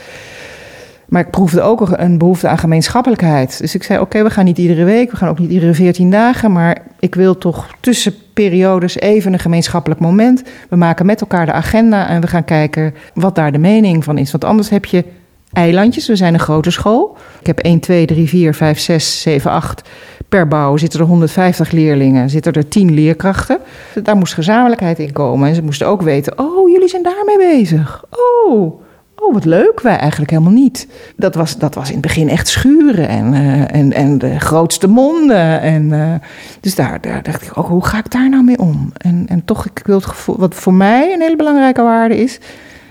Maar 1.09 1.21
ik 1.21 1.31
proefde 1.31 1.61
ook 1.61 1.93
een 1.93 2.19
behoefte 2.19 2.49
aan 2.49 2.59
gemeenschappelijkheid. 2.59 3.59
Dus 3.59 3.75
ik 3.75 3.83
zei: 3.83 4.01
Oké, 4.01 4.23
we 4.23 4.31
gaan 4.31 4.45
niet 4.45 4.59
iedere 4.59 4.85
week, 4.85 5.11
we 5.11 5.17
gaan 5.17 5.29
ook 5.29 5.39
niet 5.39 5.51
iedere 5.51 5.75
veertien 5.75 6.11
dagen. 6.11 6.53
Maar 6.53 6.83
ik 6.99 7.15
wil 7.15 7.39
toch 7.39 7.67
tussen 7.81 8.15
periodes 8.33 8.99
even 8.99 9.33
een 9.33 9.39
gemeenschappelijk 9.39 10.01
moment. 10.01 10.43
We 10.69 10.77
maken 10.77 11.07
met 11.07 11.21
elkaar 11.21 11.47
de 11.47 11.53
agenda 11.53 12.09
en 12.09 12.21
we 12.21 12.27
gaan 12.27 12.45
kijken 12.45 12.95
wat 13.15 13.35
daar 13.35 13.53
de 13.53 13.59
mening 13.59 14.05
van 14.05 14.19
is. 14.19 14.31
Want 14.31 14.45
anders 14.45 14.69
heb 14.69 14.85
je 14.85 15.05
eilandjes. 15.53 16.07
We 16.07 16.17
zijn 16.17 16.35
een 16.35 16.41
grote 16.41 16.71
school. 16.71 17.17
Ik 17.41 17.47
heb 17.47 17.59
1, 17.59 17.81
2, 17.81 18.07
3, 18.07 18.29
4, 18.29 18.55
5, 18.55 18.79
6, 18.79 19.21
7, 19.21 19.51
8. 19.51 19.89
Per 20.29 20.49
bouw 20.49 20.77
zitten 20.77 21.01
er 21.01 21.07
150 21.07 21.71
leerlingen, 21.71 22.31
zitten 22.31 22.53
er 22.53 22.69
10 22.69 22.95
leerkrachten. 22.95 23.59
Daar 24.03 24.17
moest 24.17 24.35
gezamenlijkheid 24.35 24.99
in 24.99 25.13
komen. 25.13 25.49
En 25.49 25.55
ze 25.55 25.63
moesten 25.63 25.87
ook 25.87 26.03
weten: 26.03 26.39
oh, 26.39 26.71
jullie 26.71 26.89
zijn 26.89 27.03
daarmee 27.03 27.39
bezig. 27.39 28.05
Oh. 28.47 28.83
Oh, 29.25 29.33
wat 29.33 29.45
leuk, 29.45 29.81
wij 29.81 29.97
eigenlijk 29.97 30.31
helemaal 30.31 30.53
niet. 30.53 30.87
Dat 31.17 31.35
was, 31.35 31.59
dat 31.59 31.75
was 31.75 31.87
in 31.87 31.93
het 31.93 32.03
begin 32.03 32.29
echt 32.29 32.49
schuren 32.49 33.09
en, 33.09 33.35
uh, 33.35 33.75
en, 33.75 33.93
en 33.93 34.19
de 34.19 34.41
grootste 34.41 34.89
monden. 34.89 35.61
En, 35.61 35.83
uh, 35.83 36.15
dus 36.61 36.75
daar, 36.75 37.01
daar 37.01 37.23
dacht 37.23 37.43
ik 37.43 37.59
ook, 37.59 37.67
hoe 37.67 37.85
ga 37.85 37.99
ik 37.99 38.11
daar 38.11 38.29
nou 38.29 38.45
mee 38.45 38.59
om? 38.59 38.93
En, 38.97 39.25
en 39.29 39.45
toch, 39.45 39.67
ik 39.67 39.83
wil 39.85 39.97
het 39.97 40.07
gevoel, 40.07 40.39
wat 40.39 40.55
voor 40.55 40.75
mij 40.75 41.13
een 41.13 41.21
hele 41.21 41.37
belangrijke 41.37 41.83
waarde 41.83 42.17
is, 42.17 42.39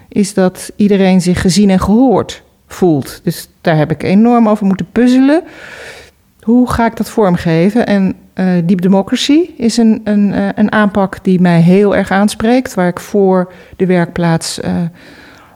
is 0.07 0.33
dat 0.33 0.71
iedereen 0.75 1.21
zich 1.21 1.41
gezien 1.41 1.69
en 1.69 1.79
gehoord 1.79 2.43
voelt. 2.67 3.21
Dus 3.23 3.49
daar 3.61 3.77
heb 3.77 3.91
ik 3.91 4.03
enorm 4.03 4.49
over 4.49 4.65
moeten 4.65 4.91
puzzelen. 4.91 5.43
Hoe 6.41 6.69
ga 6.69 6.85
ik 6.85 6.97
dat 6.97 7.09
vormgeven? 7.09 7.87
En 7.87 8.15
uh, 8.35 8.45
Deep 8.65 8.81
Democracy 8.81 9.49
is 9.57 9.77
een, 9.77 10.01
een, 10.03 10.33
een 10.59 10.71
aanpak 10.71 11.23
die 11.23 11.41
mij 11.41 11.61
heel 11.61 11.95
erg 11.95 12.11
aanspreekt, 12.11 12.73
waar 12.73 12.87
ik 12.87 12.99
voor 12.99 13.51
de 13.75 13.85
werkplaats 13.85 14.59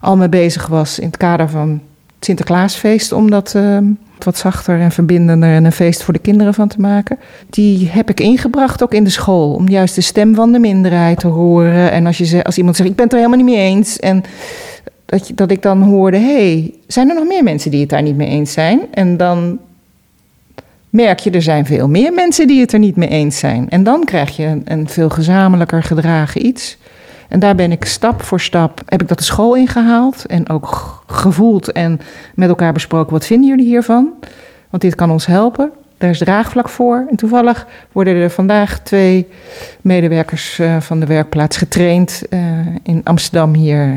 al 0.06 0.18
mee 0.18 0.30
bezig 0.30 0.68
was 0.68 1.00
in 1.00 1.08
het 1.08 1.18
kader 1.18 1.50
van 1.50 1.70
het 2.16 2.26
Sinterklaasfeest. 2.26 3.12
Om 3.12 3.30
dat 3.30 3.54
uh, 3.56 3.78
wat 4.20 4.38
zachter 4.38 4.80
en 4.80 4.92
verbindender 4.92 5.50
en 5.50 5.66
een 5.66 5.72
feest 5.72 6.04
voor 6.04 6.14
de 6.14 6.20
kinderen 6.20 6.54
van 6.54 6.68
te 6.68 6.80
maken. 6.80 7.18
Die 7.50 7.90
heb 7.90 8.10
ik 8.10 8.20
ingebracht 8.20 8.84
ook 8.84 8.94
in 8.94 9.04
de 9.04 9.10
school. 9.10 9.54
Om 9.54 9.68
juist 9.68 9.96
de 9.96 10.02
stem 10.02 10.36
van 10.36 10.52
de 10.52 10.60
minderheid 10.60 11.20
te 11.20 11.28
horen. 11.28 11.92
En 11.92 12.06
als, 12.06 12.18
je, 12.18 12.44
als 12.44 12.58
iemand 12.58 12.76
zegt, 12.76 12.90
ik 12.90 12.96
ben 12.96 13.04
het 13.06 13.14
er 13.14 13.20
helemaal 13.20 13.46
niet 13.46 13.56
mee 13.56 13.66
eens. 13.66 14.00
En 14.00 14.24
dat, 15.06 15.28
je, 15.28 15.34
dat 15.34 15.52
ik 15.52 15.62
dan 15.62 15.82
hoorde, 15.82 16.18
hey, 16.18 16.74
zijn 16.88 17.10
er 17.10 17.16
nog 17.16 17.28
meer 17.28 17.44
mensen 17.44 17.72
die 17.72 17.80
het 17.80 17.90
daar 17.90 18.02
niet 18.02 18.16
mee 18.16 18.28
eens 18.28 18.52
zijn? 18.52 18.82
En 18.92 19.18
dan 19.18 19.60
merk 20.90 21.20
je, 21.20 21.32
er 21.32 21.42
zijn 21.42 21.66
veel 21.66 21.88
meer 21.88 22.14
mensen 22.14 22.48
die 22.48 22.62
het 22.62 22.74
er 22.74 22.80
niet 22.80 22.96
mee 22.96 23.10
eens 23.10 23.40
zijn. 23.40 23.70
En 23.70 23.84
dan 23.84 24.04
krijg 24.04 24.36
je 24.36 24.46
een, 24.46 24.62
een 24.66 24.90
veel 24.90 25.10
gezamenlijker 25.10 25.84
gedragen 25.84 26.46
iets. 26.46 26.78
En 27.30 27.40
daar 27.40 27.56
ben 27.56 27.72
ik 27.72 27.86
stap 27.86 28.22
voor 28.22 28.40
stap, 28.40 28.82
heb 28.86 29.02
ik 29.02 29.08
dat 29.08 29.18
de 29.18 29.24
school 29.24 29.56
ingehaald 29.56 30.26
en 30.26 30.50
ook 30.50 31.04
gevoeld 31.08 31.72
en 31.72 32.00
met 32.36 32.50
elkaar 32.50 32.74
besproken, 32.74 33.12
wat 33.12 33.26
vinden 33.26 33.50
jullie 33.50 33.66
hiervan? 33.66 34.14
Want 34.70 34.82
dit 34.82 34.96
kan 34.96 35.12
ons 35.12 35.26
helpen. 35.26 35.72
Daar 35.98 36.10
is 36.10 36.18
draagvlak 36.18 36.70
voor. 36.70 37.06
En 37.10 37.16
toevallig 37.16 37.68
worden 37.92 38.16
er 38.16 38.30
vandaag 38.30 38.80
twee 38.80 39.28
medewerkers 39.82 40.60
uh, 40.60 40.80
van 40.80 41.00
de 41.00 41.06
werkplaats 41.06 41.58
getraind 41.58 42.24
uh, 42.30 42.40
in 42.84 43.02
Amsterdam 43.04 43.54
hier, 43.54 43.96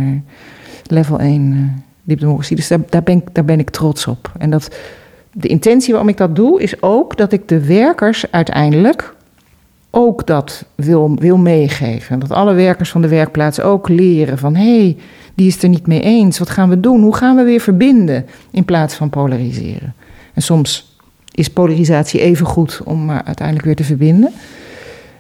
level 0.87 1.19
1 1.19 1.53
uh, 1.53 1.59
diepdemocratie. 2.03 2.57
Dus 2.57 2.69
daar, 2.69 2.79
daar, 2.89 3.03
ben 3.03 3.17
ik, 3.17 3.35
daar 3.35 3.45
ben 3.45 3.59
ik 3.59 3.71
trots 3.71 4.07
op. 4.07 4.33
En 4.39 4.51
dat, 4.51 4.77
de 5.33 5.49
intentie 5.49 5.93
waarom 5.93 6.09
ik 6.11 6.17
dat 6.17 6.37
doe, 6.37 6.63
is 6.63 6.83
ook 6.83 7.17
dat 7.17 7.33
ik 7.33 7.49
de 7.49 7.67
werkers 7.67 8.31
uiteindelijk 8.31 9.15
ook 9.91 10.27
dat 10.27 10.65
wil, 10.75 11.15
wil 11.15 11.37
meegeven. 11.37 12.19
Dat 12.19 12.31
alle 12.31 12.55
werkers 12.55 12.91
van 12.91 13.03
de 13.03 13.09
werkplaats 13.09 13.61
ook 13.61 13.89
leren 13.89 14.39
van 14.39 14.55
hé, 14.55 14.79
hey, 14.79 14.97
die 15.35 15.47
is 15.47 15.63
er 15.63 15.69
niet 15.69 15.87
mee 15.87 16.01
eens. 16.01 16.39
Wat 16.39 16.51
gaan 16.51 16.69
we 16.69 16.81
doen? 16.81 17.03
Hoe 17.03 17.17
gaan 17.17 17.37
we 17.37 17.43
weer 17.43 17.61
verbinden 17.61 18.27
in 18.51 18.65
plaats 18.65 18.95
van 18.95 19.11
polariseren? 19.11 19.95
En 20.35 20.43
soms 20.43 20.97
is 21.33 21.51
polarisatie 21.51 22.21
even 22.21 22.47
goed 22.47 22.81
om 22.85 23.05
maar 23.05 23.23
uiteindelijk 23.25 23.67
weer 23.67 23.77
te 23.77 23.85
verbinden. 23.85 24.33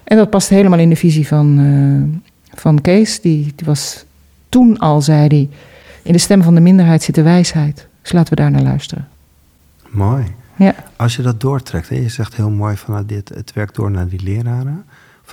En 0.04 0.16
dat 0.16 0.30
past 0.30 0.48
helemaal 0.48 0.78
in 0.78 0.88
de 0.88 0.96
visie 0.96 1.26
van, 1.26 1.58
uh, 1.58 2.18
van 2.60 2.80
Kees. 2.80 3.20
Die, 3.20 3.52
die 3.56 3.66
was 3.66 4.04
toen 4.48 4.78
al, 4.78 5.02
zei 5.02 5.26
hij, 5.26 5.48
in 6.02 6.12
de 6.12 6.18
stem 6.18 6.42
van 6.42 6.54
de 6.54 6.60
minderheid 6.60 7.02
zit 7.02 7.14
de 7.14 7.22
wijsheid. 7.22 7.86
Dus 8.02 8.12
laten 8.12 8.34
we 8.34 8.40
daar 8.40 8.50
naar 8.50 8.62
luisteren. 8.62 9.08
Mooi. 9.88 10.24
Ja. 10.58 10.74
Als 10.96 11.16
je 11.16 11.22
dat 11.22 11.40
doortrekt, 11.40 11.88
hè, 11.88 11.96
je 11.96 12.08
zegt 12.08 12.34
heel 12.34 12.50
mooi 12.50 12.76
van 12.76 12.94
nou, 12.94 13.06
dit, 13.06 13.28
het 13.28 13.52
werkt 13.52 13.74
door 13.74 13.90
naar 13.90 14.08
die 14.08 14.22
leraren. 14.22 14.84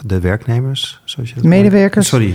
De 0.05 0.19
werknemers, 0.19 1.01
zoals 1.05 1.29
je 1.29 1.35
dat 1.35 1.43
Medewerkers. 1.43 2.07
Sorry, 2.07 2.33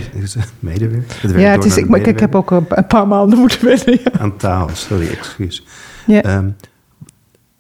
medewerkers. 0.59 1.23
Het 1.23 1.31
ja, 1.31 1.51
het 1.51 1.65
is, 1.65 1.77
ik, 1.77 2.07
ik 2.07 2.21
heb 2.21 2.35
ook 2.35 2.51
een 2.51 2.87
paar 2.89 3.09
maanden 3.09 3.39
moeten 3.45 3.65
wennen. 3.65 4.01
Ja. 4.05 4.21
Aan 4.21 4.37
taal, 4.37 4.69
sorry, 4.73 5.09
excuus. 5.09 5.67
Ja. 6.07 6.37
Um, 6.37 6.57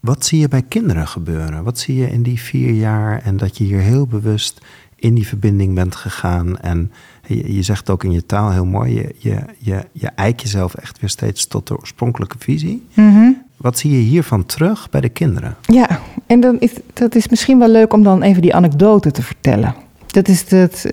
wat 0.01 0.25
zie 0.25 0.41
je 0.41 0.49
bij 0.49 0.63
kinderen 0.63 1.09
gebeuren? 1.09 1.65
Wat 1.65 1.79
zie 1.79 1.97
je 1.97 2.11
in 2.11 2.23
die 2.23 2.41
vier 2.41 2.73
jaar 2.73 3.23
en 3.23 3.37
dat 3.37 3.59
je 3.59 3.65
hier 3.65 3.81
heel 3.81 4.07
bewust 4.07 4.61
in 4.97 5.15
die 5.15 5.27
verbinding 5.27 5.75
bent 5.75 5.95
gegaan? 5.95 6.59
En 6.59 6.93
je, 7.27 7.55
je 7.55 7.63
zegt 7.63 7.91
ook 7.91 8.05
in 8.05 8.13
je 8.13 8.27
taal 8.27 8.51
heel 8.51 8.67
mooi, 8.67 8.95
je, 8.95 9.15
je, 9.19 9.45
je, 9.59 9.85
je 9.93 10.07
eik 10.07 10.41
jezelf 10.41 10.75
echt 10.75 11.01
weer 11.01 11.11
steeds 11.11 11.47
tot 11.47 11.67
de 11.67 11.79
oorspronkelijke 11.79 12.37
visie. 12.39 12.87
Mm 12.95 13.40
wat 13.61 13.79
zie 13.79 13.91
je 13.91 13.99
hiervan 13.99 14.47
terug 14.47 14.91
bij 14.91 15.01
de 15.01 15.09
kinderen? 15.09 15.57
Ja, 15.63 16.01
en 16.27 16.41
dan 16.41 16.57
is, 16.59 16.73
dat 16.93 17.15
is 17.15 17.29
misschien 17.29 17.59
wel 17.59 17.69
leuk 17.69 17.93
om 17.93 18.03
dan 18.03 18.23
even 18.23 18.43
die 18.43 18.55
anekdote 18.55 19.11
te 19.11 19.23
vertellen. 19.23 19.75
Dat 20.07 20.29
is 20.29 20.51
het, 20.51 20.91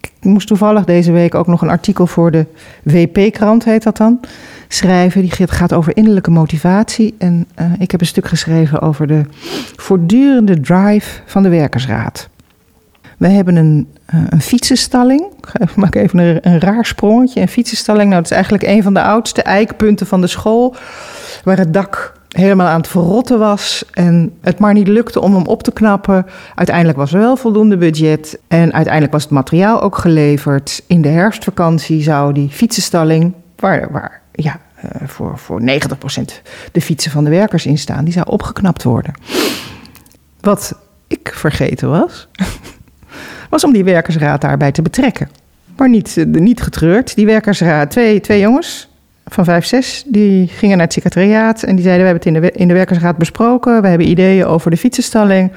ik 0.00 0.10
moest 0.20 0.46
toevallig 0.46 0.84
deze 0.84 1.12
week 1.12 1.34
ook 1.34 1.46
nog 1.46 1.62
een 1.62 1.68
artikel 1.68 2.06
voor 2.06 2.30
de 2.30 2.46
WP-krant, 2.82 3.64
heet 3.64 3.82
dat 3.82 3.96
dan, 3.96 4.20
schrijven. 4.68 5.20
Die 5.20 5.46
gaat 5.46 5.72
over 5.72 5.96
innerlijke 5.96 6.30
motivatie. 6.30 7.14
En 7.18 7.46
uh, 7.60 7.72
ik 7.78 7.90
heb 7.90 8.00
een 8.00 8.06
stuk 8.06 8.26
geschreven 8.26 8.80
over 8.80 9.06
de 9.06 9.22
voortdurende 9.76 10.60
drive 10.60 11.20
van 11.26 11.42
de 11.42 11.48
werkersraad. 11.48 12.28
We 13.16 13.28
hebben 13.28 13.56
een, 13.56 13.88
uh, 14.14 14.20
een 14.28 14.40
fietsenstalling. 14.40 15.32
Ik 15.58 15.76
maak 15.82 15.94
even 15.94 16.18
een, 16.18 16.38
een 16.42 16.60
raar 16.60 16.86
sprongetje. 16.86 17.40
Een 17.40 17.48
fietsenstalling, 17.48 18.08
nou, 18.10 18.22
dat 18.22 18.30
is 18.30 18.36
eigenlijk 18.36 18.64
een 18.64 18.82
van 18.82 18.94
de 18.94 19.02
oudste 19.02 19.42
eikpunten 19.42 20.06
van 20.06 20.20
de 20.20 20.26
school 20.26 20.74
waar 21.44 21.58
het 21.58 21.72
dak 21.72 22.14
helemaal 22.36 22.66
aan 22.66 22.80
het 22.80 22.88
verrotten 22.88 23.38
was 23.38 23.84
en 23.92 24.36
het 24.40 24.58
maar 24.58 24.72
niet 24.72 24.88
lukte 24.88 25.20
om 25.20 25.34
hem 25.34 25.46
op 25.46 25.62
te 25.62 25.72
knappen. 25.72 26.26
Uiteindelijk 26.54 26.98
was 26.98 27.12
er 27.12 27.18
wel 27.18 27.36
voldoende 27.36 27.76
budget 27.76 28.38
en 28.48 28.72
uiteindelijk 28.72 29.12
was 29.12 29.22
het 29.22 29.32
materiaal 29.32 29.80
ook 29.82 29.98
geleverd. 29.98 30.82
In 30.86 31.02
de 31.02 31.08
herfstvakantie 31.08 32.02
zou 32.02 32.32
die 32.32 32.48
fietsenstalling, 32.48 33.32
waar, 33.56 33.92
waar 33.92 34.20
ja, 34.32 34.60
eh, 34.74 35.08
voor, 35.08 35.38
voor 35.38 35.60
90% 35.60 35.64
de 36.72 36.80
fietsen 36.80 37.10
van 37.10 37.24
de 37.24 37.30
werkers 37.30 37.66
in 37.66 37.78
staan, 37.78 38.04
die 38.04 38.12
zou 38.12 38.26
opgeknapt 38.28 38.82
worden. 38.82 39.14
Wat 40.40 40.78
ik 41.06 41.32
vergeten 41.34 41.90
was, 41.90 42.28
was 43.50 43.64
om 43.64 43.72
die 43.72 43.84
werkersraad 43.84 44.40
daarbij 44.40 44.72
te 44.72 44.82
betrekken. 44.82 45.28
Maar 45.76 45.88
niet, 45.88 46.16
eh, 46.16 46.24
niet 46.24 46.62
getreurd. 46.62 47.14
Die 47.14 47.26
werkersraad, 47.26 47.90
twee, 47.90 48.20
twee 48.20 48.40
jongens, 48.40 48.88
van 49.26 49.44
5, 49.44 49.64
6, 49.64 50.04
die 50.06 50.48
gingen 50.48 50.76
naar 50.76 50.86
het 50.86 50.94
secretariaat 50.94 51.62
en 51.62 51.74
die 51.74 51.84
zeiden: 51.84 52.06
We 52.06 52.10
hebben 52.10 52.32
het 52.32 52.44
in 52.44 52.50
de, 52.50 52.60
in 52.60 52.68
de 52.68 52.74
werkersraad 52.74 53.16
besproken. 53.16 53.82
We 53.82 53.88
hebben 53.88 54.08
ideeën 54.08 54.44
over 54.44 54.70
de 54.70 54.76
fietsenstalling. 54.76 55.52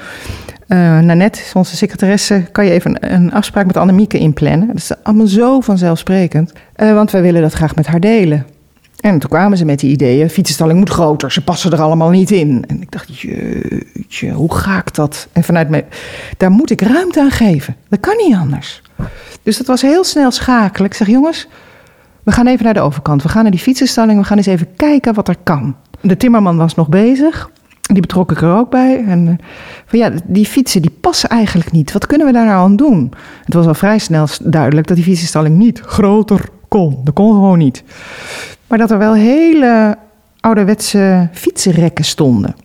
Uh, 0.67 0.99
Nanette, 0.99 1.41
onze 1.53 1.75
secretaresse, 1.75 2.43
kan 2.51 2.65
je 2.65 2.71
even 2.71 3.13
een, 3.13 3.33
afspraak 3.33 3.65
met 3.65 3.77
Annemieke 3.77 4.17
inplannen? 4.17 4.67
Dat 4.67 4.75
is 4.75 4.91
allemaal 5.03 5.27
zo 5.27 5.59
vanzelfsprekend, 5.59 6.53
uh, 6.77 6.93
want 6.93 7.11
wij 7.11 7.21
willen 7.21 7.41
dat 7.41 7.53
graag 7.53 7.75
met 7.75 7.87
haar 7.87 7.99
delen. 7.99 8.45
En 8.99 9.19
toen 9.19 9.29
kwamen 9.29 9.57
ze 9.57 9.65
met 9.65 9.79
die 9.79 9.91
ideeën: 9.91 10.29
fietsenstalling 10.29 10.79
moet 10.79 10.89
groter, 10.89 11.31
ze 11.31 11.43
passen 11.43 11.71
er 11.71 11.81
allemaal 11.81 12.09
niet 12.09 12.31
in. 12.31 12.63
En 12.67 12.81
ik 12.81 12.91
dacht: 12.91 13.19
jeetje, 13.19 14.31
hoe 14.31 14.53
ga 14.53 14.77
ik 14.77 14.95
dat? 14.95 15.27
En 15.31 15.43
vanuit 15.43 15.69
mij, 15.69 15.85
daar 16.37 16.51
moet 16.51 16.71
ik 16.71 16.81
ruimte 16.81 17.21
aan 17.21 17.31
geven. 17.31 17.75
Dat 17.89 17.99
kan 17.99 18.17
niet 18.17 18.35
anders. 18.35 18.81
Dus 19.43 19.57
dat 19.57 19.67
was 19.67 19.81
heel 19.81 20.03
snel 20.03 20.31
schakelen. 20.31 20.89
Ik 20.89 20.95
zeg: 20.95 21.07
jongens 21.07 21.47
we 22.29 22.35
gaan 22.35 22.47
even 22.47 22.63
naar 22.65 22.73
de 22.73 22.79
overkant. 22.79 23.23
We 23.23 23.29
gaan 23.29 23.41
naar 23.41 23.51
die 23.51 23.59
fietsenstalling. 23.59 24.19
We 24.19 24.25
gaan 24.25 24.37
eens 24.37 24.45
even 24.45 24.75
kijken 24.75 25.13
wat 25.13 25.27
er 25.27 25.35
kan. 25.43 25.75
De 26.01 26.17
timmerman 26.17 26.57
was 26.57 26.75
nog 26.75 26.89
bezig. 26.89 27.49
Die 27.81 28.01
betrok 28.01 28.31
ik 28.31 28.41
er 28.41 28.55
ook 28.55 28.69
bij. 28.69 29.03
En 29.07 29.27
uh, 29.27 29.33
van 29.85 29.99
ja, 29.99 30.11
die 30.25 30.45
fietsen 30.45 30.81
die 30.81 30.91
passen 31.01 31.29
eigenlijk 31.29 31.71
niet. 31.71 31.91
Wat 31.91 32.07
kunnen 32.07 32.27
we 32.27 32.33
daar 32.33 32.45
nou 32.45 32.59
aan 32.59 32.75
doen? 32.75 33.13
Het 33.43 33.53
was 33.53 33.65
al 33.65 33.73
vrij 33.73 33.97
snel 33.97 34.27
duidelijk 34.43 34.87
dat 34.87 34.95
die 34.95 35.05
fietsenstalling 35.05 35.57
niet 35.57 35.79
groter 35.79 36.49
kon. 36.67 36.99
Dat 37.03 37.13
kon 37.13 37.31
gewoon 37.33 37.57
niet. 37.57 37.83
Maar 38.69 38.77
dat 38.77 38.91
er 38.91 38.97
wel 38.97 39.13
hele 39.13 39.97
ouderwetse 40.39 41.29
fietsenrekken 41.31 42.05
stonden. 42.05 42.55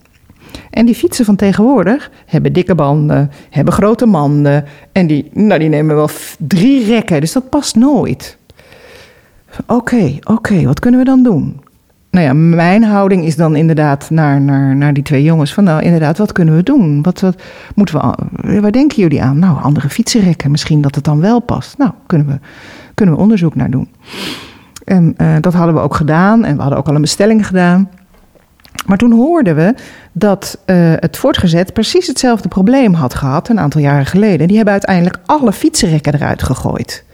En 0.71 0.87
die 0.87 0.95
fietsen 0.95 1.25
van 1.25 1.37
tegenwoordig 1.37 2.11
hebben 2.27 2.53
dikke 2.53 2.75
banden, 2.75 3.31
hebben 3.51 3.75
grote 3.75 4.07
manden. 4.07 4.65
En 4.93 5.07
die, 5.07 5.31
nou, 5.33 5.61
die 5.61 5.69
nemen 5.69 5.95
wel 5.95 6.09
drie 6.39 6.85
rekken, 6.85 7.21
dus 7.21 7.33
dat 7.33 7.49
past 7.49 7.77
nooit. 7.77 8.39
Oké, 9.67 10.19
oké, 10.23 10.65
wat 10.65 10.81
kunnen 10.81 11.01
we 11.01 11.07
dan 11.07 11.23
doen? 11.23 11.61
Nou 12.11 12.27
ja, 12.27 12.33
mijn 12.33 12.85
houding 12.85 13.25
is 13.25 13.37
dan 13.37 13.57
inderdaad 13.57 14.11
naar, 14.11 14.41
naar, 14.41 14.77
naar 14.77 14.93
die 14.95 15.03
twee 15.03 15.23
jongens. 15.23 15.55
Van 15.55 15.65
nou, 15.65 15.83
inderdaad, 15.83 16.19
wat 16.19 16.33
kunnen 16.33 16.57
we 16.57 16.63
doen? 16.63 17.03
Wat, 17.03 17.21
wat 17.21 17.37
moeten 17.75 18.17
we, 18.31 18.61
waar 18.61 18.73
denken 18.73 19.03
jullie 19.03 19.23
aan? 19.23 19.39
Nou, 19.39 19.63
andere 19.63 19.89
fietsenrekken, 19.89 20.51
misschien 20.51 20.81
dat 20.81 20.95
het 20.95 21.05
dan 21.05 21.21
wel 21.21 21.41
past. 21.41 21.79
Nou, 21.79 21.91
kunnen 22.07 22.27
we, 22.27 22.39
kunnen 22.95 23.15
we 23.15 23.21
onderzoek 23.21 23.55
naar 23.55 23.71
doen. 23.71 23.89
En 24.85 25.15
uh, 25.19 25.35
dat 25.41 25.55
hadden 25.55 25.75
we 25.75 25.81
ook 25.81 25.95
gedaan 25.95 26.45
en 26.45 26.55
we 26.55 26.61
hadden 26.61 26.79
ook 26.79 26.89
al 26.89 26.95
een 26.95 27.01
bestelling 27.01 27.47
gedaan. 27.47 27.91
Maar 28.87 28.99
toen 28.99 29.13
hoorden 29.13 29.57
we 29.57 29.75
dat 30.13 30.59
uh, 30.67 30.93
het 30.97 31.17
voortgezet 31.17 31.73
precies 31.73 32.07
hetzelfde 32.07 32.49
probleem 32.49 32.95
had 32.95 33.15
gehad 33.15 33.49
een 33.49 33.61
aantal 33.61 33.81
jaren 33.81 34.07
geleden. 34.07 34.47
Die 34.47 34.57
hebben 34.57 34.75
uiteindelijk 34.75 35.19
alle 35.27 35.53
fietsenrekken 35.53 36.15
eruit 36.15 36.43
gegooid. 36.43 37.05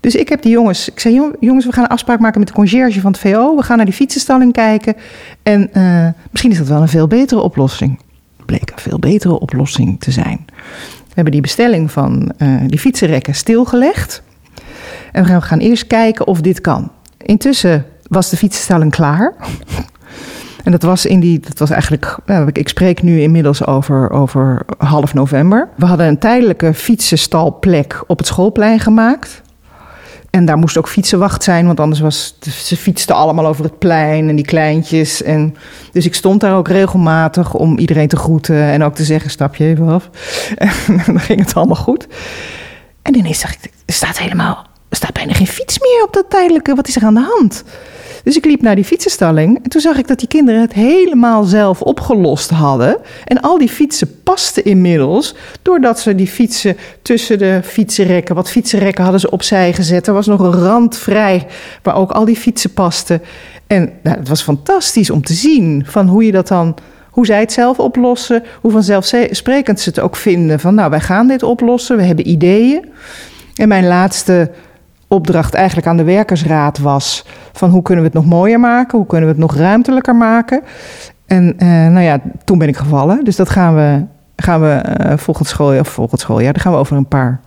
Dus 0.00 0.14
ik 0.14 0.28
heb 0.28 0.42
die 0.42 0.52
jongens, 0.52 0.88
ik 0.88 1.00
zei, 1.00 1.30
jongens, 1.40 1.66
we 1.66 1.72
gaan 1.72 1.84
een 1.84 1.90
afspraak 1.90 2.20
maken 2.20 2.38
met 2.38 2.48
de 2.48 2.54
conciërge 2.54 3.00
van 3.00 3.12
het 3.12 3.20
VO. 3.20 3.56
We 3.56 3.62
gaan 3.62 3.76
naar 3.76 3.86
die 3.86 3.94
fietsenstalling 3.94 4.52
kijken. 4.52 4.94
En 5.42 5.70
uh, 5.72 6.08
misschien 6.30 6.50
is 6.50 6.58
dat 6.58 6.68
wel 6.68 6.80
een 6.80 6.88
veel 6.88 7.06
betere 7.06 7.40
oplossing. 7.40 8.00
Bleek 8.46 8.70
een 8.70 8.78
veel 8.78 8.98
betere 8.98 9.40
oplossing 9.40 10.00
te 10.00 10.10
zijn. 10.10 10.44
We 10.86 11.12
hebben 11.14 11.32
die 11.32 11.40
bestelling 11.40 11.90
van 11.90 12.32
die 12.66 12.78
fietsenrekken 12.78 13.34
stilgelegd. 13.34 14.22
En 15.12 15.24
we 15.24 15.40
gaan 15.40 15.58
eerst 15.58 15.86
kijken 15.86 16.26
of 16.26 16.40
dit 16.40 16.60
kan. 16.60 16.90
Intussen 17.18 17.84
was 18.08 18.30
de 18.30 18.36
fietsenstalling 18.36 18.90
klaar. 18.90 19.34
En 20.66 20.72
dat 20.72 20.82
was 20.82 21.06
in 21.06 21.20
die, 21.20 21.40
dat 21.40 21.58
was 21.58 21.70
eigenlijk, 21.70 22.16
nou, 22.24 22.50
ik 22.52 22.68
spreek 22.68 23.02
nu 23.02 23.20
inmiddels 23.20 23.66
over, 23.66 24.10
over 24.10 24.62
half 24.78 25.14
november. 25.14 25.68
We 25.76 25.86
hadden 25.86 26.06
een 26.06 26.18
tijdelijke 26.18 26.74
fietsenstalplek 26.74 28.04
op 28.06 28.18
het 28.18 28.26
schoolplein 28.26 28.80
gemaakt. 28.80 29.42
En 30.30 30.44
daar 30.44 30.56
moest 30.56 30.76
ook 30.76 30.88
fietsenwacht 30.88 31.42
zijn, 31.42 31.66
want 31.66 31.80
anders 31.80 32.00
was 32.00 32.38
ze 32.40 32.76
fietsten 32.76 33.14
allemaal 33.14 33.46
over 33.46 33.64
het 33.64 33.78
plein 33.78 34.28
en 34.28 34.36
die 34.36 34.44
kleintjes. 34.44 35.22
En, 35.22 35.56
dus 35.92 36.06
ik 36.06 36.14
stond 36.14 36.40
daar 36.40 36.56
ook 36.56 36.68
regelmatig 36.68 37.54
om 37.54 37.78
iedereen 37.78 38.08
te 38.08 38.16
groeten 38.16 38.62
en 38.62 38.82
ook 38.82 38.94
te 38.94 39.04
zeggen: 39.04 39.30
stap 39.30 39.56
je 39.56 39.64
even 39.64 39.88
af. 39.88 40.10
En 40.86 41.02
dan 41.06 41.20
ging 41.20 41.40
het 41.40 41.54
allemaal 41.54 41.76
goed. 41.76 42.06
En 43.02 43.16
ineens 43.16 43.40
dacht 43.40 43.64
ik: 43.64 43.72
er 43.84 43.94
staat 43.94 44.18
helemaal, 44.18 44.66
er 44.88 44.96
staat 44.96 45.12
bijna 45.12 45.32
geen 45.32 45.46
fiets 45.46 45.78
meer 45.78 46.04
op 46.06 46.12
dat 46.12 46.30
tijdelijke. 46.30 46.74
Wat 46.74 46.88
is 46.88 46.96
er 46.96 47.04
aan 47.04 47.14
de 47.14 47.32
hand? 47.36 47.64
Dus 48.26 48.36
ik 48.36 48.44
liep 48.44 48.62
naar 48.62 48.74
die 48.74 48.84
fietsenstalling 48.84 49.60
en 49.62 49.70
toen 49.70 49.80
zag 49.80 49.98
ik 49.98 50.08
dat 50.08 50.18
die 50.18 50.28
kinderen 50.28 50.60
het 50.60 50.72
helemaal 50.72 51.44
zelf 51.44 51.82
opgelost 51.82 52.50
hadden. 52.50 52.96
En 53.24 53.40
al 53.40 53.58
die 53.58 53.68
fietsen 53.68 54.22
pasten 54.22 54.64
inmiddels, 54.64 55.34
doordat 55.62 56.00
ze 56.00 56.14
die 56.14 56.26
fietsen 56.26 56.76
tussen 57.02 57.38
de 57.38 57.60
fietsenrekken, 57.64 58.34
wat 58.34 58.50
fietsenrekken 58.50 59.02
hadden 59.02 59.20
ze 59.20 59.30
opzij 59.30 59.72
gezet. 59.72 60.06
Er 60.06 60.12
was 60.14 60.26
nog 60.26 60.40
een 60.40 60.60
rand 60.60 60.96
vrij 60.96 61.46
waar 61.82 61.96
ook 61.96 62.10
al 62.10 62.24
die 62.24 62.36
fietsen 62.36 62.72
pasten. 62.72 63.22
En 63.66 63.92
nou, 64.02 64.18
het 64.18 64.28
was 64.28 64.42
fantastisch 64.42 65.10
om 65.10 65.22
te 65.22 65.34
zien 65.34 65.84
van 65.86 66.08
hoe 66.08 66.24
je 66.24 66.32
dat 66.32 66.48
dan 66.48 66.74
hoe 67.10 67.26
zij 67.26 67.40
het 67.40 67.52
zelf 67.52 67.78
oplossen, 67.78 68.42
hoe 68.60 68.70
vanzelfsprekend 68.70 69.80
ze 69.80 69.88
het 69.88 70.00
ook 70.00 70.16
vinden. 70.16 70.60
Van 70.60 70.74
nou, 70.74 70.90
wij 70.90 71.00
gaan 71.00 71.28
dit 71.28 71.42
oplossen, 71.42 71.96
we 71.96 72.02
hebben 72.02 72.28
ideeën. 72.28 72.88
En 73.54 73.68
mijn 73.68 73.86
laatste 73.86 74.50
opdracht 75.08 75.54
eigenlijk 75.54 75.86
aan 75.86 75.96
de 75.96 76.04
werkersraad 76.04 76.78
was 76.78 77.24
van 77.52 77.70
hoe 77.70 77.82
kunnen 77.82 78.04
we 78.04 78.10
het 78.10 78.18
nog 78.18 78.30
mooier 78.30 78.60
maken, 78.60 78.98
hoe 78.98 79.06
kunnen 79.06 79.28
we 79.28 79.34
het 79.34 79.42
nog 79.42 79.56
ruimtelijker 79.56 80.16
maken. 80.16 80.62
En 81.26 81.54
uh, 81.58 81.68
nou 81.68 82.00
ja, 82.00 82.20
toen 82.44 82.58
ben 82.58 82.68
ik 82.68 82.76
gevallen. 82.76 83.24
Dus 83.24 83.36
dat 83.36 83.50
gaan 83.50 83.74
we, 83.74 84.04
gaan 84.36 84.60
we 84.60 84.82
uh, 85.00 85.16
volgend 85.16 85.48
schooljaar, 85.48 85.86
volgend 85.86 86.20
schooljaar, 86.20 86.52
daar 86.52 86.62
gaan 86.62 86.72
we 86.72 86.78
over 86.78 86.96
een 86.96 87.08
paar 87.08 87.40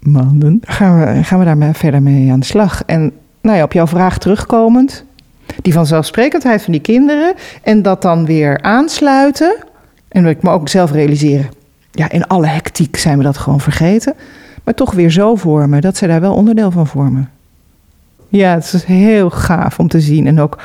maanden, 0.00 0.60
gaan 0.64 1.00
we, 1.00 1.24
gaan 1.24 1.38
we 1.38 1.44
daar 1.44 1.74
verder 1.74 2.02
mee 2.02 2.32
aan 2.32 2.40
de 2.40 2.46
slag. 2.46 2.82
En 2.86 3.12
nou 3.40 3.56
ja, 3.56 3.62
op 3.62 3.72
jouw 3.72 3.86
vraag 3.86 4.18
terugkomend, 4.18 5.04
Die 5.62 5.72
vanzelfsprekendheid 5.72 6.62
van 6.62 6.72
die 6.72 6.82
kinderen 6.82 7.34
en 7.62 7.82
dat 7.82 8.02
dan 8.02 8.26
weer 8.26 8.62
aansluiten. 8.62 9.56
En 10.08 10.22
dat 10.22 10.32
ik 10.32 10.42
me 10.42 10.50
ook 10.50 10.68
zelf 10.68 10.92
realiseren. 10.92 11.48
Ja, 11.90 12.10
in 12.10 12.26
alle 12.26 12.46
hectiek 12.46 12.96
zijn 12.96 13.18
we 13.18 13.24
dat 13.24 13.38
gewoon 13.38 13.60
vergeten. 13.60 14.14
Maar 14.66 14.74
toch 14.74 14.92
weer 14.92 15.10
zo 15.10 15.34
vormen 15.34 15.80
dat 15.80 15.96
ze 15.96 16.06
daar 16.06 16.20
wel 16.20 16.34
onderdeel 16.34 16.70
van 16.70 16.86
vormen. 16.86 17.30
Ja, 18.28 18.54
het 18.54 18.72
is 18.72 18.84
heel 18.84 19.30
gaaf 19.30 19.78
om 19.78 19.88
te 19.88 20.00
zien. 20.00 20.26
En 20.26 20.40
ook 20.40 20.58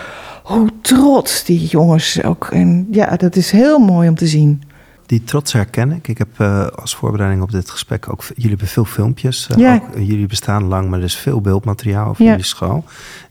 hoe 0.44 0.70
trots 0.82 1.44
die 1.44 1.66
jongens 1.68 2.24
ook. 2.24 2.50
En 2.52 2.88
ja, 2.92 3.16
dat 3.16 3.36
is 3.36 3.52
heel 3.52 3.80
mooi 3.80 4.10
om 4.10 4.16
te 4.16 4.28
zien. 4.28 4.64
Die 5.06 5.24
trots 5.24 5.54
herken 5.54 5.92
ik. 5.92 6.08
Ik 6.08 6.18
heb 6.18 6.28
uh, 6.38 6.68
als 6.68 6.96
voorbereiding 6.96 7.42
op 7.42 7.52
dit 7.52 7.70
gesprek 7.70 8.12
ook... 8.12 8.24
Jullie 8.36 8.50
hebben 8.50 8.68
veel 8.68 8.86
filmpjes. 8.86 9.48
Uh, 9.52 9.58
Ja. 9.58 9.74
ook, 9.76 9.96
uh, 9.96 10.08
jullie 10.08 10.28
bestaan 10.28 10.64
lang, 10.64 10.90
maar 10.90 11.00
er 11.00 11.06
is 11.06 11.16
veel 11.18 11.42
beeldmateriaal 11.42 12.08
over 12.10 12.24
Ja. 12.24 12.30
jullie 12.30 12.46
school. 12.46 12.84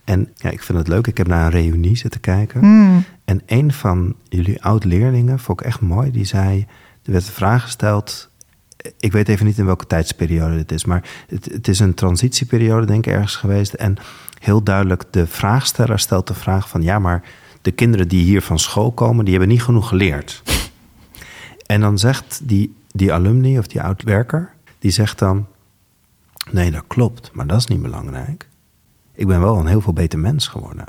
En 0.05 0.29
ja, 0.35 0.51
ik 0.51 0.63
vind 0.63 0.79
het 0.79 0.89
leuk. 0.89 1.07
Ik 1.07 1.17
heb 1.17 1.27
naar 1.27 1.45
een 1.45 1.51
reunie 1.51 1.97
zitten 1.97 2.21
kijken. 2.21 2.61
Mm. 2.65 3.05
En 3.25 3.43
een 3.47 3.73
van 3.73 4.15
jullie 4.29 4.63
oud-leerlingen, 4.63 5.39
vond 5.39 5.61
ik 5.61 5.67
echt 5.67 5.81
mooi, 5.81 6.11
die 6.11 6.25
zei... 6.25 6.67
Er 7.05 7.13
werd 7.13 7.27
een 7.27 7.33
vraag 7.33 7.63
gesteld... 7.63 8.30
Ik 8.99 9.13
weet 9.13 9.29
even 9.29 9.47
niet 9.47 9.59
in 9.59 9.65
welke 9.65 9.87
tijdsperiode 9.87 10.57
dit 10.57 10.73
is... 10.73 10.85
maar 10.85 11.09
het, 11.29 11.69
is 11.69 11.79
een 11.79 11.95
transitieperiode, 11.95 12.87
denk 12.87 13.07
ik, 13.07 13.13
ergens 13.13 13.37
geweest. 13.37 13.73
En 13.73 13.97
heel 14.39 14.63
duidelijk, 14.63 15.05
de 15.11 15.27
vraagsteller 15.27 15.99
stelt 15.99 16.27
de 16.27 16.35
vraag 16.35 16.69
van... 16.69 16.83
ja, 16.83 16.99
maar 16.99 17.23
de 17.63 17.71
kinderen 17.71 18.09
die 18.09 18.25
hier 18.25 18.43
van 18.43 18.59
school 18.59 18.93
komen... 18.93 19.25
die 19.25 19.35
hebben 19.35 19.53
niet 19.53 19.63
genoeg 19.63 19.89
geleerd. 19.89 20.43
En 21.67 21.81
dan 21.81 21.99
zegt 21.99 22.41
die, 22.43 22.75
die 22.93 23.13
alumni 23.13 23.59
of 23.59 23.67
die 23.67 23.83
oud-werker... 23.83 24.53
die 24.79 24.91
zegt 24.91 25.19
dan... 25.19 25.47
nee, 26.51 26.71
dat 26.71 26.85
klopt, 26.87 27.31
maar 27.33 27.47
dat 27.47 27.59
is 27.59 27.67
niet 27.67 27.83
belangrijk. 27.83 28.49
Ik 29.15 29.27
ben 29.27 29.41
wel 29.41 29.57
een 29.57 29.67
heel 29.67 29.81
veel 29.81 29.93
beter 29.93 30.19
mens 30.19 30.49
geworden. 30.49 30.85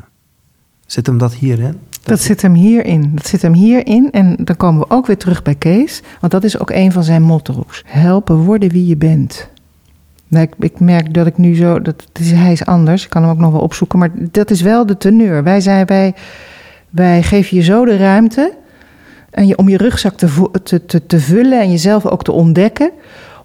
Zit 0.85 1.05
hem 1.05 1.17
dat 1.17 1.33
hierin? 1.33 1.79
Dat 2.03 2.19
zit 2.19 2.41
hem 2.41 2.53
hierin. 2.53 3.11
Dat 3.15 3.27
zit 3.27 3.41
hem 3.41 3.53
hierin. 3.53 4.11
En 4.11 4.35
dan 4.39 4.57
komen 4.57 4.81
we 4.81 4.95
ook 4.95 5.05
weer 5.05 5.17
terug 5.17 5.41
bij 5.41 5.55
Kees. 5.55 6.01
Want 6.19 6.31
dat 6.31 6.43
is 6.43 6.59
ook 6.59 6.69
een 6.69 6.91
van 6.91 7.03
zijn 7.03 7.21
motto's. 7.21 7.83
Helpen 7.85 8.35
worden 8.35 8.69
wie 8.69 8.87
je 8.87 8.97
bent. 8.97 9.49
Nou, 10.27 10.45
ik, 10.45 10.53
ik 10.59 10.79
merk 10.79 11.13
dat 11.13 11.27
ik 11.27 11.37
nu 11.37 11.55
zo... 11.55 11.81
Dat, 11.81 12.03
is, 12.19 12.31
hij 12.31 12.51
is 12.51 12.65
anders. 12.65 13.03
Ik 13.03 13.09
kan 13.09 13.21
hem 13.21 13.31
ook 13.31 13.37
nog 13.37 13.51
wel 13.51 13.61
opzoeken. 13.61 13.99
Maar 13.99 14.09
dat 14.15 14.51
is 14.51 14.61
wel 14.61 14.85
de 14.85 14.97
teneur. 14.97 15.43
Wij, 15.43 15.61
zijn, 15.61 15.85
wij, 15.85 16.13
wij 16.89 17.23
geven 17.23 17.57
je 17.57 17.63
zo 17.63 17.85
de 17.85 17.97
ruimte... 17.97 18.59
En 19.31 19.47
je, 19.47 19.57
om 19.57 19.69
je 19.69 19.77
rugzak 19.77 20.13
te, 20.13 20.49
te, 20.63 20.85
te, 20.85 21.05
te 21.05 21.19
vullen 21.19 21.61
en 21.61 21.71
jezelf 21.71 22.05
ook 22.05 22.23
te 22.23 22.31
ontdekken... 22.31 22.91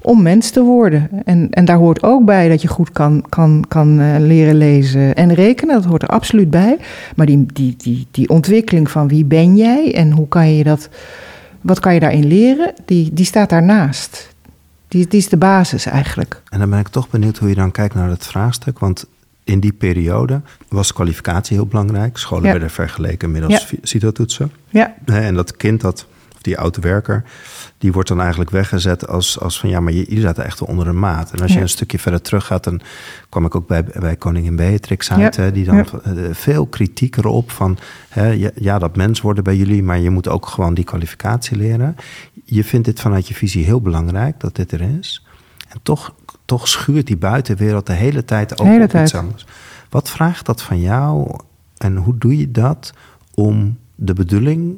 om 0.07 0.23
mens 0.23 0.51
te 0.51 0.62
worden. 0.62 1.09
En, 1.25 1.51
en 1.51 1.64
daar 1.64 1.77
hoort 1.77 2.03
ook 2.03 2.25
bij 2.25 2.49
dat 2.49 2.62
je 2.62 2.69
goed 2.69 2.90
kan, 2.92 3.25
kan, 3.29 3.64
kan 3.69 4.01
eh, 4.01 4.14
leren 4.19 4.55
lezen 4.55 5.14
en 5.14 5.35
rekenen. 5.35 5.75
Dat 5.75 5.85
hoort 5.85 6.03
er 6.03 6.09
absoluut 6.09 6.51
bij. 6.51 6.79
Maar 7.16 7.27
die, 7.27 7.47
die, 7.53 7.75
die, 7.79 8.07
die 8.11 8.29
ontwikkeling 8.29 8.90
van 8.90 9.09
wie 9.09 9.25
ben 9.25 9.57
jij 9.57 9.95
en 9.95 10.11
hoe 10.11 10.29
kan 10.29 10.55
je 10.55 10.64
dat, 10.64 10.88
wat 11.61 11.81
kan 11.81 11.95
je 11.95 12.01
daarin 12.01 12.27
leren, 12.27 12.73
die, 12.85 13.12
die 13.12 13.25
staat 13.25 13.51
daarnaast. 13.51 14.35
Die, 14.88 15.07
die 15.07 15.19
is 15.19 15.29
de 15.29 15.37
basis 15.37 15.87
eigenlijk. 15.87 16.42
En 16.49 16.59
dan 16.59 16.71
ben 16.71 16.79
ik 16.79 16.88
toch 16.88 17.11
benieuwd 17.11 17.38
hoe 17.38 17.49
je 17.49 17.55
dan 17.55 17.71
kijkt 17.71 17.95
naar 17.95 18.09
het 18.09 18.27
vraagstuk. 18.27 18.79
Want 18.79 19.07
in 19.45 19.61
die 19.61 19.73
periode 19.73 20.40
was 20.69 20.92
kwalificatie 20.92 21.57
heel 21.57 21.66
belangrijk. 21.66 22.16
Scholen 22.19 22.45
Ja. 22.45 22.51
werden 22.51 22.71
vergeleken 22.71 23.31
middels 23.31 23.69
Ja. 23.71 23.79
CITO-toetsen. 23.83 24.51
Ja, 24.69 24.95
En 25.05 25.35
dat 25.35 25.57
kind, 25.57 25.81
dat, 25.81 26.07
die 26.47 26.59
oude 26.59 26.81
werker, 26.81 27.25
die 27.79 27.93
wordt 27.93 28.09
dan 28.09 28.21
eigenlijk 28.21 28.51
weggezet 28.51 29.09
als, 29.09 29.41
als 29.41 29.61
van 29.61 29.69
ja, 29.69 29.81
maar 29.81 29.93
je, 29.93 30.15
je 30.15 30.21
zat 30.21 30.39
echt 30.39 30.63
onder 30.63 30.87
een 30.87 30.99
maat. 30.99 31.33
En 31.33 31.41
als 31.43 31.53
je 31.53 31.61
een 31.61 31.69
stukje 31.69 31.99
verder 31.99 32.23
terug 32.23 32.47
gaat, 32.47 32.65
dan 32.65 32.81
kwam 33.29 33.45
ik 33.45 33.55
ook 33.55 33.67
bij, 33.67 33.85
bij 33.85 34.17
koningin 34.17 34.57
Beatrix 34.57 35.13
uit, 35.13 35.35
Ja. 35.37 35.43
hè, 35.43 35.53
die 35.53 35.65
dan 35.65 35.77
Ja. 35.77 35.85
eh, 36.05 36.13
veel 36.33 36.67
kritiek 36.67 37.17
erop 37.17 37.51
van 37.51 37.79
hè, 38.09 38.51
ja, 38.55 38.79
dat 38.79 38.97
mens 38.97 39.21
worden 39.21 39.45
bij 39.45 39.57
jullie, 39.57 39.83
maar 39.83 39.99
je 39.99 40.11
moet 40.11 40.29
ook 40.29 40.47
gewoon 40.47 40.75
die 40.75 40.85
kwalificatie 40.85 41.57
leren. 41.57 41.97
Je 42.45 42.65
vindt 42.65 42.87
dit 42.87 43.01
vanuit 43.01 43.29
je 43.29 43.35
visie 43.35 43.65
heel 43.65 43.81
belangrijk 43.81 44.41
dat 44.41 44.57
dit 44.57 44.73
er 44.73 44.81
is. 44.99 45.27
En 45.69 45.79
toch, 45.83 46.15
toch 46.45 46.69
schuurt 46.69 47.07
die 47.07 47.17
buitenwereld 47.17 47.87
de 47.87 47.93
hele 47.93 48.25
tijd 48.25 48.61
ook 48.61 48.67
hele 48.67 49.03
iets 49.03 49.15
anders. 49.15 49.47
Wat 49.91 50.11
vraagt 50.11 50.47
dat 50.47 50.63
van 50.63 50.81
jou 50.81 51.39
en 51.77 51.97
hoe 51.97 52.19
doe 52.19 52.39
je 52.39 52.51
dat 52.51 52.93
om 53.35 53.79
de 53.95 54.13
bedoeling, 54.13 54.77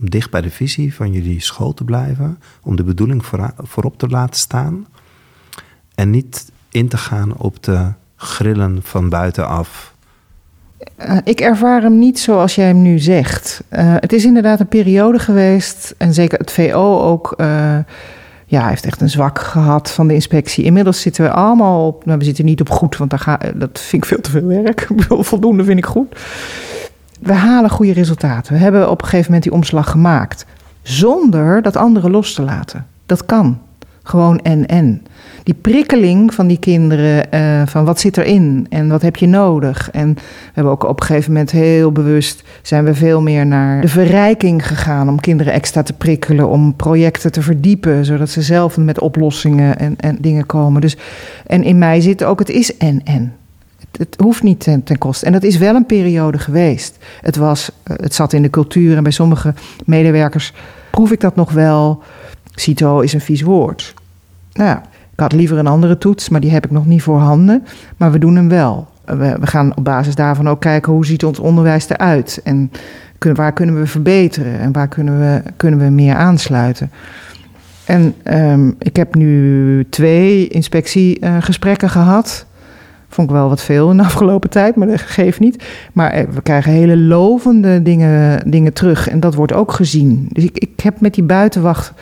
om 0.00 0.10
dicht 0.10 0.30
bij 0.30 0.40
de 0.40 0.50
visie 0.50 0.94
van 0.94 1.12
jullie 1.12 1.40
school 1.40 1.74
te 1.74 1.84
blijven, 1.84 2.38
om 2.62 2.76
de 2.76 2.84
bedoeling 2.84 3.24
voorop 3.56 3.98
te 3.98 4.08
laten 4.08 4.40
staan 4.40 4.86
en 5.94 6.10
niet 6.10 6.50
in 6.70 6.88
te 6.88 6.96
gaan 6.96 7.36
op 7.36 7.62
de 7.62 7.92
grillen 8.16 8.78
van 8.82 9.08
buitenaf? 9.08 9.94
Eh, 10.96 11.16
ik 11.24 11.40
ervaar 11.40 11.82
hem 11.82 11.98
niet 11.98 12.18
zoals 12.20 12.54
jij 12.54 12.66
hem 12.66 12.82
nu 12.82 12.98
zegt. 12.98 13.62
Eh, 13.68 13.94
het 13.98 14.12
is 14.12 14.24
inderdaad 14.24 14.60
een 14.60 14.68
periode 14.68 15.18
geweest, 15.18 15.94
en 15.98 16.14
zeker 16.14 16.38
het 16.38 16.52
VO 16.52 17.00
ook. 17.00 17.34
eh, 17.36 17.78
ja, 18.46 18.68
heeft 18.68 18.86
echt 18.86 19.00
een 19.00 19.10
zwak 19.10 19.38
gehad 19.38 19.90
van 19.90 20.06
de 20.06 20.14
inspectie. 20.14 20.64
Inmiddels 20.64 21.00
zitten 21.00 21.24
we 21.24 21.30
allemaal 21.30 21.86
op. 21.86 22.04
Nou, 22.04 22.18
we 22.18 22.24
zitten 22.24 22.44
niet 22.44 22.60
op 22.60 22.70
goed, 22.70 22.96
want 22.96 23.10
daar 23.10 23.18
ga, 23.18 23.38
dat 23.54 23.80
vind 23.80 24.02
ik 24.02 24.08
veel 24.08 24.20
te 24.20 24.30
veel 24.30 24.46
werk. 24.46 24.88
Voldoende 25.30 25.64
vind 25.64 25.78
ik 25.78 25.86
goed. 25.86 26.16
We 27.22 27.32
halen 27.32 27.70
goede 27.70 27.92
resultaten. 27.92 28.52
We 28.52 28.58
hebben 28.58 28.90
op 28.90 29.02
een 29.02 29.08
gegeven 29.08 29.26
moment 29.26 29.42
die 29.42 29.52
omslag 29.52 29.90
gemaakt. 29.90 30.46
Zonder 30.82 31.62
dat 31.62 31.76
anderen 31.76 32.10
los 32.10 32.34
te 32.34 32.42
laten. 32.42 32.86
Dat 33.06 33.26
kan. 33.26 33.58
Gewoon 34.02 34.38
en 34.38 34.66
en. 34.66 35.02
Die 35.42 35.54
prikkeling 35.54 36.34
van 36.34 36.46
die 36.46 36.58
kinderen, 36.58 37.32
eh, 37.32 37.62
van 37.66 37.84
wat 37.84 38.00
zit 38.00 38.16
erin 38.16 38.66
en 38.68 38.88
wat 38.88 39.02
heb 39.02 39.16
je 39.16 39.26
nodig. 39.26 39.90
En 39.90 40.14
we 40.14 40.20
hebben 40.52 40.72
ook 40.72 40.84
op 40.84 41.00
een 41.00 41.06
gegeven 41.06 41.32
moment 41.32 41.50
heel 41.50 41.92
bewust, 41.92 42.44
zijn 42.62 42.84
we 42.84 42.94
veel 42.94 43.22
meer 43.22 43.46
naar 43.46 43.80
de 43.80 43.88
verrijking 43.88 44.66
gegaan. 44.66 45.08
Om 45.08 45.20
kinderen 45.20 45.52
extra 45.52 45.82
te 45.82 45.92
prikkelen, 45.92 46.48
om 46.48 46.76
projecten 46.76 47.32
te 47.32 47.42
verdiepen. 47.42 48.04
Zodat 48.04 48.28
ze 48.28 48.42
zelf 48.42 48.76
met 48.76 49.00
oplossingen 49.00 49.78
en, 49.78 49.94
en 49.96 50.16
dingen 50.20 50.46
komen. 50.46 50.80
Dus, 50.80 50.96
en 51.46 51.62
in 51.62 51.78
mij 51.78 52.00
zit 52.00 52.24
ook, 52.24 52.38
het 52.38 52.50
is 52.50 52.76
en 52.76 53.00
en. 53.04 53.32
Het, 53.90 54.16
hoeft 54.22 54.42
niet 54.42 54.60
ten, 54.60 54.82
ten 54.82 54.98
koste. 54.98 55.26
En 55.26 55.32
dat 55.32 55.42
is 55.42 55.56
wel 55.56 55.74
een 55.74 55.86
periode 55.86 56.38
geweest. 56.38 56.96
Het, 57.20 57.36
was, 57.36 57.70
eh, 57.82 57.96
het 57.96 58.14
zat 58.14 58.32
in 58.32 58.42
de 58.42 58.50
cultuur 58.50 58.96
en 58.96 59.02
bij 59.02 59.12
sommige 59.12 59.54
medewerkers 59.84 60.52
proef 60.90 61.12
ik 61.12 61.20
dat 61.20 61.36
nog 61.36 61.52
wel. 61.52 62.02
CITO 62.54 63.00
is 63.00 63.12
een 63.12 63.20
vies 63.20 63.42
woord. 63.42 63.94
Nou 64.52 64.68
ja, 64.68 64.82
ik 65.12 65.20
had 65.20 65.32
liever 65.32 65.58
een 65.58 65.66
andere 65.66 65.98
toets, 65.98 66.28
maar 66.28 66.40
die 66.40 66.50
heb 66.50 66.64
ik 66.64 66.70
nog 66.70 66.86
niet 66.86 67.02
voorhanden. 67.02 67.64
Maar 67.96 68.12
we 68.12 68.18
doen 68.18 68.36
hem 68.36 68.48
wel. 68.48 68.88
We, 69.04 69.36
we 69.40 69.46
gaan 69.46 69.76
op 69.76 69.84
basis 69.84 70.14
daarvan 70.14 70.48
ook 70.48 70.60
kijken 70.60 70.92
hoe 70.92 71.06
ziet 71.06 71.24
ons 71.24 71.38
onderwijs 71.38 71.88
eruit. 71.88 72.40
En 72.44 72.70
waar 73.18 73.52
kunnen 73.52 73.80
we 73.80 73.86
verbeteren 73.86 74.58
en 74.58 74.72
waar 74.72 74.88
kunnen 74.88 75.18
we, 75.18 75.42
kunnen 75.56 75.80
we 75.80 75.90
meer 75.90 76.14
aansluiten. 76.14 76.90
En 77.84 78.14
ehm, 78.22 78.70
ik 78.78 78.96
heb 78.96 79.14
nu 79.14 79.86
twee 79.90 80.48
inspectiegesprekken 80.48 81.90
gehad. 81.90 82.46
Vond 83.12 83.28
ik 83.28 83.34
wel 83.34 83.48
wat 83.48 83.62
veel 83.62 83.90
in 83.90 83.96
de 83.96 84.02
afgelopen 84.12 84.50
tijd, 84.50 84.76
maar 84.76 84.88
dat 84.88 85.00
geeft 85.00 85.40
niet. 85.40 85.64
Maar 85.92 86.10
eh, 86.10 86.24
we 86.30 86.42
krijgen 86.42 86.72
hele 86.72 86.96
lovende 86.96 87.82
dingen, 87.82 88.50
dingen 88.50 88.72
terug. 88.72 89.08
En 89.08 89.20
dat 89.20 89.34
wordt 89.34 89.52
ook 89.52 89.72
gezien. 89.72 90.28
Dus 90.32 90.44
ik, 90.44 90.58
ik 90.58 90.80
heb 90.82 91.00
met 91.00 91.14
die 91.14 91.24
buitenwacht. 91.24 91.92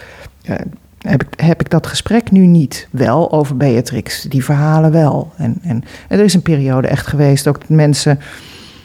heb, 0.99 1.23
ik, 1.23 1.41
heb 1.41 1.61
ik 1.61 1.71
dat 1.71 1.87
gesprek 1.87 2.31
nu 2.31 2.47
niet. 2.47 2.89
Wel 2.91 3.33
over 3.33 3.57
Beatrix. 3.57 4.23
Die 4.23 4.45
verhalen 4.45 4.93
wel. 4.93 5.33
En, 5.37 5.59
en, 5.63 5.85
en 6.09 6.19
er 6.19 6.25
is 6.25 6.35
een 6.35 6.43
periode 6.43 6.89
echt 6.89 7.07
geweest 7.07 7.49
ook 7.49 7.59
dat 7.59 7.69
mensen 7.69 8.19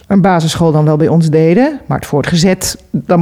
een 0.06 0.20
basisschool 0.20 0.72
dan 0.72 0.84
wel 0.84 0.96
bij 0.96 1.08
ons 1.08 1.30
deden. 1.30 1.80
Maar 1.86 1.98
het 1.98 2.06
voortgezet, 2.06 2.82
dan 2.90 3.20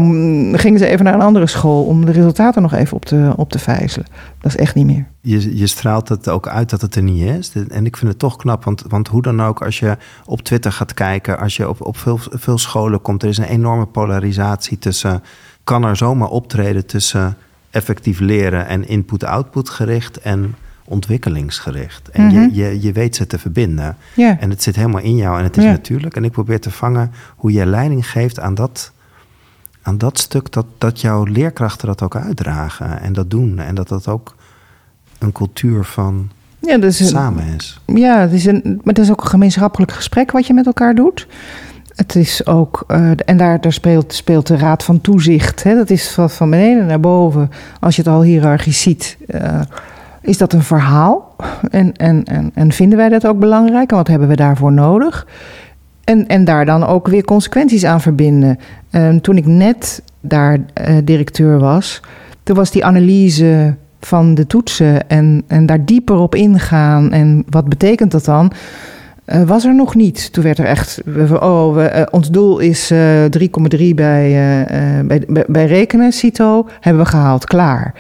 gingen 0.57 0.79
ze 0.79 0.87
even 0.87 1.05
naar 1.05 1.14
een 1.14 1.20
andere 1.20 1.47
school 1.47 1.85
om 1.85 2.05
de 2.05 2.12
resultaten 2.12 2.62
nog 2.62 2.73
even 2.73 2.97
op 2.97 3.05
te, 3.05 3.33
op 3.37 3.51
te 3.51 3.59
vijzelen. 3.59 4.07
Dat 4.40 4.55
is 4.55 4.57
echt 4.57 4.75
niet 4.75 4.87
meer. 4.87 5.07
Je, 5.20 5.57
je 5.57 5.66
straalt 5.66 6.09
het 6.09 6.29
ook 6.29 6.49
uit 6.49 6.70
dat 6.70 6.81
het 6.81 6.94
er 6.94 7.03
niet 7.03 7.23
is. 7.23 7.53
En 7.68 7.87
ik 7.87 7.97
vind 7.97 8.11
het 8.11 8.18
toch 8.18 8.37
knap, 8.37 8.64
want, 8.64 8.85
want 8.88 9.09
hoe 9.09 9.23
dan 9.23 9.42
ook, 9.42 9.62
als 9.62 9.79
je 9.79 9.97
op 10.25 10.42
Twitter 10.42 10.73
gaat 10.73 10.94
kijken, 10.94 11.38
als 11.38 11.57
je 11.57 11.68
op, 11.68 11.87
op 11.87 11.97
veel, 11.97 12.18
veel 12.31 12.59
scholen 12.59 13.03
komt, 13.03 13.23
er 13.23 13.29
is 13.29 13.38
een 13.38 13.44
enorme 13.44 13.87
polarisatie 13.87 14.79
tussen, 14.79 15.23
kan 15.64 15.85
er 15.85 15.97
zomaar 15.97 16.29
optreden 16.29 16.87
tussen 16.87 17.37
effectief 17.70 18.20
leren 18.20 18.66
en 18.66 18.88
input-output 18.88 19.68
gericht 19.68 20.20
en 20.20 20.55
ontwikkelingsgericht. 20.85 22.09
En 22.09 22.25
Mhm. 22.27 22.35
je, 22.35 22.55
je, 22.55 22.81
je 22.83 22.92
weet 22.92 23.16
ze 23.16 23.27
te 23.27 23.38
verbinden. 23.38 23.97
En 24.16 24.51
het 24.51 24.62
zit 24.62 24.77
helemaal 24.77 25.01
in 25.01 25.16
jou 25.16 25.38
en 25.38 25.44
het 25.44 25.57
is 25.57 25.64
natuurlijk. 25.64 26.16
En 26.16 26.25
ik 26.25 26.33
probeer 26.33 26.61
te 26.61 26.70
vangen 26.70 27.12
hoe 27.37 27.53
je 27.53 27.66
leiding 27.66 28.11
geeft 28.11 28.40
aan 28.40 28.55
dat, 28.55 28.92
aan 29.83 29.99
dat 29.99 30.18
stuk 30.18 30.53
dat, 30.53 30.66
dat 30.79 31.01
jouw 31.01 31.25
leerkrachten 31.25 31.87
dat 31.87 32.03
ook 32.03 32.16
uitdragen 32.16 33.01
en 33.01 33.12
dat 33.12 33.31
doen. 33.31 33.59
En 33.59 33.75
dat 33.75 33.88
dat 33.88 34.09
ook 34.09 34.35
een 35.18 35.33
cultuur 35.33 35.85
van 35.85 36.31
Ja, 36.59 36.79
dus 36.79 37.01
een- 37.01 37.07
samen 37.07 37.44
is. 37.57 37.81
Ja, 37.87 38.18
het 38.18 38.33
is 38.33 38.44
een, 38.47 38.61
maar 38.64 38.94
het 38.94 38.99
is 38.99 39.11
ook 39.11 39.20
een 39.20 39.29
gemeenschappelijk 39.31 39.92
gesprek 39.92 40.31
wat 40.31 40.47
je 40.47 40.55
met 40.55 40.66
elkaar 40.66 40.94
doet. 40.94 41.27
Het 41.94 42.14
is 42.16 42.47
ook, 42.47 42.85
eh, 42.87 43.11
en 43.25 43.37
daar, 43.37 43.61
daar 43.61 43.73
speelt, 43.73 44.12
speelt 44.14 44.47
de 44.47 44.57
raad 44.57 44.85
van 44.85 45.01
toezicht. 45.01 45.62
Hè, 45.62 45.75
dat 45.75 45.90
is 45.90 46.11
van, 46.11 46.31
van 46.31 46.51
beneden 46.51 46.87
naar 46.87 47.01
boven. 47.01 47.51
Als 47.81 47.97
je 47.97 48.03
het 48.03 48.11
al 48.11 48.23
hiërarchisch 48.23 48.81
ziet, 48.83 49.16
eh, 49.27 49.61
is 50.24 50.38
dat 50.38 50.52
een 50.52 50.62
verhaal. 50.62 51.37
En, 51.70 51.96
en, 51.96 52.24
en, 52.24 52.50
en 52.54 52.72
vinden 52.72 52.98
wij 52.98 53.08
dat 53.08 53.26
ook 53.26 53.38
belangrijk? 53.38 53.90
En 53.90 53.96
wat 53.96 54.08
hebben 54.08 54.28
we 54.28 54.37
daarvoor 54.37 54.72
nodig? 54.72 55.26
En, 56.04 56.26
en 56.26 56.44
daar 56.44 56.64
dan 56.64 56.84
ook 56.84 57.08
weer 57.08 57.24
consequenties 57.24 57.84
aan 57.84 58.00
verbinden. 58.00 58.58
Ehm, 58.90 59.18
toen 59.18 59.37
ik 59.37 59.46
net 59.46 60.02
daar 60.20 60.58
eh, 60.74 60.96
directeur 61.04 61.58
was, 61.58 62.00
toen 62.42 62.56
was 62.56 62.70
die 62.70 62.84
analyse 62.84 63.74
van 64.00 64.34
de 64.34 64.46
toetsen 64.46 65.08
en, 65.08 65.44
en 65.46 65.66
daar 65.66 65.84
dieper 65.84 66.16
op 66.16 66.34
ingaan. 66.34 67.12
En 67.12 67.44
wat 67.48 67.68
betekent 67.68 68.10
dat 68.10 68.24
dan? 68.24 68.52
Uh, 69.26 69.42
was 69.42 69.64
er 69.64 69.74
nog 69.74 69.94
niet. 69.94 70.32
Toen 70.32 70.44
werd 70.44 70.58
er 70.58 70.64
echt, 70.64 71.00
oh, 71.40 71.74
we, 71.74 71.92
uh, 71.94 72.02
ons 72.10 72.30
doel 72.30 72.58
is 72.58 72.92
uh, 72.92 73.24
3,3 73.24 73.28
bij, 73.94 73.94
bij, 75.04 75.24
bij, 75.28 75.44
bij 75.46 75.66
rekenen, 75.66 76.12
CITO, 76.12 76.68
hebben 76.80 77.02
we 77.02 77.08
gehaald, 77.08 77.44
klaar. 77.44 77.94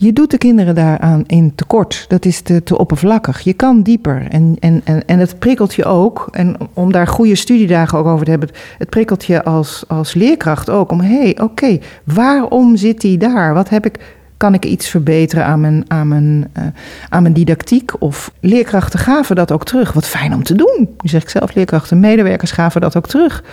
Je 0.00 0.12
doet 0.12 0.30
de 0.30 0.38
kinderen 0.38 0.74
daaraan 0.74 1.24
in 1.26 1.54
tekort. 1.54 2.04
Dat 2.08 2.24
is 2.24 2.40
te, 2.40 2.62
te 2.62 2.78
oppervlakkig. 2.78 3.40
Je 3.40 3.52
kan 3.52 3.82
dieper. 3.82 4.26
En, 4.30 4.56
en, 4.60 4.80
en, 4.84 5.06
en 5.06 5.18
het 5.18 5.38
prikkelt 5.38 5.74
je 5.74 5.84
ook. 5.84 6.28
En 6.30 6.56
om 6.72 6.92
daar 6.92 7.06
goede 7.06 7.34
studiedagen 7.34 7.98
ook 7.98 8.06
over 8.06 8.24
te 8.24 8.30
hebben. 8.30 8.48
Het 8.78 8.88
prikkelt 8.90 9.24
je 9.24 9.44
als, 9.44 9.84
als 9.88 10.14
leerkracht 10.14 10.70
ook. 10.70 10.90
Om 10.90 11.00
hé, 11.00 11.22
hey, 11.22 11.38
oké, 11.40 11.78
waarom 12.04 12.76
zit 12.76 13.00
die 13.00 13.18
daar? 13.18 13.54
Wat 13.54 13.68
heb 13.68 13.86
ik 13.86 14.16
kan 14.36 14.54
ik 14.54 14.64
iets 14.64 14.88
verbeteren 14.88 15.44
aan 15.44 15.60
mijn, 15.60 15.84
aan, 15.88 16.08
mijn, 16.08 16.50
uh, 16.58 16.64
aan 17.08 17.22
mijn 17.22 17.34
didactiek? 17.34 18.02
Of 18.02 18.32
leerkrachten 18.40 18.98
gaven 18.98 19.36
dat 19.36 19.52
ook 19.52 19.64
terug. 19.64 19.92
Wat 19.92 20.06
fijn 20.06 20.34
om 20.34 20.42
te 20.42 20.54
doen. 20.54 20.76
Nu 20.78 21.08
zeg 21.08 21.22
ik 21.22 21.28
zelf, 21.28 21.54
leerkrachten, 21.54 22.00
medewerkers 22.00 22.50
gaven 22.50 22.80
dat 22.80 22.96
ook 22.96 23.06
terug. 23.06 23.44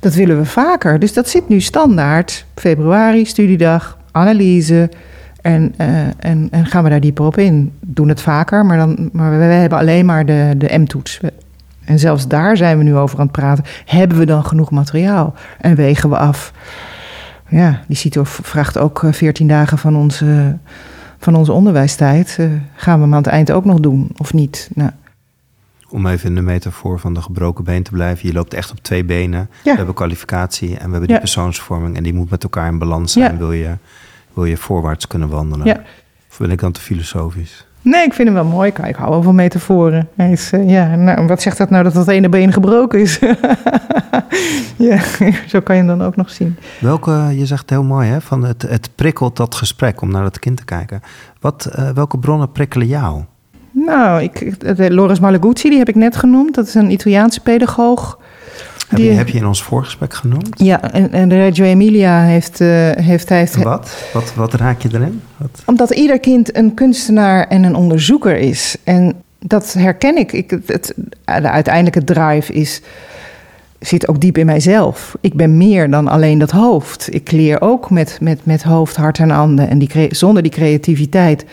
Dat 0.00 0.14
willen 0.14 0.38
we 0.38 0.44
vaker. 0.44 0.98
Dus 0.98 1.12
dat 1.12 1.28
zit 1.28 1.48
nu 1.48 1.60
standaard. 1.60 2.44
Februari, 2.54 3.24
studiedag, 3.24 3.98
analyse. 4.12 4.90
En, 5.42 5.74
uh, 5.80 6.06
en, 6.18 6.48
en 6.50 6.66
gaan 6.66 6.84
we 6.84 6.90
daar 6.90 7.00
dieper 7.00 7.24
op 7.24 7.38
in. 7.38 7.72
Doen 7.80 8.08
het 8.08 8.20
vaker, 8.20 8.66
maar, 8.66 8.76
dan, 8.76 9.08
maar 9.12 9.38
we, 9.38 9.44
hebben 9.44 9.78
alleen 9.78 10.06
maar 10.06 10.26
de, 10.26 10.54
de 10.56 10.78
M-toets. 10.78 11.20
En 11.84 11.98
zelfs 11.98 12.28
daar 12.28 12.56
zijn 12.56 12.78
we 12.78 12.84
nu 12.84 12.96
over 12.96 13.18
aan 13.18 13.26
het 13.26 13.32
praten. 13.32 13.64
Hebben 13.84 14.18
we 14.18 14.26
dan 14.26 14.44
genoeg 14.44 14.70
materiaal? 14.70 15.34
En 15.60 15.74
wegen 15.74 16.10
we 16.10 16.16
af 16.16 16.52
ja, 17.48 17.82
die 17.86 17.96
CITO 17.96 18.22
vraagt 18.24 18.78
ook 18.78 19.02
14 19.10 19.48
eh, 19.48 19.56
dagen 19.56 19.78
van 19.78 19.96
onze, 19.96 20.58
van 21.18 21.34
onze 21.34 21.52
onderwijstijd. 21.52 22.36
Uh, 22.40 22.50
gaan 22.74 22.96
we 22.96 23.04
hem 23.04 23.14
aan 23.14 23.22
het 23.22 23.32
eind 23.32 23.52
ook 23.52 23.64
nog 23.64 23.80
doen 23.80 24.10
of 24.16 24.32
niet? 24.32 24.70
Nou. 24.74 24.90
Om 25.90 26.06
even 26.06 26.28
in 26.28 26.34
de 26.34 26.40
metafoor 26.40 26.98
van 26.98 27.14
de 27.14 27.22
gebroken 27.22 27.64
been 27.64 27.82
te 27.82 27.90
blijven. 27.90 28.28
Je 28.28 28.34
loopt 28.34 28.54
echt 28.54 28.70
op 28.70 28.78
twee 28.82 29.04
benen. 29.04 29.48
Ja. 29.64 29.70
We 29.70 29.76
hebben 29.76 29.94
kwalificatie 29.94 30.68
en 30.68 30.74
we 30.74 30.80
hebben 30.80 31.00
die 31.00 31.12
ja. 31.12 31.18
persoonsvorming. 31.18 31.96
En 31.96 32.02
die 32.02 32.14
moet 32.14 32.30
met 32.30 32.42
elkaar 32.42 32.68
in 32.68 32.78
balans 32.78 33.12
zijn. 33.12 33.32
Ja. 33.32 33.38
Wil, 33.38 33.52
je, 33.52 33.76
wil 34.38 34.46
je 34.46 34.56
voorwaarts 34.56 35.06
kunnen 35.06 35.28
wandelen? 35.28 35.84
Of 36.30 36.38
ben 36.38 36.50
ik 36.50 36.60
dan 36.60 36.72
te 36.72 36.80
filosofisch? 36.80 37.66
Nee, 37.82 38.04
ik 38.04 38.12
vind 38.12 38.28
hem 38.28 38.36
wel 38.36 38.44
mooi. 38.44 38.72
Ik 38.84 38.96
hou 38.96 39.10
wel 39.10 39.22
van 39.22 39.34
metaforen. 39.34 40.08
Hij 40.16 40.30
is, 40.30 40.52
uh, 40.52 40.70
ja, 40.70 40.96
nou, 40.96 41.26
wat 41.26 41.42
zegt 41.42 41.58
dat 41.58 41.70
nou 41.70 41.84
dat 41.84 41.94
dat 41.94 42.08
ene 42.08 42.28
been 42.28 42.52
gebroken 42.52 43.00
is? 43.00 43.18
ja, 44.88 44.98
zo 45.52 45.60
kan 45.60 45.76
je 45.76 45.82
hem 45.82 45.98
dan 45.98 46.02
ook 46.02 46.16
nog 46.16 46.30
zien. 46.30 46.56
Welke, 46.80 47.10
je 47.32 47.46
zegt 47.46 47.70
heel 47.70 47.82
mooi, 47.82 48.08
hè, 48.08 48.20
van 48.20 48.44
het, 48.44 48.62
het 48.62 48.90
prikkelt 48.94 49.36
dat 49.36 49.54
gesprek 49.54 50.00
om 50.00 50.10
naar 50.10 50.24
het 50.24 50.38
kind 50.38 50.56
te 50.56 50.64
kijken. 50.64 51.00
Wat, 51.40 51.70
uh, 51.78 51.90
welke 51.90 52.18
bronnen 52.18 52.52
prikkelen 52.52 52.86
jou? 52.86 53.24
Nou, 53.70 54.22
ik, 54.22 54.60
de 54.76 54.94
Loris 54.94 55.20
Malaguzzi, 55.20 55.68
die 55.68 55.78
heb 55.78 55.88
ik 55.88 55.94
net 55.94 56.16
genoemd. 56.16 56.54
Dat 56.54 56.66
is 56.66 56.74
een 56.74 56.90
Italiaanse 56.90 57.40
pedagoog. 57.40 58.18
Heb, 58.88 58.98
die, 58.98 59.10
je, 59.10 59.16
heb 59.16 59.28
je 59.28 59.38
in 59.38 59.46
ons 59.46 59.62
voorgesprek 59.62 60.14
genoemd? 60.14 60.48
Ja, 60.56 60.92
en, 60.92 61.12
en 61.12 61.28
de 61.28 61.36
Reggio 61.36 61.64
Emilia 61.64 62.22
heeft... 62.22 62.60
Uh, 62.60 62.90
heeft, 62.90 63.28
heeft 63.28 63.56
wat? 63.56 64.10
wat? 64.12 64.34
Wat 64.34 64.54
raak 64.54 64.82
je 64.82 64.88
erin? 64.92 65.22
Wat? 65.36 65.62
Omdat 65.66 65.90
ieder 65.90 66.18
kind 66.20 66.56
een 66.56 66.74
kunstenaar 66.74 67.46
en 67.46 67.62
een 67.62 67.74
onderzoeker 67.74 68.36
is. 68.36 68.76
En 68.84 69.22
dat 69.38 69.72
herken 69.72 70.16
ik. 70.16 70.32
ik 70.32 70.50
het, 70.66 70.94
de 71.24 71.50
uiteindelijke 71.50 72.04
drive 72.04 72.52
is, 72.52 72.80
zit 73.78 74.08
ook 74.08 74.20
diep 74.20 74.38
in 74.38 74.46
mijzelf. 74.46 75.16
Ik 75.20 75.34
ben 75.34 75.56
meer 75.56 75.90
dan 75.90 76.08
alleen 76.08 76.38
dat 76.38 76.50
hoofd. 76.50 77.14
Ik 77.14 77.30
leer 77.30 77.60
ook 77.60 77.90
met, 77.90 78.18
met, 78.20 78.44
met 78.44 78.62
hoofd, 78.62 78.96
hart 78.96 79.18
en 79.18 79.30
handen. 79.30 79.68
En 79.68 79.78
die, 79.78 80.08
zonder 80.10 80.42
die 80.42 80.52
creativiteit 80.52 81.44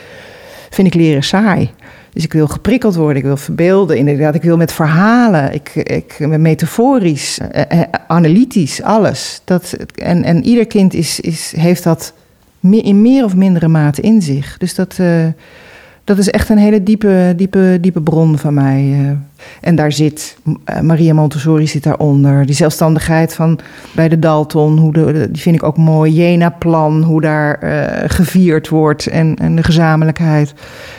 vind 0.69 0.87
ik 0.87 0.93
leren 0.93 1.23
saai. 1.23 1.71
Dus 2.15 2.23
ik 2.23 2.33
wil 2.33 2.47
geprikkeld 2.47 2.95
worden, 2.95 3.17
ik 3.17 3.23
wil 3.23 3.37
verbeelden, 3.37 3.97
inderdaad. 3.97 4.35
Ik 4.35 4.41
wil 4.41 4.57
met 4.57 4.71
verhalen, 4.71 5.53
ik, 5.53 5.75
ik, 5.75 6.19
metaforisch, 6.19 7.39
eh, 7.51 7.81
eh, 7.81 7.87
analytisch, 8.07 8.81
alles. 8.81 9.41
Dat, 9.43 9.75
en, 9.95 10.23
en 10.23 10.43
ieder 10.43 10.67
kind 10.67 10.93
is, 10.93 11.19
is, 11.19 11.53
heeft 11.57 11.83
dat 11.83 12.13
in 12.61 13.01
meer 13.01 13.23
of 13.23 13.35
mindere 13.35 13.67
mate 13.67 14.01
in 14.01 14.21
zich. 14.21 14.57
Dus 14.57 14.75
dat, 14.75 14.97
uh, 15.01 15.25
dat 16.05 16.17
is 16.17 16.29
echt 16.29 16.49
een 16.49 16.57
hele 16.57 16.83
diepe, 16.83 17.33
diepe, 17.35 17.77
diepe 17.81 18.01
bron 18.01 18.37
van 18.37 18.53
mij. 18.53 18.83
Uh. 18.83 19.09
En 19.61 19.75
daar 19.75 19.91
zit, 19.91 20.37
uh, 20.45 20.79
Maria 20.79 21.13
Montessori 21.13 21.67
zit 21.67 21.83
daaronder. 21.83 22.45
Die 22.45 22.55
zelfstandigheid 22.55 23.33
van 23.33 23.59
bij 23.95 24.09
de 24.09 24.19
Dalton, 24.19 24.77
hoe 24.77 24.93
de, 24.93 25.27
die 25.31 25.41
vind 25.41 25.55
ik 25.55 25.63
ook 25.63 25.77
mooi. 25.77 26.13
Jena-plan, 26.13 27.03
hoe 27.03 27.21
daar 27.21 27.59
gevierd 28.07 28.69
wordt. 28.69 29.07
En, 29.07 29.35
en 29.35 29.55
de 29.55 29.63
gezamenlijkheid 29.63 30.53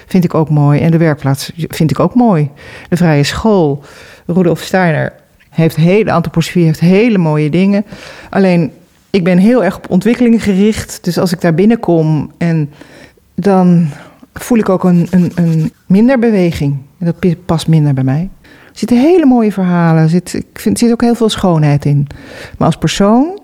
vind 0.07 0.25
ik 0.25 0.35
ook 0.35 0.51
mooi. 0.51 0.81
En 0.81 0.91
de 0.91 0.99
werkplaats 0.99 1.53
vind 1.57 1.91
ik 1.91 2.01
ook 2.01 2.15
mooi. 2.15 2.51
De 2.89 2.97
vrije 2.97 3.25
school, 3.25 3.85
Rudolf 4.27 4.61
Steiner 4.61 5.13
heeft 5.51 5.77
hele, 5.77 6.13
antroposofie 6.13 6.65
heeft 6.65 6.81
hele 6.81 7.19
mooie 7.19 7.51
dingen. 7.51 7.85
Alleen 8.31 8.73
ik 9.11 9.25
ben 9.25 9.39
heel 9.39 9.65
erg 9.65 9.77
op 9.77 9.91
ontwikkeling 9.91 10.43
gericht. 10.43 10.99
Dus 11.03 11.19
als 11.19 11.33
ik 11.33 11.41
daar 11.41 11.55
binnenkom 11.55 12.31
en 12.39 12.71
dan 13.35 13.89
voel 14.43 14.59
ik 14.59 14.69
ook 14.69 14.85
een, 14.85 15.07
een, 15.11 15.33
een 15.35 15.73
minder 15.87 16.19
beweging. 16.19 16.79
Dat 16.99 17.45
past 17.45 17.69
minder 17.69 17.95
bij 17.95 18.05
mij. 18.05 18.29
Er 18.43 18.49
zitten 18.73 19.01
hele 19.01 19.27
mooie 19.27 19.53
verhalen. 19.53 20.09
Zit, 20.09 20.35
ik 20.35 20.61
vind, 20.61 20.81
er 20.81 20.85
zit 20.85 20.93
ook 20.93 21.01
heel 21.01 21.15
veel 21.15 21.29
schoonheid 21.29 21.85
in. 21.85 22.07
Maar 22.59 22.67
als 22.67 22.77
persoon 22.77 23.41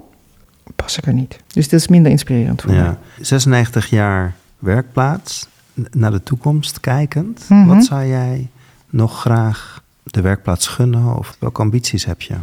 pas 0.76 0.98
ik 0.98 1.06
er 1.06 1.12
niet. 1.12 1.38
Dus 1.46 1.68
dat 1.68 1.80
is 1.80 1.88
minder 1.88 2.10
inspirerend 2.10 2.62
voor 2.62 2.72
ja. 2.72 2.82
mij. 2.82 2.96
96 3.20 3.86
jaar 3.86 4.34
werkplaats. 4.58 5.48
Naar 5.90 6.10
de 6.10 6.22
toekomst 6.22 6.80
kijkend. 6.80 7.44
Mm 7.48 7.58
-hmm. 7.58 7.74
Wat 7.74 7.84
zou 7.84 8.06
jij 8.06 8.48
nog 8.90 9.20
graag 9.20 9.82
de 10.04 10.20
werkplaats 10.20 10.66
gunnen? 10.66 11.18
Of 11.18 11.36
welke 11.38 11.60
ambities 11.60 12.04
heb 12.04 12.22
je? 12.22 12.34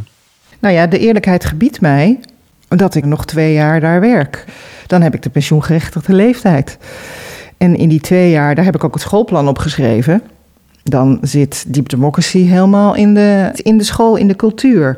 Nou 0.59 0.73
ja, 0.73 0.87
de 0.87 0.99
eerlijkheid 0.99 1.45
gebiedt 1.45 1.81
mij 1.81 2.19
dat 2.67 2.95
ik 2.95 3.05
nog 3.05 3.25
twee 3.25 3.53
jaar 3.53 3.79
daar 3.79 3.99
werk. 3.99 4.45
Dan 4.87 5.01
heb 5.01 5.13
ik 5.13 5.21
de 5.21 5.29
pensioengerechtigde 5.29 6.13
leeftijd. 6.13 6.77
En 7.59 7.75
in 7.75 7.89
die 7.89 8.01
twee 8.01 8.31
jaar, 8.31 8.55
daar 8.55 8.65
heb 8.65 8.75
ik 8.75 8.83
ook 8.83 8.93
het 8.93 9.01
schoolplan 9.01 9.47
op 9.47 9.57
geschreven. 9.57 10.21
Dan 10.83 11.17
zit 11.21 11.65
Deep 11.67 11.89
Democracy 11.89 12.45
helemaal 12.45 12.95
in 12.95 13.13
de, 13.13 13.49
in 13.53 13.77
de 13.77 13.83
school, 13.83 14.15
in 14.15 14.27
de 14.27 14.35
cultuur. 14.35 14.97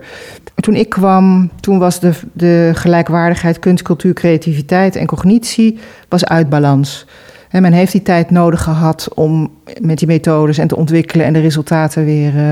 Toen 0.55 0.75
ik 0.75 0.89
kwam, 0.89 1.49
toen 1.59 1.79
was 1.79 1.99
de, 1.99 2.11
de 2.33 2.71
gelijkwaardigheid 2.73 3.59
kunst, 3.59 3.83
cultuur, 3.83 4.13
creativiteit 4.13 4.95
en 4.95 5.05
cognitie 5.05 5.79
was 6.09 6.25
uit 6.25 6.49
balans. 6.49 7.05
En 7.49 7.61
men 7.61 7.73
heeft 7.73 7.91
die 7.91 8.01
tijd 8.01 8.29
nodig 8.29 8.63
gehad 8.63 9.09
om 9.15 9.51
met 9.79 9.97
die 9.97 10.07
methodes 10.07 10.57
en 10.57 10.67
te 10.67 10.75
ontwikkelen 10.75 11.25
en 11.25 11.33
de 11.33 11.39
resultaten 11.39 12.05
weer 12.05 12.35
uh, 12.35 12.51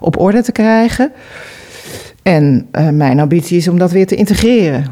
op 0.00 0.18
orde 0.18 0.42
te 0.42 0.52
krijgen. 0.52 1.12
En 2.22 2.66
uh, 2.72 2.88
mijn 2.88 3.20
ambitie 3.20 3.56
is 3.56 3.68
om 3.68 3.78
dat 3.78 3.92
weer 3.92 4.06
te 4.06 4.14
integreren. 4.14 4.84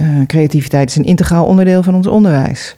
Uh, 0.00 0.26
creativiteit 0.26 0.88
is 0.88 0.96
een 0.96 1.04
integraal 1.04 1.44
onderdeel 1.44 1.82
van 1.82 1.94
ons 1.94 2.06
onderwijs. 2.06 2.76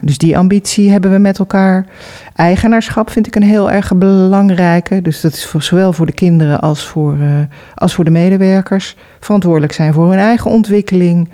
Dus 0.00 0.18
die 0.18 0.38
ambitie 0.38 0.90
hebben 0.90 1.10
we 1.10 1.18
met 1.18 1.38
elkaar. 1.38 1.86
Eigenaarschap 2.34 3.10
vind 3.10 3.26
ik 3.26 3.34
een 3.34 3.42
heel 3.42 3.70
erg 3.70 3.96
belangrijke. 3.96 5.02
Dus 5.02 5.20
dat 5.20 5.32
is 5.32 5.54
zowel 5.58 5.92
voor 5.92 6.06
de 6.06 6.12
kinderen 6.12 6.60
als 6.60 6.86
voor, 6.86 7.16
uh, 7.16 7.28
als 7.74 7.94
voor 7.94 8.04
de 8.04 8.10
medewerkers. 8.10 8.96
Verantwoordelijk 9.20 9.72
zijn 9.72 9.92
voor 9.92 10.10
hun 10.10 10.18
eigen 10.18 10.50
ontwikkeling. 10.50 11.28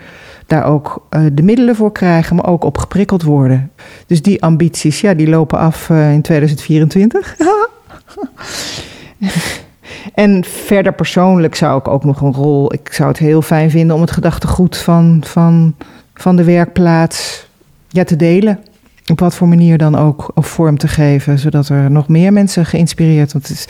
Daar 0.47 0.63
ook 0.65 1.07
uh, 1.09 1.21
de 1.33 1.43
middelen 1.43 1.75
voor 1.75 1.91
krijgen, 1.91 2.35
maar 2.35 2.47
ook 2.47 2.63
op 2.63 2.77
geprikkeld 2.77 3.23
worden. 3.23 3.71
Dus 4.07 4.21
die 4.21 4.43
ambities, 4.43 5.01
ja, 5.01 5.13
die 5.13 5.29
lopen 5.29 5.59
af 5.59 5.89
uh, 5.89 6.13
in 6.13 6.21
2024. 6.21 7.35
En 10.13 10.43
verder 10.43 10.93
persoonlijk 10.93 11.55
zou 11.55 11.79
ik 11.79 11.87
ook 11.87 12.03
nog 12.03 12.21
een 12.21 12.33
rol. 12.33 12.73
Ik 12.73 12.93
zou 12.93 13.09
het 13.09 13.17
heel 13.17 13.41
fijn 13.41 13.69
vinden 13.69 13.95
om 13.95 14.01
het 14.01 14.11
gedachtegoed 14.11 14.77
van, 14.77 15.23
van, 15.25 15.75
van 16.13 16.35
de 16.35 16.43
werkplaats 16.43 17.47
ja, 17.95 18.03
te 18.03 18.15
delen. 18.15 18.59
Op 19.11 19.19
wat 19.19 19.35
voor 19.35 19.47
manier 19.47 19.77
dan 19.77 19.95
ook 19.95 20.31
of 20.33 20.47
vorm 20.47 20.77
te 20.77 20.87
geven, 20.87 21.39
zodat 21.39 21.69
er 21.69 21.91
nog 21.91 22.07
meer 22.07 22.33
mensen 22.33 22.65
geïnspireerd 22.65 23.33
Want 23.33 23.47
het 23.47 23.57
is, 23.57 23.61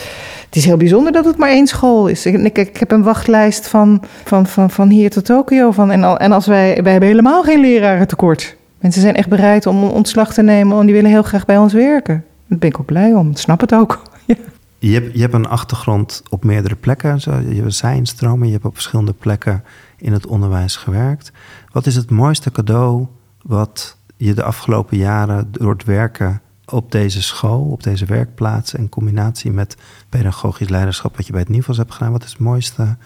het 0.45 0.55
is 0.55 0.65
heel 0.65 0.77
bijzonder 0.77 1.11
dat 1.11 1.25
het 1.25 1.37
maar 1.37 1.49
één 1.49 1.67
school 1.67 2.07
is. 2.07 2.25
Ik, 2.25 2.57
ik, 2.57 2.77
heb 2.77 2.91
een 2.91 3.03
wachtlijst 3.03 3.67
van, 3.67 4.03
van, 4.23 4.47
van, 4.47 4.69
van 4.69 4.89
hier 4.89 5.09
tot 5.09 5.25
Tokio. 5.25 5.71
Van, 5.71 5.91
en, 5.91 6.03
al, 6.03 6.17
en 6.17 6.31
als 6.31 6.47
wij, 6.47 6.83
wij 6.83 6.91
hebben 6.91 7.09
helemaal 7.09 7.43
geen 7.43 7.59
leraren 7.59 8.07
tekort. 8.07 8.55
Mensen 8.79 9.01
zijn 9.01 9.15
echt 9.15 9.29
bereid 9.29 9.65
om 9.65 9.83
ontslag 9.83 10.33
te 10.33 10.41
nemen 10.41 10.79
en 10.79 10.85
die 10.85 10.95
willen 10.95 11.09
heel 11.09 11.23
graag 11.23 11.45
bij 11.45 11.57
ons 11.57 11.73
werken. 11.73 12.23
Daar 12.47 12.59
ben 12.59 12.69
ik 12.69 12.79
ook 12.79 12.85
blij 12.85 13.13
om. 13.13 13.29
Ik 13.29 13.37
snap 13.37 13.61
het 13.61 13.73
ook. 13.73 14.01
Je 14.79 14.93
hebt, 14.93 15.13
je 15.13 15.21
hebt 15.21 15.33
een 15.33 15.47
achtergrond 15.47 16.23
op 16.29 16.43
meerdere 16.43 16.75
plekken. 16.75 17.17
Je 17.49 17.61
hebt 17.61 17.73
zijnstromen, 17.73 18.47
je 18.47 18.53
hebt 18.53 18.65
op 18.65 18.73
verschillende 18.73 19.13
plekken 19.13 19.63
in 19.97 20.13
het 20.13 20.27
onderwijs 20.27 20.75
gewerkt. 20.75 21.31
Wat 21.71 21.85
is 21.85 21.95
het 21.95 22.09
mooiste 22.09 22.51
cadeau 22.51 23.05
wat 23.41 23.94
je 24.17 24.33
de 24.33 24.43
afgelopen 24.43 24.97
jaren 24.97 25.51
door 25.51 25.73
het 25.73 25.83
werken 25.83 26.41
op 26.65 26.91
deze 26.91 27.21
school, 27.21 27.61
op 27.61 27.83
deze 27.83 28.05
werkplaats... 28.05 28.73
in 28.73 28.89
combinatie 28.89 29.51
met 29.51 29.77
pedagogisch 30.09 30.69
leiderschap... 30.69 31.15
wat 31.15 31.25
je 31.25 31.31
bij 31.31 31.41
het 31.41 31.49
NIVOS 31.49 31.77
hebt 31.77 31.93
gedaan... 31.93 32.11
wat 32.11 32.23
is 32.23 32.29
het 32.29 32.39
mooiste 32.39 32.97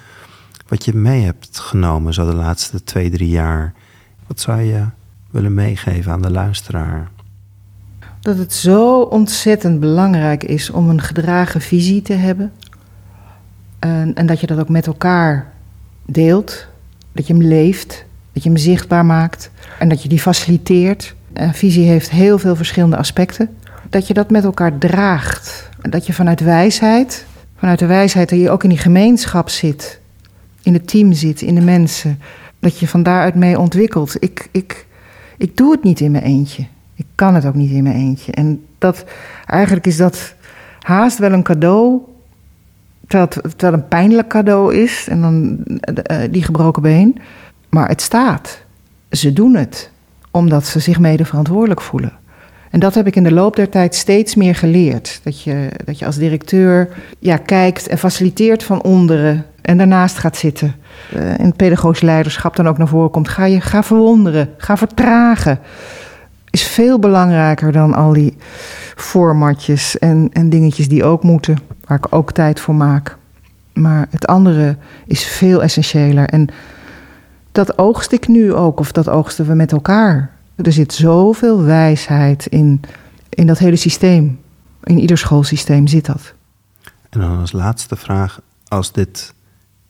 wat 0.68 0.86
je 0.86 0.94
mee 0.94 1.24
hebt 1.24 1.60
genomen... 1.60 2.14
zo 2.14 2.26
de 2.26 2.36
laatste 2.36 2.84
twee, 2.84 3.10
drie 3.10 3.30
jaar? 3.30 3.74
Wat 4.28 4.40
zou 4.40 4.62
je 4.62 4.86
willen 5.32 5.54
meegeven 5.54 6.12
aan 6.12 6.22
de 6.22 6.32
luisteraar? 6.32 7.10
Dat 8.20 8.38
het 8.38 8.54
zo 8.54 9.02
ontzettend 9.02 9.80
belangrijk 9.80 10.44
is 10.44 10.70
om 10.70 10.90
een 10.90 11.02
gedragen 11.02 11.62
visie 11.62 12.02
te 12.02 12.14
hebben. 12.14 12.52
En, 13.80 14.14
en 14.14 14.26
dat 14.26 14.40
je 14.40 14.48
dat 14.48 14.60
ook 14.60 14.70
met 14.70 14.88
elkaar 14.88 15.54
deelt. 16.06 16.68
Dat 17.12 17.28
je 17.28 17.34
hem 17.34 17.42
leeft, 17.44 18.06
dat 18.34 18.44
je 18.44 18.50
hem 18.50 18.58
zichtbaar 18.58 19.06
maakt 19.06 19.52
en 19.80 19.90
dat 19.90 20.04
je 20.04 20.10
die 20.10 20.20
faciliteert. 20.20 21.16
Een 21.34 21.54
visie 21.54 21.88
heeft 21.88 22.10
heel 22.10 22.40
veel 22.40 22.56
verschillende 22.56 22.98
aspecten. 22.98 23.50
Dat 23.90 24.08
je 24.08 24.14
dat 24.14 24.30
met 24.30 24.44
elkaar 24.44 24.78
draagt. 24.78 25.70
Dat 25.82 26.06
je 26.06 26.14
vanuit 26.14 26.40
wijsheid, 26.40 27.26
vanuit 27.56 27.80
de 27.80 27.86
wijsheid 27.86 28.30
dat 28.30 28.40
je 28.40 28.50
ook 28.50 28.64
in 28.64 28.70
die 28.70 28.78
gemeenschap 28.78 29.50
zit, 29.50 30.00
in 30.62 30.74
het 30.74 30.88
team 30.88 31.14
zit, 31.14 31.42
in 31.42 31.56
de 31.56 31.62
mensen, 31.62 32.20
dat 32.60 32.80
je 32.80 32.88
van 32.88 33.04
daaruit 33.04 33.36
mee 33.36 33.60
ontwikkelt. 33.60 34.16
Ik, 34.20 34.50
ik, 34.52 34.86
ik 35.38 35.58
doe 35.58 35.72
het 35.72 35.84
niet 35.84 36.00
in 36.00 36.12
mijn 36.12 36.24
eentje. 36.24 36.66
Ik 36.96 37.06
kan 37.16 37.36
het 37.36 37.46
ook 37.46 37.56
niet 37.56 37.72
in 37.72 37.84
mijn 37.84 37.96
eentje. 37.96 38.32
En 38.32 38.66
dat, 38.78 39.06
eigenlijk 39.46 39.88
is 39.88 39.98
dat 39.98 40.36
haast 40.80 41.18
wel 41.18 41.32
een 41.32 41.44
cadeau. 41.44 42.02
Terwijl 43.08 43.30
het, 43.42 43.62
een 43.62 43.88
pijnlijk 43.88 44.28
cadeau 44.28 44.76
is. 44.76 45.08
En 45.10 45.22
dan 45.22 45.60
uh, 46.12 46.18
die 46.32 46.44
gebroken 46.44 46.82
been. 46.82 47.18
Maar 47.70 47.88
het 47.88 48.02
staat. 48.02 48.62
Ze 49.12 49.34
doen 49.34 49.56
het. 49.56 49.90
Omdat 50.32 50.66
ze 50.66 50.80
zich 50.80 51.00
mede 51.00 51.26
verantwoordelijk 51.26 51.82
voelen. 51.82 52.18
En 52.70 52.80
dat 52.80 52.94
heb 52.94 53.08
ik 53.08 53.16
in 53.16 53.24
de 53.24 53.32
loop 53.32 53.56
der 53.56 53.70
tijd 53.70 53.96
steeds 53.96 54.36
meer 54.36 54.56
geleerd. 54.56 55.20
Dat 55.24 55.42
je, 55.42 55.70
dat 55.86 56.00
je 56.00 56.06
als 56.06 56.18
directeur 56.18 56.90
ja, 57.20 57.38
kijkt 57.38 57.88
en 57.88 57.98
faciliteert 57.98 58.64
van 58.64 58.84
onderen. 58.84 59.46
En 59.62 59.78
daarnaast 59.78 60.18
gaat 60.18 60.38
zitten. 60.38 60.76
Uh, 61.16 61.38
in 61.38 61.46
het 61.46 61.56
pedagogisch 61.56 62.02
leiderschap 62.02 62.56
dan 62.56 62.68
ook 62.68 62.78
naar 62.78 62.88
voren 62.88 63.12
komt. 63.12 63.30
Ga 63.30 63.46
je 63.46 63.62
ga 63.62 63.84
verwonderen. 63.84 64.50
Ga 64.58 64.78
vertragen 64.78 65.60
is 66.50 66.64
veel 66.64 67.00
belangrijker 67.00 67.72
dan 67.72 67.94
al 67.94 68.14
die 68.14 68.38
formatjes 68.96 69.98
en, 69.98 70.30
en 70.34 70.50
dingetjes 70.50 70.88
die 70.88 71.04
ook 71.04 71.24
moeten, 71.24 71.58
waar 71.86 71.98
ik 71.98 72.16
ook 72.16 72.32
tijd 72.32 72.60
voor 72.60 72.76
maak. 72.76 73.18
Maar 73.74 74.08
het 74.10 74.28
andere 74.28 74.78
is 75.06 75.24
veel 75.24 75.64
essentiëler. 75.64 76.26
En 76.26 76.48
dat 77.52 77.78
oogst 77.78 78.12
ik 78.12 78.28
nu 78.28 78.54
ook, 78.54 78.80
of 78.80 78.92
dat 78.92 79.10
oogsten 79.10 79.48
we 79.48 79.54
met 79.54 79.72
elkaar. 79.72 80.32
Er 80.56 80.72
zit 80.72 80.94
zoveel 80.94 81.64
wijsheid 81.64 82.46
in, 82.46 82.82
in 83.30 83.48
dat 83.48 83.58
hele 83.58 83.76
systeem. 83.76 84.40
In 84.84 85.00
ieder 85.00 85.18
schoolsysteem 85.18 85.88
zit 85.88 86.06
dat. 86.06 86.34
En 87.10 87.20
dan 87.20 87.40
als 87.40 87.52
laatste 87.52 87.96
vraag: 87.96 88.42
als 88.68 88.92
dit 88.92 89.34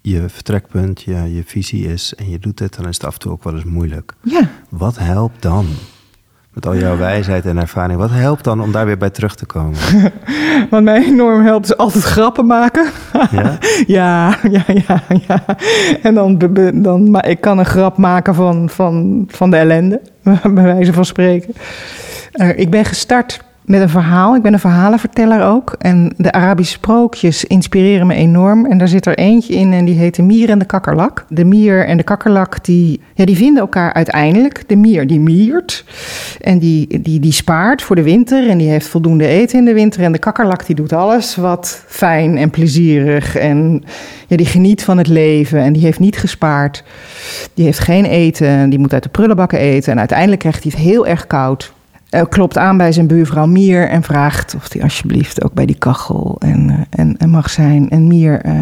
je 0.02 0.30
vertrekpunt, 0.30 1.02
je, 1.02 1.34
je 1.34 1.44
visie 1.46 1.88
is 1.88 2.14
en 2.16 2.30
je 2.30 2.40
doet 2.40 2.58
dit, 2.58 2.76
dan 2.76 2.88
is 2.88 2.96
het 2.96 3.06
af 3.06 3.14
en 3.14 3.20
toe 3.20 3.32
ook 3.32 3.44
wel 3.44 3.54
eens 3.54 3.64
moeilijk. 3.64 4.14
Ja. 4.24 4.50
Wat 4.70 4.98
helpt 4.98 5.42
dan? 5.42 5.68
Met 6.60 6.68
al 6.68 6.78
jouw 6.78 6.98
wijsheid 6.98 7.46
en 7.46 7.58
ervaring. 7.58 8.00
Wat 8.00 8.10
helpt 8.12 8.44
dan 8.44 8.62
om 8.62 8.72
daar 8.72 8.86
weer 8.86 8.98
bij 8.98 9.10
terug 9.10 9.36
te 9.36 9.46
komen? 9.46 9.80
Wat 10.70 10.84
mij 10.84 11.06
enorm 11.06 11.44
helpt 11.44 11.66
is 11.66 11.78
altijd 11.78 12.04
grappen 12.04 12.46
maken. 12.46 12.90
Ja? 13.32 13.58
ja, 13.98 14.38
ja, 14.52 14.64
ja, 14.68 15.02
ja. 15.28 15.44
En 16.02 16.14
dan, 16.14 16.38
dan 16.74 17.12
maar 17.12 17.28
ik 17.28 17.42
kan 17.42 17.60
een 17.60 17.66
grap 17.66 17.98
maken 17.98 18.36
van, 18.36 18.70
van, 18.70 19.26
van 19.28 19.50
de 19.50 19.58
ellende, 19.58 20.02
bij 20.54 20.64
wijze 20.64 20.94
van 20.94 21.06
spreken. 21.06 21.54
Uh, 22.34 22.60
ik 22.60 22.70
ben 22.70 22.86
gestart 22.86 23.44
met 23.70 23.82
een 23.82 23.90
verhaal. 23.90 24.36
Ik 24.36 24.42
ben 24.42 24.54
een 24.54 24.60
verhalenverteller 24.60 25.44
ook. 25.44 25.76
En 25.80 26.14
de 26.18 26.32
Arabische 26.32 26.74
sprookjes 26.74 27.46
inspireren 27.46 28.08
me 28.08 28.14
enorm. 28.14 28.66
En 28.66 28.78
daar 28.78 28.88
zit 28.88 29.06
er 29.06 29.18
eentje 29.18 29.54
in 29.54 29.74
en 29.74 29.86
die 29.86 29.96
heet 29.96 30.16
de 30.16 30.22
mier 30.22 30.50
en 30.50 30.60
de 30.60 30.66
kakkerlak. 30.66 31.26
De 31.28 31.46
mier 31.46 31.86
en 31.86 31.98
de 31.98 32.04
kakkerlak 32.04 32.64
die, 32.64 33.00
ja, 33.14 33.26
die 33.26 33.36
vinden 33.36 33.62
elkaar 33.62 33.94
uiteindelijk. 33.94 34.64
De 34.68 34.76
mier 34.76 35.08
die 35.08 35.20
miert 35.20 35.86
en 36.42 36.60
die, 36.60 37.02
die, 37.02 37.20
die 37.20 37.32
spaart 37.32 37.82
voor 37.82 37.96
de 37.96 38.04
winter. 38.04 38.50
En 38.50 38.58
die 38.58 38.70
heeft 38.70 38.88
voldoende 38.88 39.28
eten 39.28 39.60
in 39.60 39.66
de 39.66 39.74
winter. 39.74 40.04
En 40.04 40.12
de 40.12 40.20
kakkerlak 40.20 40.66
die 40.66 40.76
doet 40.76 40.94
alles 40.94 41.36
wat 41.36 41.84
fijn 41.88 42.38
en 42.38 42.50
plezierig. 42.50 43.36
En 43.36 43.84
ja, 44.28 44.38
die 44.38 44.46
geniet 44.46 44.84
van 44.84 44.98
het 44.98 45.08
leven 45.08 45.60
en 45.60 45.74
die 45.74 45.84
heeft 45.84 46.00
niet 46.00 46.18
gespaard. 46.18 46.84
Die 47.54 47.66
heeft 47.66 47.80
geen 47.80 48.06
eten, 48.06 48.70
die 48.70 48.80
moet 48.80 48.94
uit 48.94 49.04
de 49.04 49.10
prullenbakken 49.10 49.60
eten. 49.60 49.92
En 49.92 50.00
uiteindelijk 50.00 50.40
krijgt 50.40 50.64
hij 50.64 50.72
het 50.76 50.82
heel 50.82 51.08
erg 51.08 51.28
koud 51.28 51.74
uh, 52.16 52.22
klopt 52.30 52.58
aan 52.58 52.78
bij 52.78 52.92
zijn 52.92 53.08
buurvrouw 53.08 53.46
Mier 53.46 53.90
en 53.90 54.04
vraagt 54.04 54.56
of 54.56 54.74
hij 54.74 54.82
alsjeblieft 54.82 55.44
ook 55.44 55.54
bij 55.54 55.66
die 55.66 55.78
kachel 55.78 56.36
en, 56.40 56.70
uh, 56.70 56.76
en, 56.90 57.18
en, 57.18 57.30
mag 57.30 57.50
zijn. 57.50 57.90
En 57.90 58.08
Mier 58.08 58.46
uh, 58.46 58.54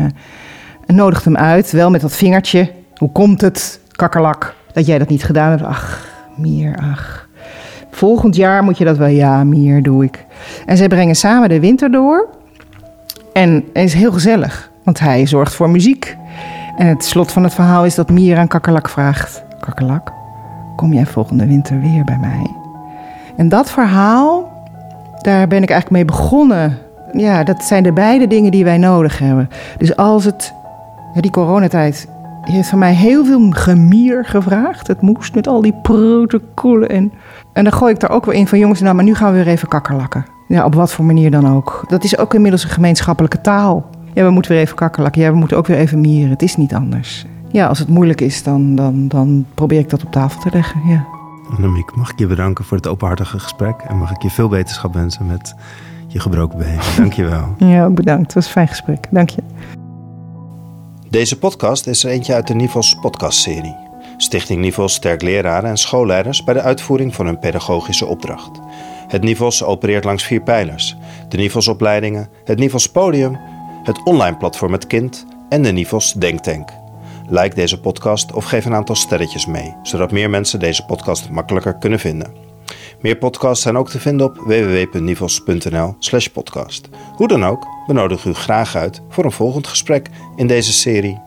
nodigt 0.85 1.25
hem 1.25 1.37
uit, 1.37 1.71
wel 1.71 1.89
met 1.89 2.01
dat 2.01 2.15
vingertje. 2.15 2.71
Hoe 2.95 3.11
komt 3.11 3.41
het, 3.41 3.79
kakkerlak, 3.91 4.55
dat 4.73 4.85
jij 4.85 4.99
dat 4.99 5.09
niet 5.09 5.23
gedaan 5.23 5.49
hebt? 5.49 5.63
Ach, 5.63 6.07
Mier, 6.35 6.77
ach. 6.91 7.27
Volgend 7.91 8.35
jaar 8.35 8.63
moet 8.63 8.77
je 8.77 8.85
dat 8.85 8.97
wel. 8.97 9.07
Ja, 9.07 9.43
Mier, 9.43 9.83
doe 9.83 10.03
ik. 10.03 10.25
En 10.65 10.77
zij 10.77 10.87
brengen 10.87 11.15
samen 11.15 11.49
de 11.49 11.59
winter 11.59 11.91
door. 11.91 12.27
En 13.33 13.53
het 13.53 13.83
is 13.83 13.93
heel 13.93 14.11
gezellig, 14.11 14.71
want 14.83 14.99
hij 14.99 15.25
zorgt 15.25 15.53
voor 15.53 15.69
muziek. 15.69 16.17
En 16.77 16.87
het 16.87 17.03
slot 17.03 17.31
van 17.31 17.43
het 17.43 17.53
verhaal 17.53 17.85
is 17.85 17.95
dat 17.95 18.09
Mier 18.09 18.37
aan 18.37 18.47
kakkerlak 18.47 18.89
vraagt: 18.89 19.43
Kakkerlak, 19.59 20.11
kom 20.75 20.93
jij 20.93 21.05
volgende 21.05 21.47
winter 21.47 21.81
weer 21.81 22.03
bij 22.03 22.17
mij? 22.17 22.66
En 23.37 23.49
dat 23.49 23.71
verhaal, 23.71 24.51
daar 25.21 25.47
ben 25.47 25.63
ik 25.63 25.69
eigenlijk 25.69 25.89
mee 25.89 26.17
begonnen. 26.17 26.77
Ja, 27.11 27.43
dat 27.43 27.63
zijn 27.63 27.83
de 27.83 27.93
beide 27.93 28.27
dingen 28.27 28.51
die 28.51 28.63
wij 28.63 28.77
nodig 28.77 29.19
hebben. 29.19 29.49
Dus 29.77 29.95
als 29.95 30.25
het, 30.25 30.53
die 31.19 31.31
coronatijd 31.31 32.07
heeft 32.41 32.69
van 32.69 32.79
mij 32.79 32.93
heel 32.93 33.25
veel 33.25 33.47
gemier 33.49 34.25
gevraagd. 34.25 34.87
Het 34.87 35.01
moest 35.01 35.35
met 35.35 35.47
al 35.47 35.61
die 35.61 35.73
protocollen. 35.81 36.89
En, 36.89 37.11
en 37.53 37.63
dan 37.63 37.73
gooi 37.73 37.93
ik 37.93 38.01
er 38.01 38.09
ook 38.09 38.25
weer 38.25 38.35
in 38.35 38.47
van 38.47 38.59
jongens, 38.59 38.81
nou, 38.81 38.95
maar 38.95 39.03
nu 39.03 39.15
gaan 39.15 39.31
we 39.31 39.37
weer 39.37 39.47
even 39.53 39.67
kakkerlakken. 39.67 40.25
Ja, 40.47 40.65
op 40.65 40.75
wat 40.75 40.91
voor 40.91 41.05
manier 41.05 41.31
dan 41.31 41.55
ook. 41.55 41.85
Dat 41.87 42.03
is 42.03 42.17
ook 42.17 42.33
inmiddels 42.33 42.63
een 42.63 42.69
gemeenschappelijke 42.69 43.41
taal. 43.41 43.85
Ja, 44.13 44.23
we 44.23 44.29
moeten 44.29 44.51
weer 44.51 44.61
even 44.61 44.75
kakkerlakken. 44.75 45.21
Ja, 45.21 45.31
we 45.31 45.37
moeten 45.37 45.57
ook 45.57 45.67
weer 45.67 45.77
even 45.77 46.01
mieren. 46.01 46.29
Het 46.29 46.41
is 46.41 46.55
niet 46.55 46.73
anders. 46.73 47.25
Ja, 47.47 47.67
als 47.67 47.79
het 47.79 47.87
moeilijk 47.87 48.21
is, 48.21 48.43
dan, 48.43 48.75
dan, 48.75 49.07
dan 49.07 49.45
probeer 49.53 49.79
ik 49.79 49.89
dat 49.89 50.03
op 50.03 50.11
tafel 50.11 50.41
te 50.41 50.49
leggen, 50.51 50.81
ja. 50.87 51.16
Annemiek, 51.55 51.95
mag 51.95 52.11
ik 52.11 52.19
je 52.19 52.27
bedanken 52.27 52.65
voor 52.65 52.77
het 52.77 52.87
openhartige 52.87 53.39
gesprek 53.39 53.81
en 53.81 53.97
mag 53.97 54.11
ik 54.11 54.21
je 54.21 54.29
veel 54.29 54.49
wetenschap 54.49 54.93
wensen 54.93 55.25
met 55.25 55.55
je 56.07 56.19
gebroken 56.19 56.57
been. 56.57 56.79
Dank 56.97 57.13
je 57.13 57.23
wel. 57.23 57.55
Ja, 57.57 57.89
bedankt. 57.89 58.23
Het 58.23 58.33
was 58.33 58.45
een 58.45 58.51
fijn 58.51 58.67
gesprek. 58.67 59.07
Dank 59.09 59.29
je. 59.29 59.41
Deze 61.09 61.37
podcast 61.37 61.87
is 61.87 62.03
er 62.03 62.09
eentje 62.09 62.33
uit 62.33 62.47
de 62.47 62.53
Nivos 62.53 62.95
podcastserie. 63.01 63.75
Stichting 64.17 64.61
Nivos 64.61 64.93
sterkt 64.93 65.21
leraren 65.21 65.69
en 65.69 65.77
schoolleiders 65.77 66.43
bij 66.43 66.53
de 66.53 66.61
uitvoering 66.61 67.15
van 67.15 67.25
hun 67.25 67.39
pedagogische 67.39 68.05
opdracht. 68.05 68.59
Het 69.07 69.23
Nivos 69.23 69.63
opereert 69.63 70.03
langs 70.03 70.23
vier 70.23 70.41
pijlers. 70.41 70.95
De 71.29 71.37
Nivos 71.37 71.67
opleidingen, 71.67 72.29
het 72.43 72.59
Nivos 72.59 72.91
podium, 72.91 73.37
het 73.83 74.03
online 74.03 74.37
platform 74.37 74.71
Het 74.71 74.87
Kind 74.87 75.25
en 75.49 75.61
de 75.61 75.71
Nivos 75.71 76.13
Denktank. 76.13 76.69
Like 77.29 77.55
deze 77.55 77.79
podcast 77.79 78.33
of 78.33 78.45
geef 78.45 78.65
een 78.65 78.73
aantal 78.73 78.95
sterretjes 78.95 79.45
mee, 79.45 79.75
zodat 79.83 80.11
meer 80.11 80.29
mensen 80.29 80.59
deze 80.59 80.85
podcast 80.85 81.29
makkelijker 81.29 81.77
kunnen 81.77 81.99
vinden. 81.99 82.33
Meer 83.01 83.17
podcasts 83.17 83.63
zijn 83.63 83.77
ook 83.77 83.89
te 83.89 83.99
vinden 83.99 84.25
op 84.25 84.37
www.nivos.nl/podcast. 84.37 86.89
Hoe 87.15 87.27
dan 87.27 87.45
ook, 87.45 87.67
we 87.87 87.93
nodigen 87.93 88.31
u 88.31 88.33
graag 88.33 88.75
uit 88.75 89.01
voor 89.09 89.25
een 89.25 89.31
volgend 89.31 89.67
gesprek 89.67 90.09
in 90.35 90.47
deze 90.47 90.73
serie 90.73 91.21